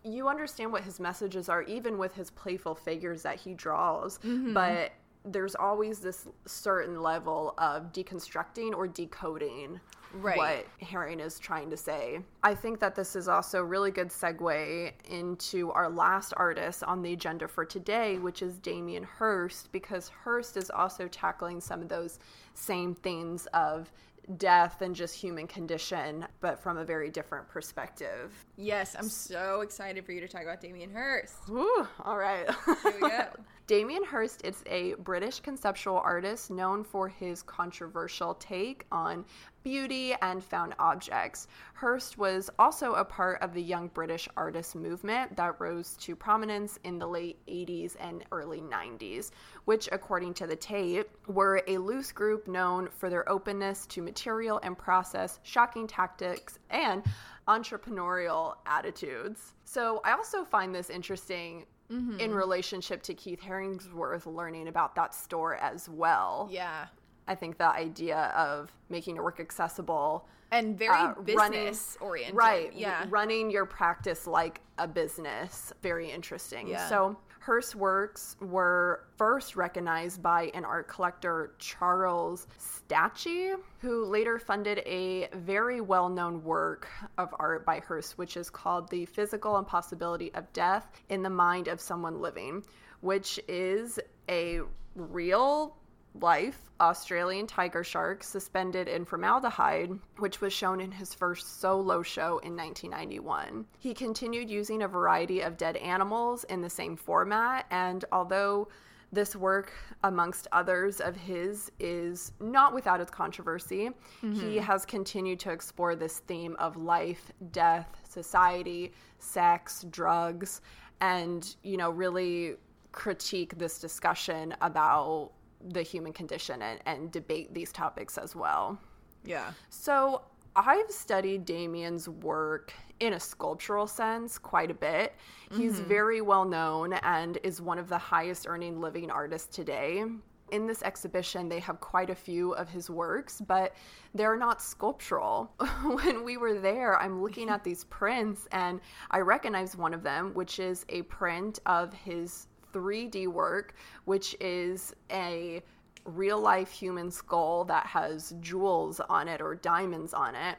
you 0.04 0.28
understand 0.28 0.72
what 0.72 0.84
his 0.84 1.00
messages 1.00 1.50
are 1.50 1.62
even 1.64 1.98
with 1.98 2.14
his 2.14 2.30
playful 2.32 2.76
figures 2.76 3.22
that 3.22 3.40
he 3.40 3.54
draws 3.54 4.18
mm-hmm. 4.20 4.54
but 4.54 4.92
there's 5.26 5.56
always 5.56 6.00
this 6.00 6.28
certain 6.46 7.02
level 7.02 7.54
of 7.58 7.92
deconstructing 7.92 8.74
or 8.74 8.88
decoding 8.88 9.80
right. 10.14 10.38
what 10.38 10.66
Haring 10.82 11.20
is 11.20 11.40
trying 11.40 11.70
to 11.70 11.78
say. 11.78 12.20
I 12.44 12.56
think 12.56 12.80
that 12.80 12.96
this 12.96 13.16
is 13.16 13.28
also 13.28 13.60
a 13.60 13.64
really 13.64 13.92
good 13.92 14.10
segue 14.10 14.92
into 15.10 15.72
our 15.72 15.90
last 15.90 16.34
artist 16.38 16.84
on 16.84 17.02
the 17.02 17.14
agenda 17.14 17.48
for 17.48 17.66
today, 17.66 18.18
which 18.18 18.42
is 18.42 18.58
Damien 18.60 19.04
Hirst, 19.04 19.72
because 19.72 20.10
Hirst 20.10 20.58
is 20.58 20.70
also 20.70 21.08
tackling 21.08 21.60
some 21.60 21.82
of 21.82 21.90
those 21.90 22.20
same 22.54 22.96
themes 22.96 23.48
of 23.48 23.92
death 24.36 24.82
and 24.82 24.96
just 24.96 25.16
human 25.16 25.48
condition, 25.48 26.28
but 26.42 26.60
from 26.60 26.78
a 26.78 26.84
very 26.84 27.10
different 27.10 27.48
perspective. 27.48 28.34
Yes, 28.58 28.96
I'm 28.98 29.10
so 29.10 29.62
excited 29.62 30.06
for 30.06 30.12
you 30.12 30.20
to 30.20 30.28
talk 30.28 30.42
about 30.44 30.60
Damien 30.60 30.92
Hirst. 30.92 31.48
Woo, 31.48 31.88
all 32.04 32.18
right. 32.18 32.50
Here 32.84 32.94
we 33.02 33.10
go. 33.10 33.26
Damien 33.68 34.04
Hirst 34.04 34.46
is 34.46 34.64
a 34.66 34.94
British 34.96 35.42
conceptual 35.42 35.98
artist 35.98 36.50
known 36.50 36.86
for 36.86 37.10
his 37.10 37.44
controversial 37.44 38.34
take 38.36 38.86
on 38.92 39.26
beauty 39.68 40.16
and 40.22 40.42
found 40.42 40.74
objects. 40.80 41.46
Hirst 41.74 42.18
was 42.18 42.50
also 42.58 42.94
a 42.94 43.04
part 43.04 43.42
of 43.42 43.54
the 43.54 43.62
young 43.62 43.90
British 43.90 44.30
artist 44.38 44.78
movement 44.78 45.36
that 45.36 45.60
rose 45.60 45.98
to 45.98 46.16
prominence 46.16 46.80
in 46.86 47.00
the 47.00 47.06
late 47.06 47.46
80s 47.48 47.98
and 48.00 48.24
early 48.32 48.62
90s, 48.62 49.32
which, 49.66 49.90
according 49.92 50.36
to 50.36 50.48
the 50.48 50.56
Tate, 50.56 51.10
were 51.28 51.62
a 51.68 51.80
loose 51.80 52.14
group 52.14 52.48
known 52.48 52.88
for 52.96 53.10
their 53.10 53.30
openness 53.30 53.86
to 53.88 54.02
material 54.02 54.58
and 54.64 54.78
process, 54.78 55.38
shocking 55.44 55.86
tactics, 55.86 56.58
and 56.70 57.04
entrepreneurial 57.50 58.56
attitudes. 58.66 59.54
So 59.66 60.00
I 60.06 60.14
also 60.14 60.46
find 60.46 60.74
this 60.74 60.90
interesting 60.90 61.66
mm-hmm. 61.92 62.22
in 62.22 62.34
relationship 62.34 63.04
to 63.04 63.14
Keith 63.14 63.42
Haring's 63.42 63.92
work 63.92 64.26
learning 64.26 64.70
about 64.70 64.96
that 64.96 65.14
store 65.14 65.56
as 65.56 65.90
well. 65.90 66.48
Yeah. 66.50 66.86
I 67.28 67.36
think 67.36 67.58
the 67.58 67.70
idea 67.70 68.34
of 68.36 68.72
making 68.90 69.16
your 69.16 69.24
work 69.24 69.40
accessible 69.40 70.28
and 70.52 70.78
very 70.78 70.96
uh, 70.96 71.14
business 71.24 71.98
running, 72.00 72.10
oriented. 72.10 72.36
Right. 72.36 72.74
Yeah. 72.74 73.06
Running 73.10 73.52
your 73.52 73.66
practice 73.66 74.28
like 74.28 74.62
a 74.78 74.88
business. 74.88 75.74
Very 75.82 76.10
interesting. 76.10 76.68
Yeah. 76.68 76.88
So 76.88 77.18
Hirst's 77.40 77.76
works 77.76 78.36
were 78.42 79.06
first 79.16 79.56
recognized 79.56 80.22
by 80.22 80.52
an 80.54 80.66
art 80.66 80.88
collector, 80.88 81.54
Charles 81.60 82.48
Saatchi, 82.90 83.56
who 83.80 84.06
later 84.06 84.40
funded 84.40 84.80
a 84.80 85.30
very 85.34 85.82
well 85.82 86.10
known 86.10 86.44
work 86.44 86.88
of 87.18 87.34
art 87.40 87.66
by 87.66 87.80
Hirst, 87.80 88.18
which 88.18 88.38
is 88.38 88.50
called 88.50 88.90
The 88.90 89.06
Physical 89.06 89.58
Impossibility 89.58 90.34
of 90.34 90.52
Death 90.54 90.90
in 91.10 91.24
the 91.24 91.30
Mind 91.30 91.68
of 91.68 91.80
Someone 91.80 92.22
Living, 92.22 92.64
which 93.02 93.40
is 93.48 94.00
a 94.30 94.60
real 94.96 95.78
life 96.22 96.68
Australian 96.80 97.48
tiger 97.48 97.84
shark 97.84 98.24
suspended 98.24 98.88
in 98.88 99.06
formaldehyde, 99.06 99.98
which 100.18 100.42
was 100.42 100.54
shown 100.54 100.80
in 100.80 100.92
his 100.92 101.14
first 101.14 101.60
solo 101.60 102.04
show 102.04 102.40
in 102.40 102.56
1991. 102.56 103.66
He 103.80 103.94
continued 103.94 104.50
using 104.50 104.84
a 104.84 104.88
variety 104.88 105.42
of 105.42 105.58
dead 105.58 105.78
animals 105.78 106.44
in 106.46 106.62
the 106.62 106.70
same 106.70 106.96
format, 106.96 107.66
and 107.72 108.06
although 108.12 108.68
this 109.12 109.36
work, 109.36 109.72
amongst 110.04 110.48
others 110.52 111.00
of 111.00 111.16
his, 111.16 111.72
is 111.80 112.34
not 112.42 112.74
without 112.74 113.00
its 113.00 113.10
controversy. 113.10 113.90
Mm-hmm. 114.22 114.34
He 114.34 114.58
has 114.58 114.86
continued 114.86 115.40
to 115.42 115.52
explore 115.52 115.96
this 115.96 116.20
theme 116.20 116.58
of 116.60 116.76
life, 116.76 117.32
death, 117.52 118.02
society, 118.08 118.92
sex, 119.20 119.86
drugs, 119.90 120.62
and, 121.00 121.56
you 121.64 121.78
know, 121.78 121.90
really 121.90 122.56
critique 122.92 123.58
this 123.58 123.80
discussion 123.80 124.54
about 124.62 125.32
the 125.74 125.82
human 125.82 126.14
condition 126.14 126.62
and, 126.62 126.80
and 126.86 127.12
debate 127.12 127.54
these 127.54 127.72
topics 127.72 128.18
as 128.18 128.36
well. 128.36 128.80
Yeah. 129.24 129.52
So 129.70 130.22
I've 130.56 130.90
studied 130.90 131.46
Damien's 131.46 132.10
work 132.10 132.74
in 133.00 133.14
a 133.14 133.20
sculptural 133.20 133.86
sense 133.86 134.40
quite 134.40 134.72
a 134.72 134.74
bit. 134.74 135.14
He's 135.52 135.76
mm-hmm. 135.76 135.88
very 135.88 136.22
well 136.22 136.46
known 136.46 136.94
and 136.94 137.38
is 137.44 137.62
one 137.62 137.78
of 137.78 137.90
the 137.90 137.98
highest 137.98 138.48
earning 138.48 138.82
living 138.82 139.12
artists 139.12 139.56
today. 139.56 140.04
In 140.52 140.66
this 140.66 140.82
exhibition, 140.82 141.48
they 141.50 141.60
have 141.60 141.80
quite 141.80 142.10
a 142.10 142.16
few 142.16 142.54
of 142.54 142.70
his 142.70 142.90
works, 142.90 143.40
but 143.40 143.76
they're 144.16 144.38
not 144.38 144.62
sculptural. 144.62 145.52
when 145.84 146.24
we 146.24 146.38
were 146.38 146.58
there, 146.60 147.00
I'm 147.00 147.22
looking 147.22 147.50
at 147.50 147.64
these 147.64 147.84
prints 147.84 148.48
and 148.52 148.80
I 149.12 149.20
recognize 149.20 149.76
one 149.76 149.94
of 149.94 150.02
them, 150.02 150.34
which 150.34 150.58
is 150.58 150.86
a 150.90 151.04
print 151.04 151.60
of 151.66 151.94
his 151.94 152.48
3D 152.78 153.28
work, 153.28 153.74
which 154.06 154.36
is 154.40 154.94
a 155.12 155.64
real 156.06 156.40
life 156.40 156.72
human 156.72 157.12
skull 157.12 157.66
that 157.66 157.86
has 157.86 158.34
jewels 158.40 159.02
on 159.10 159.28
it 159.28 159.42
or 159.42 159.56
diamonds 159.56 160.14
on 160.14 160.36
it. 160.36 160.58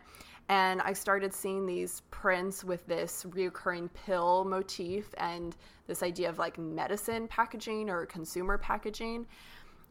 And 0.51 0.81
I 0.81 0.95
started 0.95 1.33
seeing 1.33 1.67
these 1.67 2.03
prints 2.11 2.65
with 2.65 2.87
this 2.87 3.25
reoccurring 3.29 3.91
pill 3.93 4.45
motif 4.45 5.15
and 5.19 5.55
this 5.87 6.03
idea 6.03 6.29
of 6.31 6.39
like 6.39 6.59
medicine 6.59 7.29
packaging 7.29 7.91
or 7.91 8.07
consumer 8.07 8.57
packaging. 8.57 9.27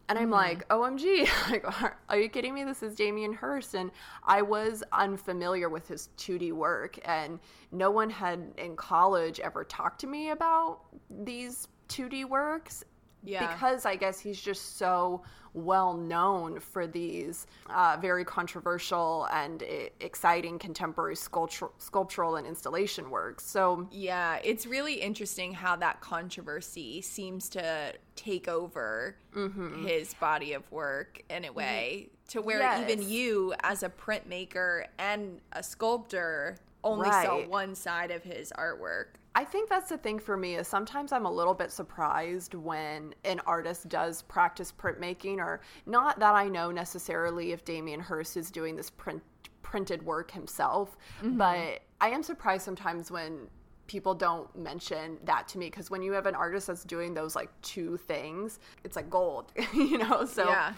And 0.10 0.18
I'm 0.18 0.30
mm. 0.30 0.34
like, 0.34 0.68
OMG, 0.70 1.28
like, 1.52 1.66
are 2.10 2.20
you 2.20 2.30
kidding 2.30 2.54
me? 2.54 2.64
This 2.64 2.82
is 2.82 2.96
Damien 2.96 3.34
Hirst. 3.34 3.76
And 3.76 3.92
I 4.24 4.42
was 4.42 4.84
unfamiliar 4.92 5.70
with 5.70 5.88
his 5.88 6.10
2D 6.18 6.54
work, 6.54 6.98
and 7.04 7.40
no 7.72 7.92
one 7.92 8.10
had 8.10 8.54
in 8.58 8.76
college 8.76 9.40
ever 9.40 9.64
talked 9.64 10.00
to 10.02 10.08
me 10.08 10.30
about 10.30 10.80
these 11.10 11.68
2D 11.88 12.26
works. 12.26 12.84
Yeah. 13.24 13.52
Because 13.52 13.86
I 13.86 13.96
guess 13.96 14.20
he's 14.20 14.40
just 14.40 14.78
so 14.78 15.24
well 15.54 15.96
known 15.96 16.60
for 16.60 16.86
these 16.86 17.48
uh, 17.70 17.98
very 18.00 18.24
controversial 18.24 19.28
and 19.34 19.64
I- 19.64 19.90
exciting 20.00 20.60
contemporary 20.60 21.16
sculptural 21.16 22.36
and 22.36 22.48
installation 22.48 23.10
works. 23.10 23.46
So, 23.46 23.88
yeah, 23.92 24.40
it's 24.44 24.66
really 24.66 24.96
interesting 24.96 25.52
how 25.52 25.76
that 25.78 26.00
controversy 26.00 27.02
seems 27.02 27.50
to 27.50 27.94
take 28.16 28.48
over 28.48 29.18
mm-hmm. 29.36 29.86
his 29.86 30.14
body 30.14 30.54
of 30.54 30.72
work 30.72 31.22
in 31.30 31.46
a 31.46 31.52
way 31.52 32.10
to 32.30 32.42
where 32.42 32.60
yes. 32.60 32.90
even 32.90 33.08
you, 33.08 33.54
as 33.64 33.84
a 33.84 33.90
printmaker 33.90 34.86
and 35.00 35.42
a 35.54 35.64
sculptor, 35.64 36.58
only 36.84 37.10
right. 37.10 37.26
saw 37.26 37.48
one 37.48 37.74
side 37.76 38.12
of 38.12 38.24
his 38.24 38.52
artwork. 38.58 39.08
I 39.38 39.44
think 39.44 39.70
that's 39.70 39.90
the 39.90 40.00
thing 40.00 40.18
for 40.18 40.36
me 40.36 40.56
is 40.56 40.68
sometimes 40.68 41.12
I'm 41.12 41.28
a 41.28 41.32
little 41.32 41.54
bit 41.54 41.72
surprised 41.72 42.56
when 42.56 43.14
an 43.24 43.40
artist 43.46 43.88
does 43.88 44.24
practice 44.24 44.74
printmaking 44.76 45.38
or 45.38 45.62
not 45.86 46.20
that 46.20 46.34
I 46.34 46.48
know 46.48 46.72
necessarily 46.72 47.52
if 47.52 47.64
Damien 47.64 48.00
Hirst 48.00 48.36
is 48.36 48.50
doing 48.50 48.76
this 48.76 48.90
print 48.90 49.22
printed 49.62 50.04
work 50.04 50.32
himself, 50.32 50.98
mm-hmm. 51.22 51.38
but 51.38 51.82
I 52.02 52.10
am 52.10 52.24
surprised 52.24 52.66
sometimes 52.66 53.12
when 53.12 53.48
people 53.86 54.16
don't 54.16 54.54
mention 54.58 55.20
that 55.26 55.48
to 55.50 55.60
me 55.60 55.68
because 55.68 55.92
when 55.92 56.02
you 56.02 56.14
have 56.14 56.26
an 56.26 56.34
artist 56.34 56.66
that's 56.66 56.84
doing 56.84 57.14
those 57.14 57.36
like 57.36 57.52
two 57.62 57.96
things, 57.96 58.60
it's 58.84 58.96
like 58.96 59.08
gold, 59.08 59.52
you 59.72 60.00
know? 60.00 60.26
So 60.26 60.50
yeah 60.50 60.74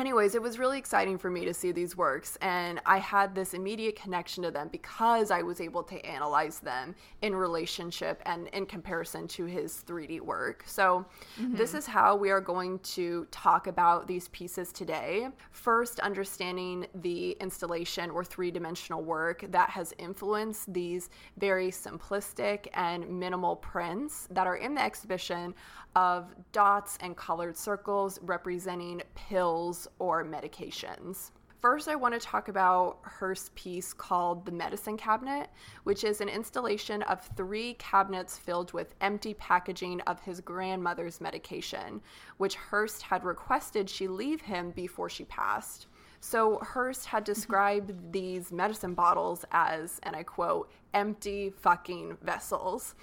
anyways, 0.00 0.34
it 0.34 0.42
was 0.42 0.58
really 0.58 0.78
exciting 0.78 1.18
for 1.18 1.30
me 1.30 1.44
to 1.44 1.52
see 1.52 1.70
these 1.70 1.96
works, 1.96 2.38
and 2.40 2.80
I 2.86 2.98
had 2.98 3.34
this 3.34 3.52
immediate 3.52 3.96
connection 3.96 4.42
to 4.44 4.50
them 4.50 4.68
because 4.72 5.30
I 5.30 5.42
was 5.42 5.60
able 5.60 5.82
to 5.84 6.04
analyze 6.06 6.58
them 6.58 6.94
in 7.20 7.36
relationship 7.36 8.22
and 8.24 8.48
in 8.48 8.64
comparison 8.64 9.28
to 9.28 9.44
his 9.44 9.84
3D 9.86 10.20
work. 10.22 10.64
So, 10.66 11.04
mm-hmm. 11.38 11.54
this 11.54 11.74
is 11.74 11.86
how 11.86 12.16
we 12.16 12.30
are 12.30 12.40
going 12.40 12.78
to 12.78 13.26
talk 13.30 13.66
about 13.66 14.06
these 14.06 14.28
pieces 14.28 14.72
today. 14.72 15.28
First, 15.50 16.00
understanding 16.00 16.86
the 17.02 17.32
installation 17.40 18.10
or 18.10 18.24
three 18.24 18.50
dimensional 18.50 19.04
work 19.04 19.44
that 19.50 19.68
has 19.68 19.92
influenced 19.98 20.72
these 20.72 21.10
very 21.36 21.70
simplistic 21.70 22.68
and 22.72 23.06
minimal 23.06 23.56
prints 23.56 24.26
that 24.30 24.46
are 24.46 24.56
in 24.56 24.74
the 24.74 24.82
exhibition 24.82 25.54
of 25.96 26.34
dots 26.52 26.96
and 27.00 27.16
colored 27.16 27.56
circles 27.56 28.18
representing 28.22 29.02
pills 29.14 29.88
or 29.98 30.24
medications. 30.24 31.30
First, 31.60 31.88
I 31.88 31.94
want 31.94 32.14
to 32.14 32.20
talk 32.20 32.48
about 32.48 33.00
Hirst's 33.02 33.50
piece 33.54 33.92
called 33.92 34.46
The 34.46 34.52
Medicine 34.52 34.96
Cabinet, 34.96 35.50
which 35.84 36.04
is 36.04 36.22
an 36.22 36.30
installation 36.30 37.02
of 37.02 37.28
three 37.36 37.74
cabinets 37.74 38.38
filled 38.38 38.72
with 38.72 38.94
empty 39.02 39.34
packaging 39.34 40.00
of 40.02 40.18
his 40.20 40.40
grandmother's 40.40 41.20
medication, 41.20 42.00
which 42.38 42.54
Hirst 42.54 43.02
had 43.02 43.24
requested 43.24 43.90
she 43.90 44.08
leave 44.08 44.40
him 44.40 44.70
before 44.70 45.10
she 45.10 45.24
passed. 45.24 45.88
So 46.20 46.58
Hirst 46.60 47.04
had 47.04 47.24
mm-hmm. 47.24 47.32
described 47.32 48.12
these 48.12 48.50
medicine 48.52 48.94
bottles 48.94 49.44
as, 49.52 50.00
and 50.02 50.16
I 50.16 50.22
quote, 50.22 50.70
empty 50.94 51.50
fucking 51.50 52.16
vessels 52.22 52.94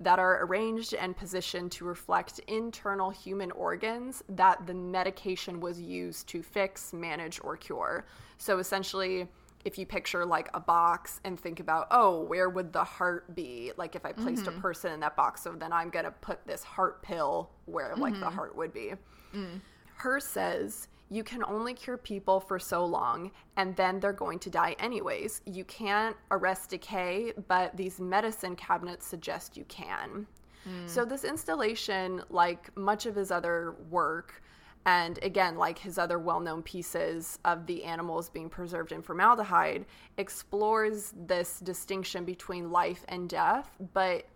that 0.00 0.18
are 0.18 0.44
arranged 0.44 0.94
and 0.94 1.16
positioned 1.16 1.72
to 1.72 1.84
reflect 1.84 2.38
internal 2.40 3.10
human 3.10 3.50
organs 3.52 4.22
that 4.28 4.66
the 4.66 4.74
medication 4.74 5.60
was 5.60 5.80
used 5.80 6.28
to 6.28 6.42
fix, 6.42 6.92
manage, 6.92 7.40
or 7.42 7.56
cure. 7.56 8.06
So 8.38 8.58
essentially, 8.58 9.28
if 9.64 9.78
you 9.78 9.86
picture 9.86 10.26
like 10.26 10.50
a 10.52 10.60
box 10.60 11.20
and 11.24 11.40
think 11.40 11.60
about, 11.60 11.86
oh, 11.90 12.22
where 12.22 12.50
would 12.50 12.72
the 12.72 12.84
heart 12.84 13.34
be? 13.34 13.72
Like 13.76 13.96
if 13.96 14.04
I 14.04 14.12
placed 14.12 14.44
mm-hmm. 14.44 14.58
a 14.58 14.60
person 14.60 14.92
in 14.92 15.00
that 15.00 15.16
box, 15.16 15.42
so 15.42 15.52
then 15.52 15.72
I'm 15.72 15.90
going 15.90 16.04
to 16.04 16.10
put 16.10 16.46
this 16.46 16.62
heart 16.62 17.02
pill 17.02 17.50
where 17.64 17.92
mm-hmm. 17.92 18.02
like 18.02 18.14
the 18.14 18.20
mm-hmm. 18.20 18.34
heart 18.34 18.56
would 18.56 18.72
be. 18.74 18.92
Mm. 19.34 19.60
Her 19.96 20.20
says, 20.20 20.88
you 21.14 21.22
can 21.22 21.44
only 21.44 21.74
cure 21.74 21.96
people 21.96 22.40
for 22.40 22.58
so 22.58 22.84
long 22.84 23.30
and 23.56 23.76
then 23.76 24.00
they're 24.00 24.12
going 24.12 24.38
to 24.40 24.50
die 24.50 24.74
anyways. 24.80 25.42
You 25.46 25.64
can't 25.64 26.16
arrest 26.32 26.70
decay, 26.70 27.32
but 27.46 27.76
these 27.76 28.00
medicine 28.00 28.56
cabinets 28.56 29.06
suggest 29.06 29.56
you 29.56 29.64
can. 29.68 30.26
Mm. 30.68 30.88
So, 30.88 31.04
this 31.04 31.24
installation, 31.24 32.22
like 32.30 32.76
much 32.76 33.06
of 33.06 33.14
his 33.14 33.30
other 33.30 33.76
work, 33.90 34.42
and 34.86 35.18
again, 35.22 35.56
like 35.56 35.78
his 35.78 35.98
other 35.98 36.18
well 36.18 36.40
known 36.40 36.62
pieces 36.62 37.38
of 37.44 37.66
the 37.66 37.84
animals 37.84 38.28
being 38.28 38.48
preserved 38.48 38.90
in 38.90 39.00
formaldehyde, 39.00 39.86
explores 40.18 41.14
this 41.26 41.60
distinction 41.60 42.24
between 42.24 42.70
life 42.70 43.04
and 43.08 43.28
death, 43.28 43.70
but 43.92 44.26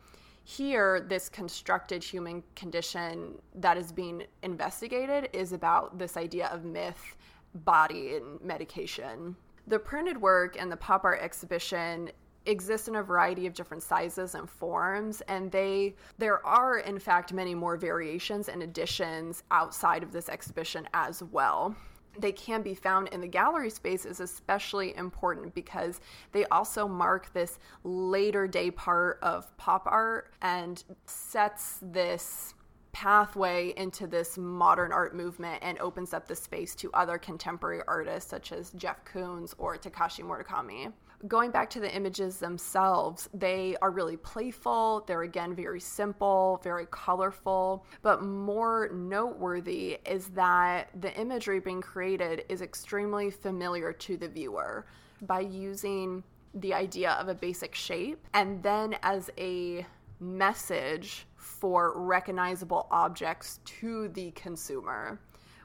here 0.48 1.00
this 1.00 1.28
constructed 1.28 2.02
human 2.02 2.42
condition 2.56 3.34
that 3.54 3.76
is 3.76 3.92
being 3.92 4.22
investigated 4.42 5.28
is 5.34 5.52
about 5.52 5.98
this 5.98 6.16
idea 6.16 6.46
of 6.46 6.64
myth 6.64 7.18
body 7.66 8.14
and 8.16 8.40
medication. 8.40 9.36
The 9.66 9.78
printed 9.78 10.18
work 10.18 10.56
and 10.58 10.72
the 10.72 10.76
pop 10.78 11.04
art 11.04 11.20
exhibition 11.20 12.10
exist 12.46 12.88
in 12.88 12.96
a 12.96 13.02
variety 13.02 13.46
of 13.46 13.52
different 13.52 13.82
sizes 13.82 14.34
and 14.34 14.48
forms 14.48 15.20
and 15.28 15.52
they 15.52 15.94
there 16.16 16.44
are 16.46 16.78
in 16.78 16.98
fact 16.98 17.34
many 17.34 17.54
more 17.54 17.76
variations 17.76 18.48
and 18.48 18.62
additions 18.62 19.42
outside 19.50 20.02
of 20.02 20.12
this 20.12 20.30
exhibition 20.30 20.88
as 20.94 21.22
well 21.24 21.76
they 22.20 22.32
can 22.32 22.62
be 22.62 22.74
found 22.74 23.08
in 23.08 23.20
the 23.20 23.26
gallery 23.26 23.70
space 23.70 24.04
is 24.04 24.20
especially 24.20 24.96
important 24.96 25.54
because 25.54 26.00
they 26.32 26.44
also 26.46 26.86
mark 26.86 27.32
this 27.32 27.58
later 27.84 28.46
day 28.46 28.70
part 28.70 29.18
of 29.22 29.56
pop 29.56 29.86
art 29.86 30.32
and 30.42 30.84
sets 31.06 31.78
this 31.82 32.54
pathway 32.92 33.72
into 33.76 34.06
this 34.06 34.36
modern 34.36 34.92
art 34.92 35.14
movement 35.14 35.62
and 35.62 35.78
opens 35.78 36.12
up 36.12 36.26
the 36.26 36.34
space 36.34 36.74
to 36.74 36.90
other 36.94 37.18
contemporary 37.18 37.82
artists 37.86 38.28
such 38.28 38.50
as 38.50 38.72
Jeff 38.72 39.04
Koons 39.04 39.54
or 39.58 39.76
Takashi 39.76 40.24
Murakami. 40.24 40.92
Going 41.26 41.50
back 41.50 41.68
to 41.70 41.80
the 41.80 41.92
images 41.92 42.38
themselves, 42.38 43.28
they 43.34 43.76
are 43.82 43.90
really 43.90 44.16
playful. 44.16 45.04
They're 45.06 45.22
again 45.22 45.54
very 45.54 45.80
simple, 45.80 46.60
very 46.62 46.86
colorful. 46.92 47.84
But 48.02 48.22
more 48.22 48.90
noteworthy 48.92 49.98
is 50.06 50.28
that 50.28 50.90
the 51.00 51.12
imagery 51.18 51.58
being 51.58 51.80
created 51.80 52.44
is 52.48 52.62
extremely 52.62 53.30
familiar 53.30 53.92
to 53.92 54.16
the 54.16 54.28
viewer 54.28 54.86
by 55.22 55.40
using 55.40 56.22
the 56.54 56.72
idea 56.72 57.12
of 57.12 57.28
a 57.28 57.34
basic 57.34 57.74
shape 57.74 58.24
and 58.34 58.62
then 58.62 58.96
as 59.02 59.30
a 59.38 59.84
message 60.20 61.26
for 61.36 61.92
recognizable 62.00 62.86
objects 62.90 63.58
to 63.64 64.08
the 64.08 64.30
consumer, 64.32 65.20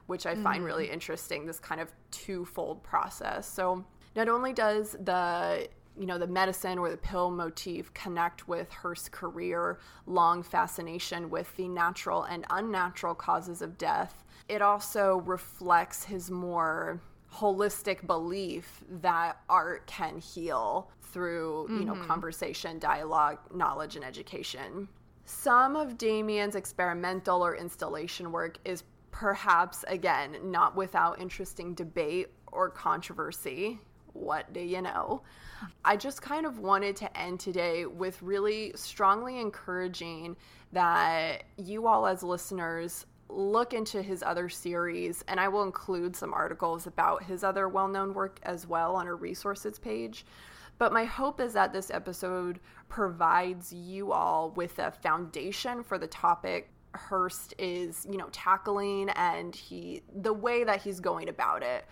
which 0.06 0.26
I 0.26 0.34
find 0.34 0.58
mm-hmm. 0.58 0.64
really 0.64 0.90
interesting 0.90 1.46
this 1.46 1.60
kind 1.60 1.80
of 1.80 1.92
twofold 2.10 2.82
process. 2.82 3.46
So, 3.46 3.84
not 4.16 4.28
only 4.28 4.52
does 4.52 4.96
the 5.04 5.68
you 5.96 6.06
know 6.06 6.18
the 6.18 6.26
medicine 6.26 6.78
or 6.78 6.90
the 6.90 6.96
pill 6.96 7.30
motif 7.30 7.92
connect 7.94 8.48
with 8.48 8.70
Hirst's 8.70 9.08
career 9.08 9.78
long 10.06 10.42
fascination 10.42 11.30
with 11.30 11.54
the 11.56 11.68
natural 11.68 12.24
and 12.24 12.44
unnatural 12.50 13.14
causes 13.14 13.62
of 13.62 13.78
death 13.78 14.24
it 14.48 14.60
also 14.60 15.22
reflects 15.24 16.04
his 16.04 16.30
more 16.30 17.00
holistic 17.32 18.06
belief 18.06 18.84
that 18.88 19.40
art 19.48 19.86
can 19.86 20.18
heal 20.18 20.90
through 21.02 21.66
mm-hmm. 21.68 21.78
you 21.78 21.84
know 21.84 21.94
mm-hmm. 21.94 22.06
conversation 22.06 22.78
dialogue 22.78 23.38
knowledge 23.54 23.96
and 23.96 24.04
education 24.04 24.88
some 25.24 25.74
of 25.74 25.96
Damien's 25.96 26.54
experimental 26.54 27.44
or 27.44 27.56
installation 27.56 28.30
work 28.30 28.58
is 28.64 28.84
perhaps, 29.10 29.84
again, 29.88 30.36
not 30.44 30.76
without 30.76 31.20
interesting 31.20 31.74
debate 31.74 32.28
or 32.52 32.68
controversy. 32.68 33.80
What 34.14 34.52
do 34.52 34.60
you 34.60 34.80
know? 34.80 35.22
I 35.84 35.96
just 35.96 36.22
kind 36.22 36.46
of 36.46 36.58
wanted 36.58 36.96
to 36.96 37.18
end 37.18 37.40
today 37.40 37.84
with 37.84 38.22
really 38.22 38.72
strongly 38.74 39.38
encouraging 39.38 40.36
that 40.72 41.44
you 41.56 41.86
all, 41.86 42.06
as 42.06 42.22
listeners, 42.22 43.06
look 43.28 43.74
into 43.74 44.02
his 44.02 44.22
other 44.22 44.48
series, 44.48 45.24
and 45.28 45.38
I 45.38 45.48
will 45.48 45.62
include 45.62 46.16
some 46.16 46.32
articles 46.32 46.86
about 46.86 47.24
his 47.24 47.44
other 47.44 47.68
well 47.68 47.88
known 47.88 48.14
work 48.14 48.38
as 48.42 48.66
well 48.66 48.96
on 48.96 49.06
our 49.06 49.16
resources 49.16 49.78
page. 49.78 50.24
But 50.78 50.92
my 50.92 51.04
hope 51.04 51.40
is 51.40 51.52
that 51.52 51.72
this 51.72 51.90
episode 51.90 52.58
provides 52.88 53.72
you 53.72 54.12
all 54.12 54.50
with 54.50 54.78
a 54.78 54.90
foundation 54.90 55.82
for 55.82 55.98
the 55.98 56.06
topic 56.06 56.70
Hirst 56.94 57.54
is, 57.58 58.06
you 58.08 58.16
know, 58.16 58.28
tackling 58.30 59.10
and 59.10 59.54
he 59.54 60.02
the 60.14 60.32
way 60.32 60.64
that 60.64 60.82
he's 60.82 61.00
going 61.00 61.28
about 61.28 61.62
it. 61.62 61.86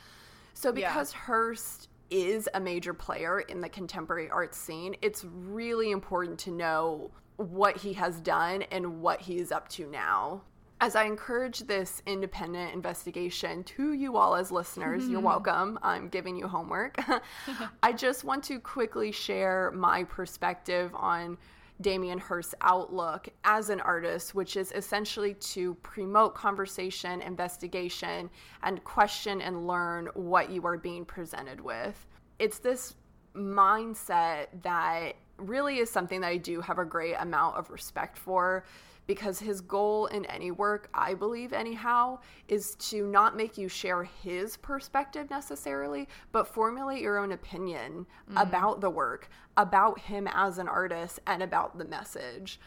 So 0.54 0.72
because 0.72 1.12
yeah. 1.12 1.20
Hirst 1.20 1.88
is 2.12 2.48
a 2.54 2.60
major 2.60 2.94
player 2.94 3.40
in 3.40 3.60
the 3.60 3.68
contemporary 3.68 4.30
art 4.30 4.54
scene, 4.54 4.94
it's 5.02 5.24
really 5.24 5.90
important 5.90 6.38
to 6.40 6.50
know 6.50 7.10
what 7.36 7.76
he 7.76 7.92
has 7.94 8.20
done 8.20 8.62
and 8.70 9.00
what 9.00 9.20
he 9.20 9.38
is 9.38 9.50
up 9.50 9.68
to 9.68 9.86
now 9.86 10.42
as 10.82 10.96
I 10.96 11.04
encourage 11.04 11.60
this 11.60 12.02
independent 12.06 12.74
investigation 12.74 13.62
to 13.62 13.92
you 13.92 14.16
all 14.16 14.34
as 14.34 14.50
listeners, 14.50 15.08
you're 15.08 15.18
mm-hmm. 15.18 15.26
welcome. 15.26 15.78
I'm 15.80 16.08
giving 16.08 16.34
you 16.34 16.48
homework. 16.48 16.98
I 17.84 17.92
just 17.92 18.24
want 18.24 18.42
to 18.44 18.58
quickly 18.58 19.12
share 19.12 19.70
my 19.76 20.02
perspective 20.02 20.90
on 20.92 21.38
Damien 21.82 22.18
Hirst's 22.18 22.54
outlook 22.60 23.28
as 23.44 23.68
an 23.68 23.80
artist, 23.80 24.34
which 24.34 24.56
is 24.56 24.72
essentially 24.72 25.34
to 25.34 25.74
promote 25.82 26.34
conversation, 26.34 27.20
investigation, 27.20 28.30
and 28.62 28.82
question 28.84 29.42
and 29.42 29.66
learn 29.66 30.08
what 30.14 30.50
you 30.50 30.64
are 30.66 30.78
being 30.78 31.04
presented 31.04 31.60
with. 31.60 32.06
It's 32.38 32.58
this 32.58 32.94
mindset 33.34 34.46
that 34.62 35.16
really 35.38 35.78
is 35.78 35.90
something 35.90 36.20
that 36.20 36.28
I 36.28 36.36
do 36.36 36.60
have 36.60 36.78
a 36.78 36.84
great 36.84 37.14
amount 37.18 37.56
of 37.56 37.70
respect 37.70 38.16
for 38.16 38.64
because 39.06 39.38
his 39.38 39.60
goal 39.60 40.06
in 40.06 40.24
any 40.26 40.50
work, 40.50 40.88
I 40.94 41.14
believe 41.14 41.52
anyhow, 41.52 42.18
is 42.48 42.74
to 42.76 43.06
not 43.06 43.36
make 43.36 43.58
you 43.58 43.68
share 43.68 44.04
his 44.04 44.56
perspective 44.56 45.30
necessarily, 45.30 46.08
but 46.30 46.46
formulate 46.46 47.02
your 47.02 47.18
own 47.18 47.32
opinion 47.32 48.06
mm-hmm. 48.28 48.36
about 48.38 48.80
the 48.80 48.90
work, 48.90 49.28
about 49.56 49.98
him 49.98 50.28
as 50.32 50.58
an 50.58 50.68
artist, 50.68 51.20
and 51.26 51.42
about 51.42 51.78
the 51.78 51.84
message. 51.84 52.60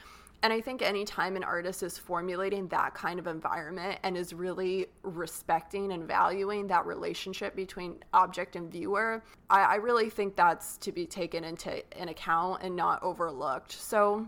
And 0.43 0.53
I 0.53 0.61
think 0.61 0.83
anytime 0.83 1.35
an 1.35 1.43
artist 1.43 1.81
is 1.81 1.97
formulating 1.97 2.67
that 2.67 2.93
kind 2.93 3.17
of 3.17 3.25
environment 3.25 3.97
and 4.03 4.15
is 4.15 4.31
really 4.31 4.85
respecting 5.01 5.91
and 5.91 6.07
valuing 6.07 6.67
that 6.67 6.85
relationship 6.85 7.55
between 7.55 7.95
object 8.13 8.55
and 8.55 8.71
viewer, 8.71 9.23
I, 9.49 9.61
I 9.61 9.75
really 9.75 10.09
think 10.11 10.35
that's 10.35 10.77
to 10.79 10.91
be 10.91 11.07
taken 11.07 11.43
into 11.43 11.81
an 11.97 12.09
account 12.09 12.61
and 12.61 12.75
not 12.75 13.01
overlooked. 13.01 13.71
So 13.71 14.27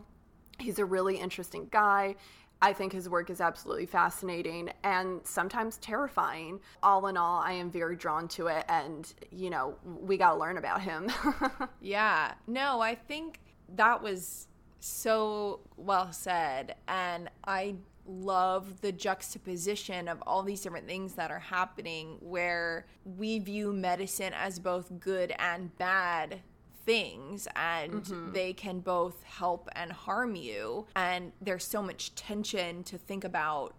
He's 0.60 0.80
a 0.80 0.86
really 0.86 1.18
interesting 1.18 1.68
guy. 1.72 2.16
I 2.62 2.74
think 2.74 2.92
his 2.92 3.08
work 3.08 3.30
is 3.30 3.40
absolutely 3.40 3.86
fascinating 3.86 4.72
and 4.84 5.22
sometimes 5.24 5.78
terrifying. 5.78 6.60
All 6.82 7.06
in 7.08 7.16
all, 7.16 7.40
I 7.40 7.52
am 7.52 7.70
very 7.70 7.96
drawn 7.96 8.28
to 8.30 8.48
it, 8.48 8.66
and 8.68 9.12
you 9.32 9.50
know, 9.50 9.76
we 9.84 10.18
got 10.18 10.32
to 10.32 10.40
learn 10.40 10.58
about 10.58 10.82
him. 10.82 11.12
yeah, 11.82 12.34
no, 12.48 12.82
I 12.82 12.96
think 12.96 13.40
that 13.76 14.02
was 14.02 14.48
so 14.80 15.60
well 15.76 16.12
said, 16.12 16.76
and 16.88 17.30
I 17.46 17.76
love 18.08 18.82
the 18.82 18.92
juxtaposition 18.92 20.08
of 20.08 20.24
all 20.26 20.42
these 20.42 20.62
different 20.62 20.88
things 20.88 21.14
that 21.14 21.30
are 21.30 21.40
happening 21.40 22.18
where 22.22 22.88
we 23.04 23.38
view 23.38 23.74
medicine 23.74 24.34
as 24.34 24.60
both 24.60 25.00
good 25.00 25.34
and 25.38 25.78
bad 25.78 26.42
things 26.88 27.48
and 27.56 27.92
mm-hmm. 27.92 28.32
they 28.32 28.54
can 28.54 28.80
both 28.80 29.22
help 29.24 29.70
and 29.76 29.92
harm 29.92 30.36
you. 30.36 30.88
And 30.96 31.34
there's 31.40 31.66
so 31.66 31.84
much 31.84 32.16
tension 32.16 32.84
to 32.86 32.98
think 32.98 33.24
about 33.24 33.76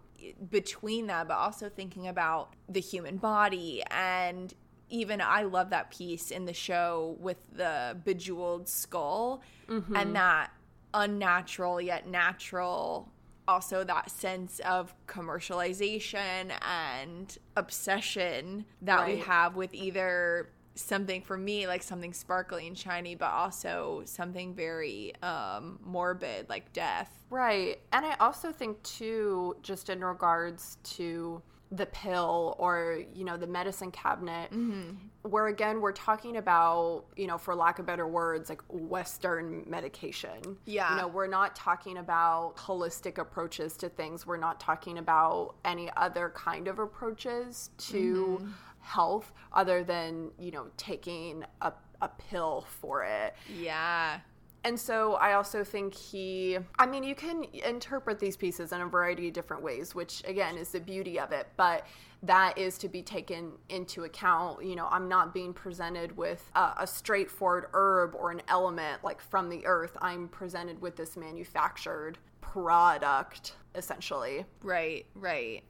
between 0.49 1.07
that, 1.07 1.27
but 1.27 1.33
also 1.33 1.67
thinking 1.67 2.07
about 2.07 2.53
the 2.69 2.79
human 2.79 3.17
body 3.17 3.83
and 3.91 4.53
even 4.91 5.21
I 5.21 5.43
love 5.43 5.69
that 5.69 5.91
piece 5.91 6.31
in 6.31 6.45
the 6.45 6.53
show 6.53 7.15
with 7.19 7.37
the 7.55 7.97
bejeweled 8.03 8.67
skull 8.67 9.43
mm-hmm. 9.67 9.95
and 9.95 10.15
that 10.15 10.51
unnatural 10.95 11.79
yet 11.79 12.07
natural 12.07 13.11
also 13.47 13.83
that 13.83 14.09
sense 14.11 14.59
of 14.59 14.93
commercialization 15.07 16.51
and 16.61 17.37
obsession 17.55 18.65
that 18.81 19.01
right. 19.01 19.15
we 19.15 19.21
have 19.21 19.55
with 19.55 19.73
either 19.73 20.49
something 20.79 21.21
for 21.21 21.37
me 21.37 21.67
like 21.67 21.83
something 21.83 22.13
sparkly 22.13 22.67
and 22.67 22.77
shiny 22.77 23.15
but 23.15 23.31
also 23.31 24.01
something 24.05 24.53
very 24.53 25.13
um 25.21 25.79
morbid 25.83 26.47
like 26.49 26.71
death. 26.73 27.11
Right. 27.29 27.79
And 27.93 28.05
i 28.05 28.15
also 28.19 28.51
think 28.51 28.81
too 28.83 29.55
just 29.61 29.89
in 29.89 30.03
regards 30.03 30.77
to 30.95 31.41
the 31.71 31.85
pill 31.85 32.55
or 32.57 33.03
you 33.13 33.23
know 33.23 33.37
the 33.37 33.45
medicine 33.45 33.91
cabinet 33.91 34.49
mm-hmm. 34.51 34.95
where 35.21 35.47
again 35.47 35.79
we're 35.79 35.91
talking 35.91 36.37
about 36.37 37.03
you 37.15 37.27
know 37.27 37.37
for 37.37 37.53
lack 37.53 37.77
of 37.77 37.85
better 37.85 38.07
words 38.07 38.49
like 38.49 38.61
western 38.69 39.63
medication. 39.67 40.57
Yeah 40.65 40.95
you 40.95 41.01
know 41.01 41.07
we're 41.07 41.27
not 41.27 41.55
talking 41.55 41.97
about 41.97 42.55
holistic 42.57 43.19
approaches 43.19 43.77
to 43.77 43.89
things. 43.89 44.25
We're 44.25 44.37
not 44.37 44.59
talking 44.59 44.97
about 44.97 45.55
any 45.63 45.91
other 45.95 46.29
kind 46.35 46.67
of 46.67 46.79
approaches 46.79 47.69
to 47.77 48.39
mm-hmm 48.41 48.49
health 48.81 49.33
other 49.53 49.83
than, 49.83 50.31
you 50.39 50.51
know, 50.51 50.67
taking 50.77 51.43
a, 51.61 51.73
a 52.01 52.07
pill 52.07 52.65
for 52.79 53.03
it. 53.03 53.35
Yeah. 53.59 54.19
And 54.63 54.77
so 54.77 55.13
I 55.13 55.33
also 55.33 55.63
think 55.63 55.95
he, 55.95 56.57
I 56.77 56.85
mean, 56.85 57.03
you 57.03 57.15
can 57.15 57.45
interpret 57.65 58.19
these 58.19 58.35
pieces 58.35 58.73
in 58.73 58.81
a 58.81 58.85
variety 58.85 59.29
of 59.29 59.33
different 59.33 59.63
ways, 59.63 59.95
which 59.95 60.21
again 60.25 60.57
is 60.57 60.69
the 60.69 60.81
beauty 60.81 61.19
of 61.19 61.31
it. 61.31 61.47
But 61.55 61.87
that 62.23 62.57
is 62.57 62.77
to 62.79 62.89
be 62.89 63.01
taken 63.01 63.53
into 63.69 64.03
account. 64.03 64.65
You 64.65 64.75
know, 64.75 64.87
I'm 64.91 65.07
not 65.07 65.33
being 65.33 65.53
presented 65.53 66.15
with 66.17 66.51
a, 66.55 66.73
a, 66.79 66.87
straightforward 66.87 67.67
herb 67.73 68.13
or 68.15 68.31
an 68.31 68.41
element 68.49 69.03
like 69.03 69.21
from 69.21 69.49
the 69.49 69.65
earth. 69.65 69.95
I'm 70.01 70.27
presented 70.27 70.81
with 70.81 70.97
this 70.97 71.15
manufactured 71.15 72.17
product, 72.41 73.55
essentially. 73.75 74.45
Right, 74.61 75.05
right. 75.15 75.63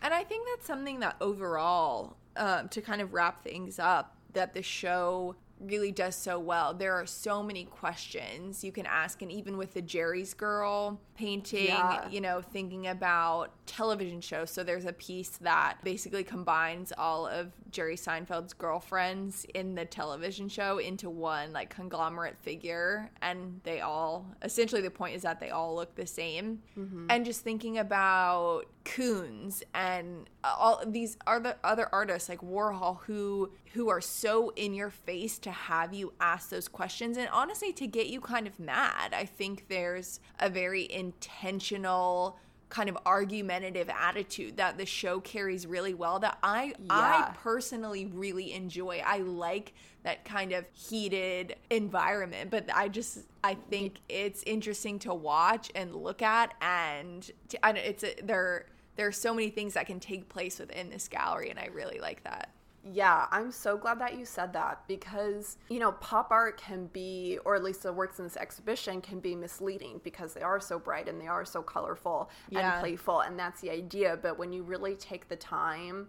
And 0.00 0.14
I 0.14 0.22
think 0.22 0.46
that's 0.46 0.66
something 0.66 1.00
that 1.00 1.16
overall 1.20 2.16
um, 2.36 2.68
to 2.70 2.80
kind 2.80 3.00
of 3.00 3.12
wrap 3.14 3.42
things 3.42 3.78
up, 3.78 4.16
that 4.32 4.54
the 4.54 4.62
show 4.62 5.34
really 5.58 5.90
does 5.90 6.14
so 6.14 6.38
well. 6.38 6.74
There 6.74 6.92
are 6.92 7.06
so 7.06 7.42
many 7.42 7.64
questions 7.64 8.62
you 8.62 8.72
can 8.72 8.84
ask, 8.84 9.22
and 9.22 9.32
even 9.32 9.56
with 9.56 9.72
the 9.72 9.80
Jerry's 9.80 10.34
Girl 10.34 11.00
painting, 11.16 11.68
Yeah. 11.68 12.06
you 12.10 12.20
know, 12.20 12.42
thinking 12.42 12.88
about 12.88 13.52
television 13.64 14.20
shows. 14.20 14.50
So 14.50 14.62
there's 14.62 14.84
a 14.84 14.92
piece 14.92 15.30
that 15.38 15.78
basically 15.82 16.24
combines 16.24 16.92
all 16.98 17.26
of 17.26 17.52
Jerry 17.76 17.96
Seinfeld's 17.96 18.54
girlfriends 18.54 19.44
in 19.52 19.74
the 19.74 19.84
television 19.84 20.48
show 20.48 20.78
into 20.78 21.10
one 21.10 21.52
like 21.52 21.68
conglomerate 21.68 22.38
figure, 22.38 23.10
and 23.20 23.60
they 23.64 23.82
all 23.82 24.24
essentially 24.40 24.80
the 24.80 24.90
point 24.90 25.14
is 25.14 25.20
that 25.20 25.40
they 25.40 25.50
all 25.50 25.74
look 25.74 25.94
the 25.94 26.06
same. 26.06 26.62
Mm-hmm. 26.78 27.08
And 27.10 27.26
just 27.26 27.42
thinking 27.42 27.76
about 27.76 28.62
Koons 28.86 29.62
and 29.74 30.30
uh, 30.42 30.54
all 30.56 30.82
these 30.86 31.18
other 31.26 31.56
other 31.62 31.86
artists 31.92 32.30
like 32.30 32.40
Warhol 32.40 33.00
who 33.02 33.50
who 33.74 33.90
are 33.90 34.00
so 34.00 34.54
in 34.56 34.72
your 34.72 34.88
face 34.88 35.38
to 35.40 35.50
have 35.50 35.92
you 35.92 36.14
ask 36.18 36.48
those 36.48 36.68
questions 36.68 37.18
and 37.18 37.28
honestly 37.30 37.74
to 37.74 37.86
get 37.86 38.06
you 38.06 38.22
kind 38.22 38.46
of 38.46 38.58
mad. 38.58 39.12
I 39.12 39.26
think 39.26 39.68
there's 39.68 40.20
a 40.38 40.48
very 40.48 40.90
intentional 40.90 42.38
kind 42.76 42.90
of 42.90 42.98
argumentative 43.06 43.88
attitude 43.88 44.58
that 44.58 44.76
the 44.76 44.84
show 44.84 45.18
carries 45.20 45.66
really 45.66 45.94
well 45.94 46.18
that 46.18 46.36
I 46.42 46.74
I 46.90 47.32
personally 47.42 48.04
really 48.04 48.52
enjoy. 48.52 49.02
I 49.02 49.20
like 49.20 49.72
that 50.02 50.26
kind 50.26 50.52
of 50.52 50.66
heated 50.74 51.56
environment, 51.70 52.50
but 52.50 52.68
I 52.74 52.88
just 52.88 53.20
I 53.42 53.54
think 53.70 53.94
it's 54.10 54.42
interesting 54.42 54.98
to 55.00 55.14
watch 55.14 55.70
and 55.74 55.96
look 55.96 56.20
at 56.20 56.52
and 56.60 57.30
to, 57.48 57.64
I 57.64 57.70
it's 57.70 58.04
a, 58.04 58.14
there 58.22 58.66
there 58.96 59.06
are 59.06 59.12
so 59.12 59.32
many 59.32 59.48
things 59.48 59.72
that 59.72 59.86
can 59.86 59.98
take 59.98 60.28
place 60.28 60.58
within 60.58 60.90
this 60.90 61.08
gallery 61.08 61.48
and 61.48 61.58
I 61.58 61.68
really 61.72 61.98
like 61.98 62.24
that. 62.24 62.50
Yeah, 62.92 63.26
I'm 63.32 63.50
so 63.50 63.76
glad 63.76 63.98
that 64.00 64.16
you 64.16 64.24
said 64.24 64.52
that 64.52 64.82
because, 64.86 65.58
you 65.68 65.80
know, 65.80 65.92
pop 65.92 66.30
art 66.30 66.56
can 66.56 66.86
be, 66.86 67.38
or 67.44 67.56
at 67.56 67.64
least 67.64 67.82
the 67.82 67.92
works 67.92 68.18
in 68.18 68.24
this 68.24 68.36
exhibition 68.36 69.00
can 69.00 69.18
be 69.18 69.34
misleading 69.34 70.00
because 70.04 70.34
they 70.34 70.42
are 70.42 70.60
so 70.60 70.78
bright 70.78 71.08
and 71.08 71.20
they 71.20 71.26
are 71.26 71.44
so 71.44 71.62
colorful 71.62 72.30
Yeah. 72.48 72.74
and 72.74 72.80
playful. 72.80 73.20
And 73.22 73.38
that's 73.38 73.60
the 73.60 73.70
idea. 73.70 74.16
But 74.20 74.38
when 74.38 74.52
you 74.52 74.62
really 74.62 74.94
take 74.94 75.28
the 75.28 75.36
time 75.36 76.08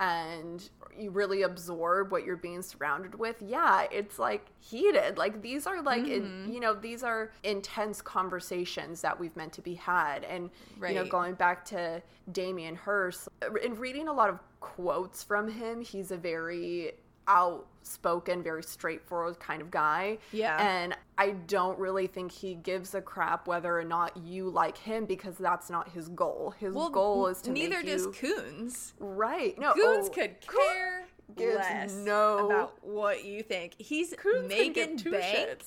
and 0.00 0.70
you 0.98 1.10
really 1.10 1.42
absorb 1.42 2.10
what 2.10 2.24
you're 2.24 2.36
being 2.36 2.62
surrounded 2.62 3.14
with, 3.14 3.36
yeah, 3.42 3.86
it's 3.92 4.18
like 4.18 4.46
heated. 4.58 5.18
Like 5.18 5.42
these 5.42 5.66
are 5.66 5.82
like, 5.82 6.00
Mm-hmm. 6.04 6.50
you 6.50 6.58
know, 6.60 6.72
these 6.74 7.02
are 7.02 7.30
intense 7.44 8.00
conversations 8.00 9.02
that 9.02 9.20
we've 9.20 9.36
meant 9.36 9.52
to 9.52 9.62
be 9.62 9.74
had. 9.74 10.24
And, 10.24 10.50
you 10.88 10.94
know, 10.94 11.04
going 11.10 11.34
back 11.34 11.64
to 11.66 12.02
Damien 12.32 12.74
Hirst, 12.74 13.28
in 13.62 13.74
reading 13.74 14.08
a 14.08 14.12
lot 14.12 14.30
of 14.30 14.38
quotes 14.60 15.22
from 15.22 15.48
him, 15.50 15.82
he's 15.82 16.10
a 16.10 16.16
very 16.16 16.92
outspoken, 17.30 18.42
very 18.42 18.62
straightforward 18.62 19.38
kind 19.38 19.62
of 19.62 19.70
guy. 19.70 20.18
Yeah. 20.32 20.60
And 20.60 20.96
I 21.16 21.30
don't 21.30 21.78
really 21.78 22.06
think 22.06 22.32
he 22.32 22.54
gives 22.54 22.94
a 22.94 23.00
crap 23.00 23.46
whether 23.46 23.78
or 23.78 23.84
not 23.84 24.16
you 24.16 24.50
like 24.50 24.76
him 24.76 25.06
because 25.06 25.36
that's 25.36 25.70
not 25.70 25.88
his 25.90 26.08
goal. 26.08 26.54
His 26.58 26.74
goal 26.74 27.28
is 27.28 27.40
to 27.42 27.50
neither 27.50 27.82
does 27.82 28.04
you 28.04 28.10
Koons. 28.12 28.92
right. 28.98 29.58
No, 29.58 29.72
Koons 29.72 30.06
oh, 30.06 30.10
could 30.12 30.40
care 30.40 31.06
gives 31.36 31.56
less 31.56 31.94
no- 31.94 32.46
about 32.46 32.84
what 32.84 33.24
you 33.24 33.42
think. 33.42 33.74
He's 33.78 34.12
Koons 34.14 34.48
making 34.48 34.98
two 34.98 35.12
bank 35.12 35.62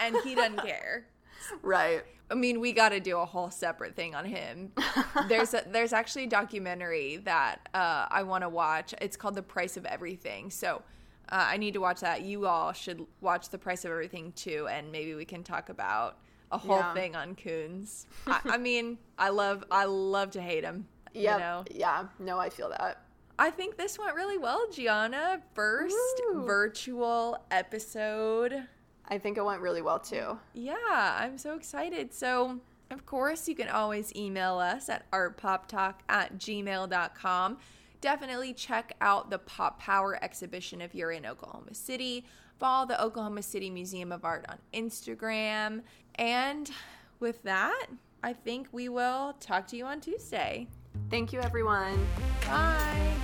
and 0.00 0.16
he 0.24 0.34
doesn't 0.34 0.58
care. 0.64 1.06
Right. 1.62 2.02
I 2.30 2.34
mean, 2.34 2.60
we 2.60 2.72
got 2.72 2.90
to 2.90 3.00
do 3.00 3.18
a 3.18 3.24
whole 3.24 3.50
separate 3.50 3.96
thing 3.96 4.14
on 4.14 4.26
him. 4.26 4.72
there's 5.28 5.54
a, 5.54 5.64
there's 5.66 5.94
actually 5.94 6.24
a 6.24 6.28
documentary 6.28 7.16
that 7.24 7.68
uh, 7.72 8.06
I 8.10 8.22
want 8.24 8.42
to 8.42 8.50
watch. 8.50 8.94
It's 9.00 9.16
called 9.16 9.34
The 9.34 9.42
Price 9.42 9.78
of 9.78 9.86
Everything. 9.86 10.50
So 10.50 10.82
uh, 11.30 11.46
I 11.48 11.56
need 11.56 11.74
to 11.74 11.80
watch 11.80 12.00
that. 12.00 12.22
You 12.22 12.46
all 12.46 12.72
should 12.72 13.04
watch 13.20 13.48
The 13.50 13.58
Price 13.58 13.84
of 13.84 13.90
Everything 13.90 14.32
too, 14.32 14.66
and 14.70 14.90
maybe 14.92 15.14
we 15.14 15.24
can 15.24 15.42
talk 15.42 15.68
about 15.68 16.18
a 16.50 16.58
whole 16.58 16.78
Yeah. 16.78 16.94
thing 16.94 17.14
on 17.16 17.34
Koons. 17.36 18.06
I, 18.26 18.40
I 18.44 18.56
mean, 18.68 18.98
I 19.18 19.28
love 19.28 19.64
I 19.70 19.84
love 19.84 20.30
to 20.32 20.40
hate 20.40 20.64
him. 20.64 20.86
Yeah. 21.14 21.34
You 21.34 21.38
know? 21.40 21.64
Yeah. 21.70 22.04
No, 22.18 22.38
I 22.38 22.48
feel 22.48 22.68
that. 22.70 23.02
I 23.38 23.50
think 23.50 23.76
this 23.76 23.98
went 23.98 24.14
really 24.16 24.36
well, 24.38 24.66
Gianna. 24.72 25.40
First 25.54 25.94
Woo. 26.32 26.44
virtual 26.44 27.38
episode. 27.50 28.64
I 29.08 29.18
think 29.18 29.38
it 29.38 29.44
went 29.44 29.60
really 29.60 29.80
well 29.82 29.98
too. 30.00 30.38
Yeah, 30.54 30.74
I'm 30.84 31.38
so 31.38 31.54
excited. 31.54 32.12
So, 32.12 32.58
of 32.90 33.06
course, 33.06 33.48
you 33.48 33.54
can 33.54 33.68
always 33.68 34.14
email 34.16 34.58
us 34.58 34.88
at 34.88 35.10
artpoptalk 35.12 35.94
at 36.08 36.36
gmail.com. 36.38 37.58
Definitely 38.00 38.54
check 38.54 38.94
out 39.00 39.30
the 39.30 39.38
Pop 39.38 39.80
Power 39.80 40.22
exhibition 40.22 40.80
if 40.80 40.94
you're 40.94 41.10
in 41.10 41.26
Oklahoma 41.26 41.74
City. 41.74 42.24
Follow 42.58 42.86
the 42.86 43.02
Oklahoma 43.02 43.42
City 43.42 43.70
Museum 43.70 44.12
of 44.12 44.24
Art 44.24 44.46
on 44.48 44.58
Instagram. 44.72 45.82
And 46.16 46.70
with 47.20 47.42
that, 47.44 47.86
I 48.22 48.32
think 48.32 48.68
we 48.72 48.88
will 48.88 49.34
talk 49.40 49.66
to 49.68 49.76
you 49.76 49.86
on 49.86 50.00
Tuesday. 50.00 50.68
Thank 51.10 51.32
you, 51.32 51.40
everyone. 51.40 52.06
Bye. 52.46 53.14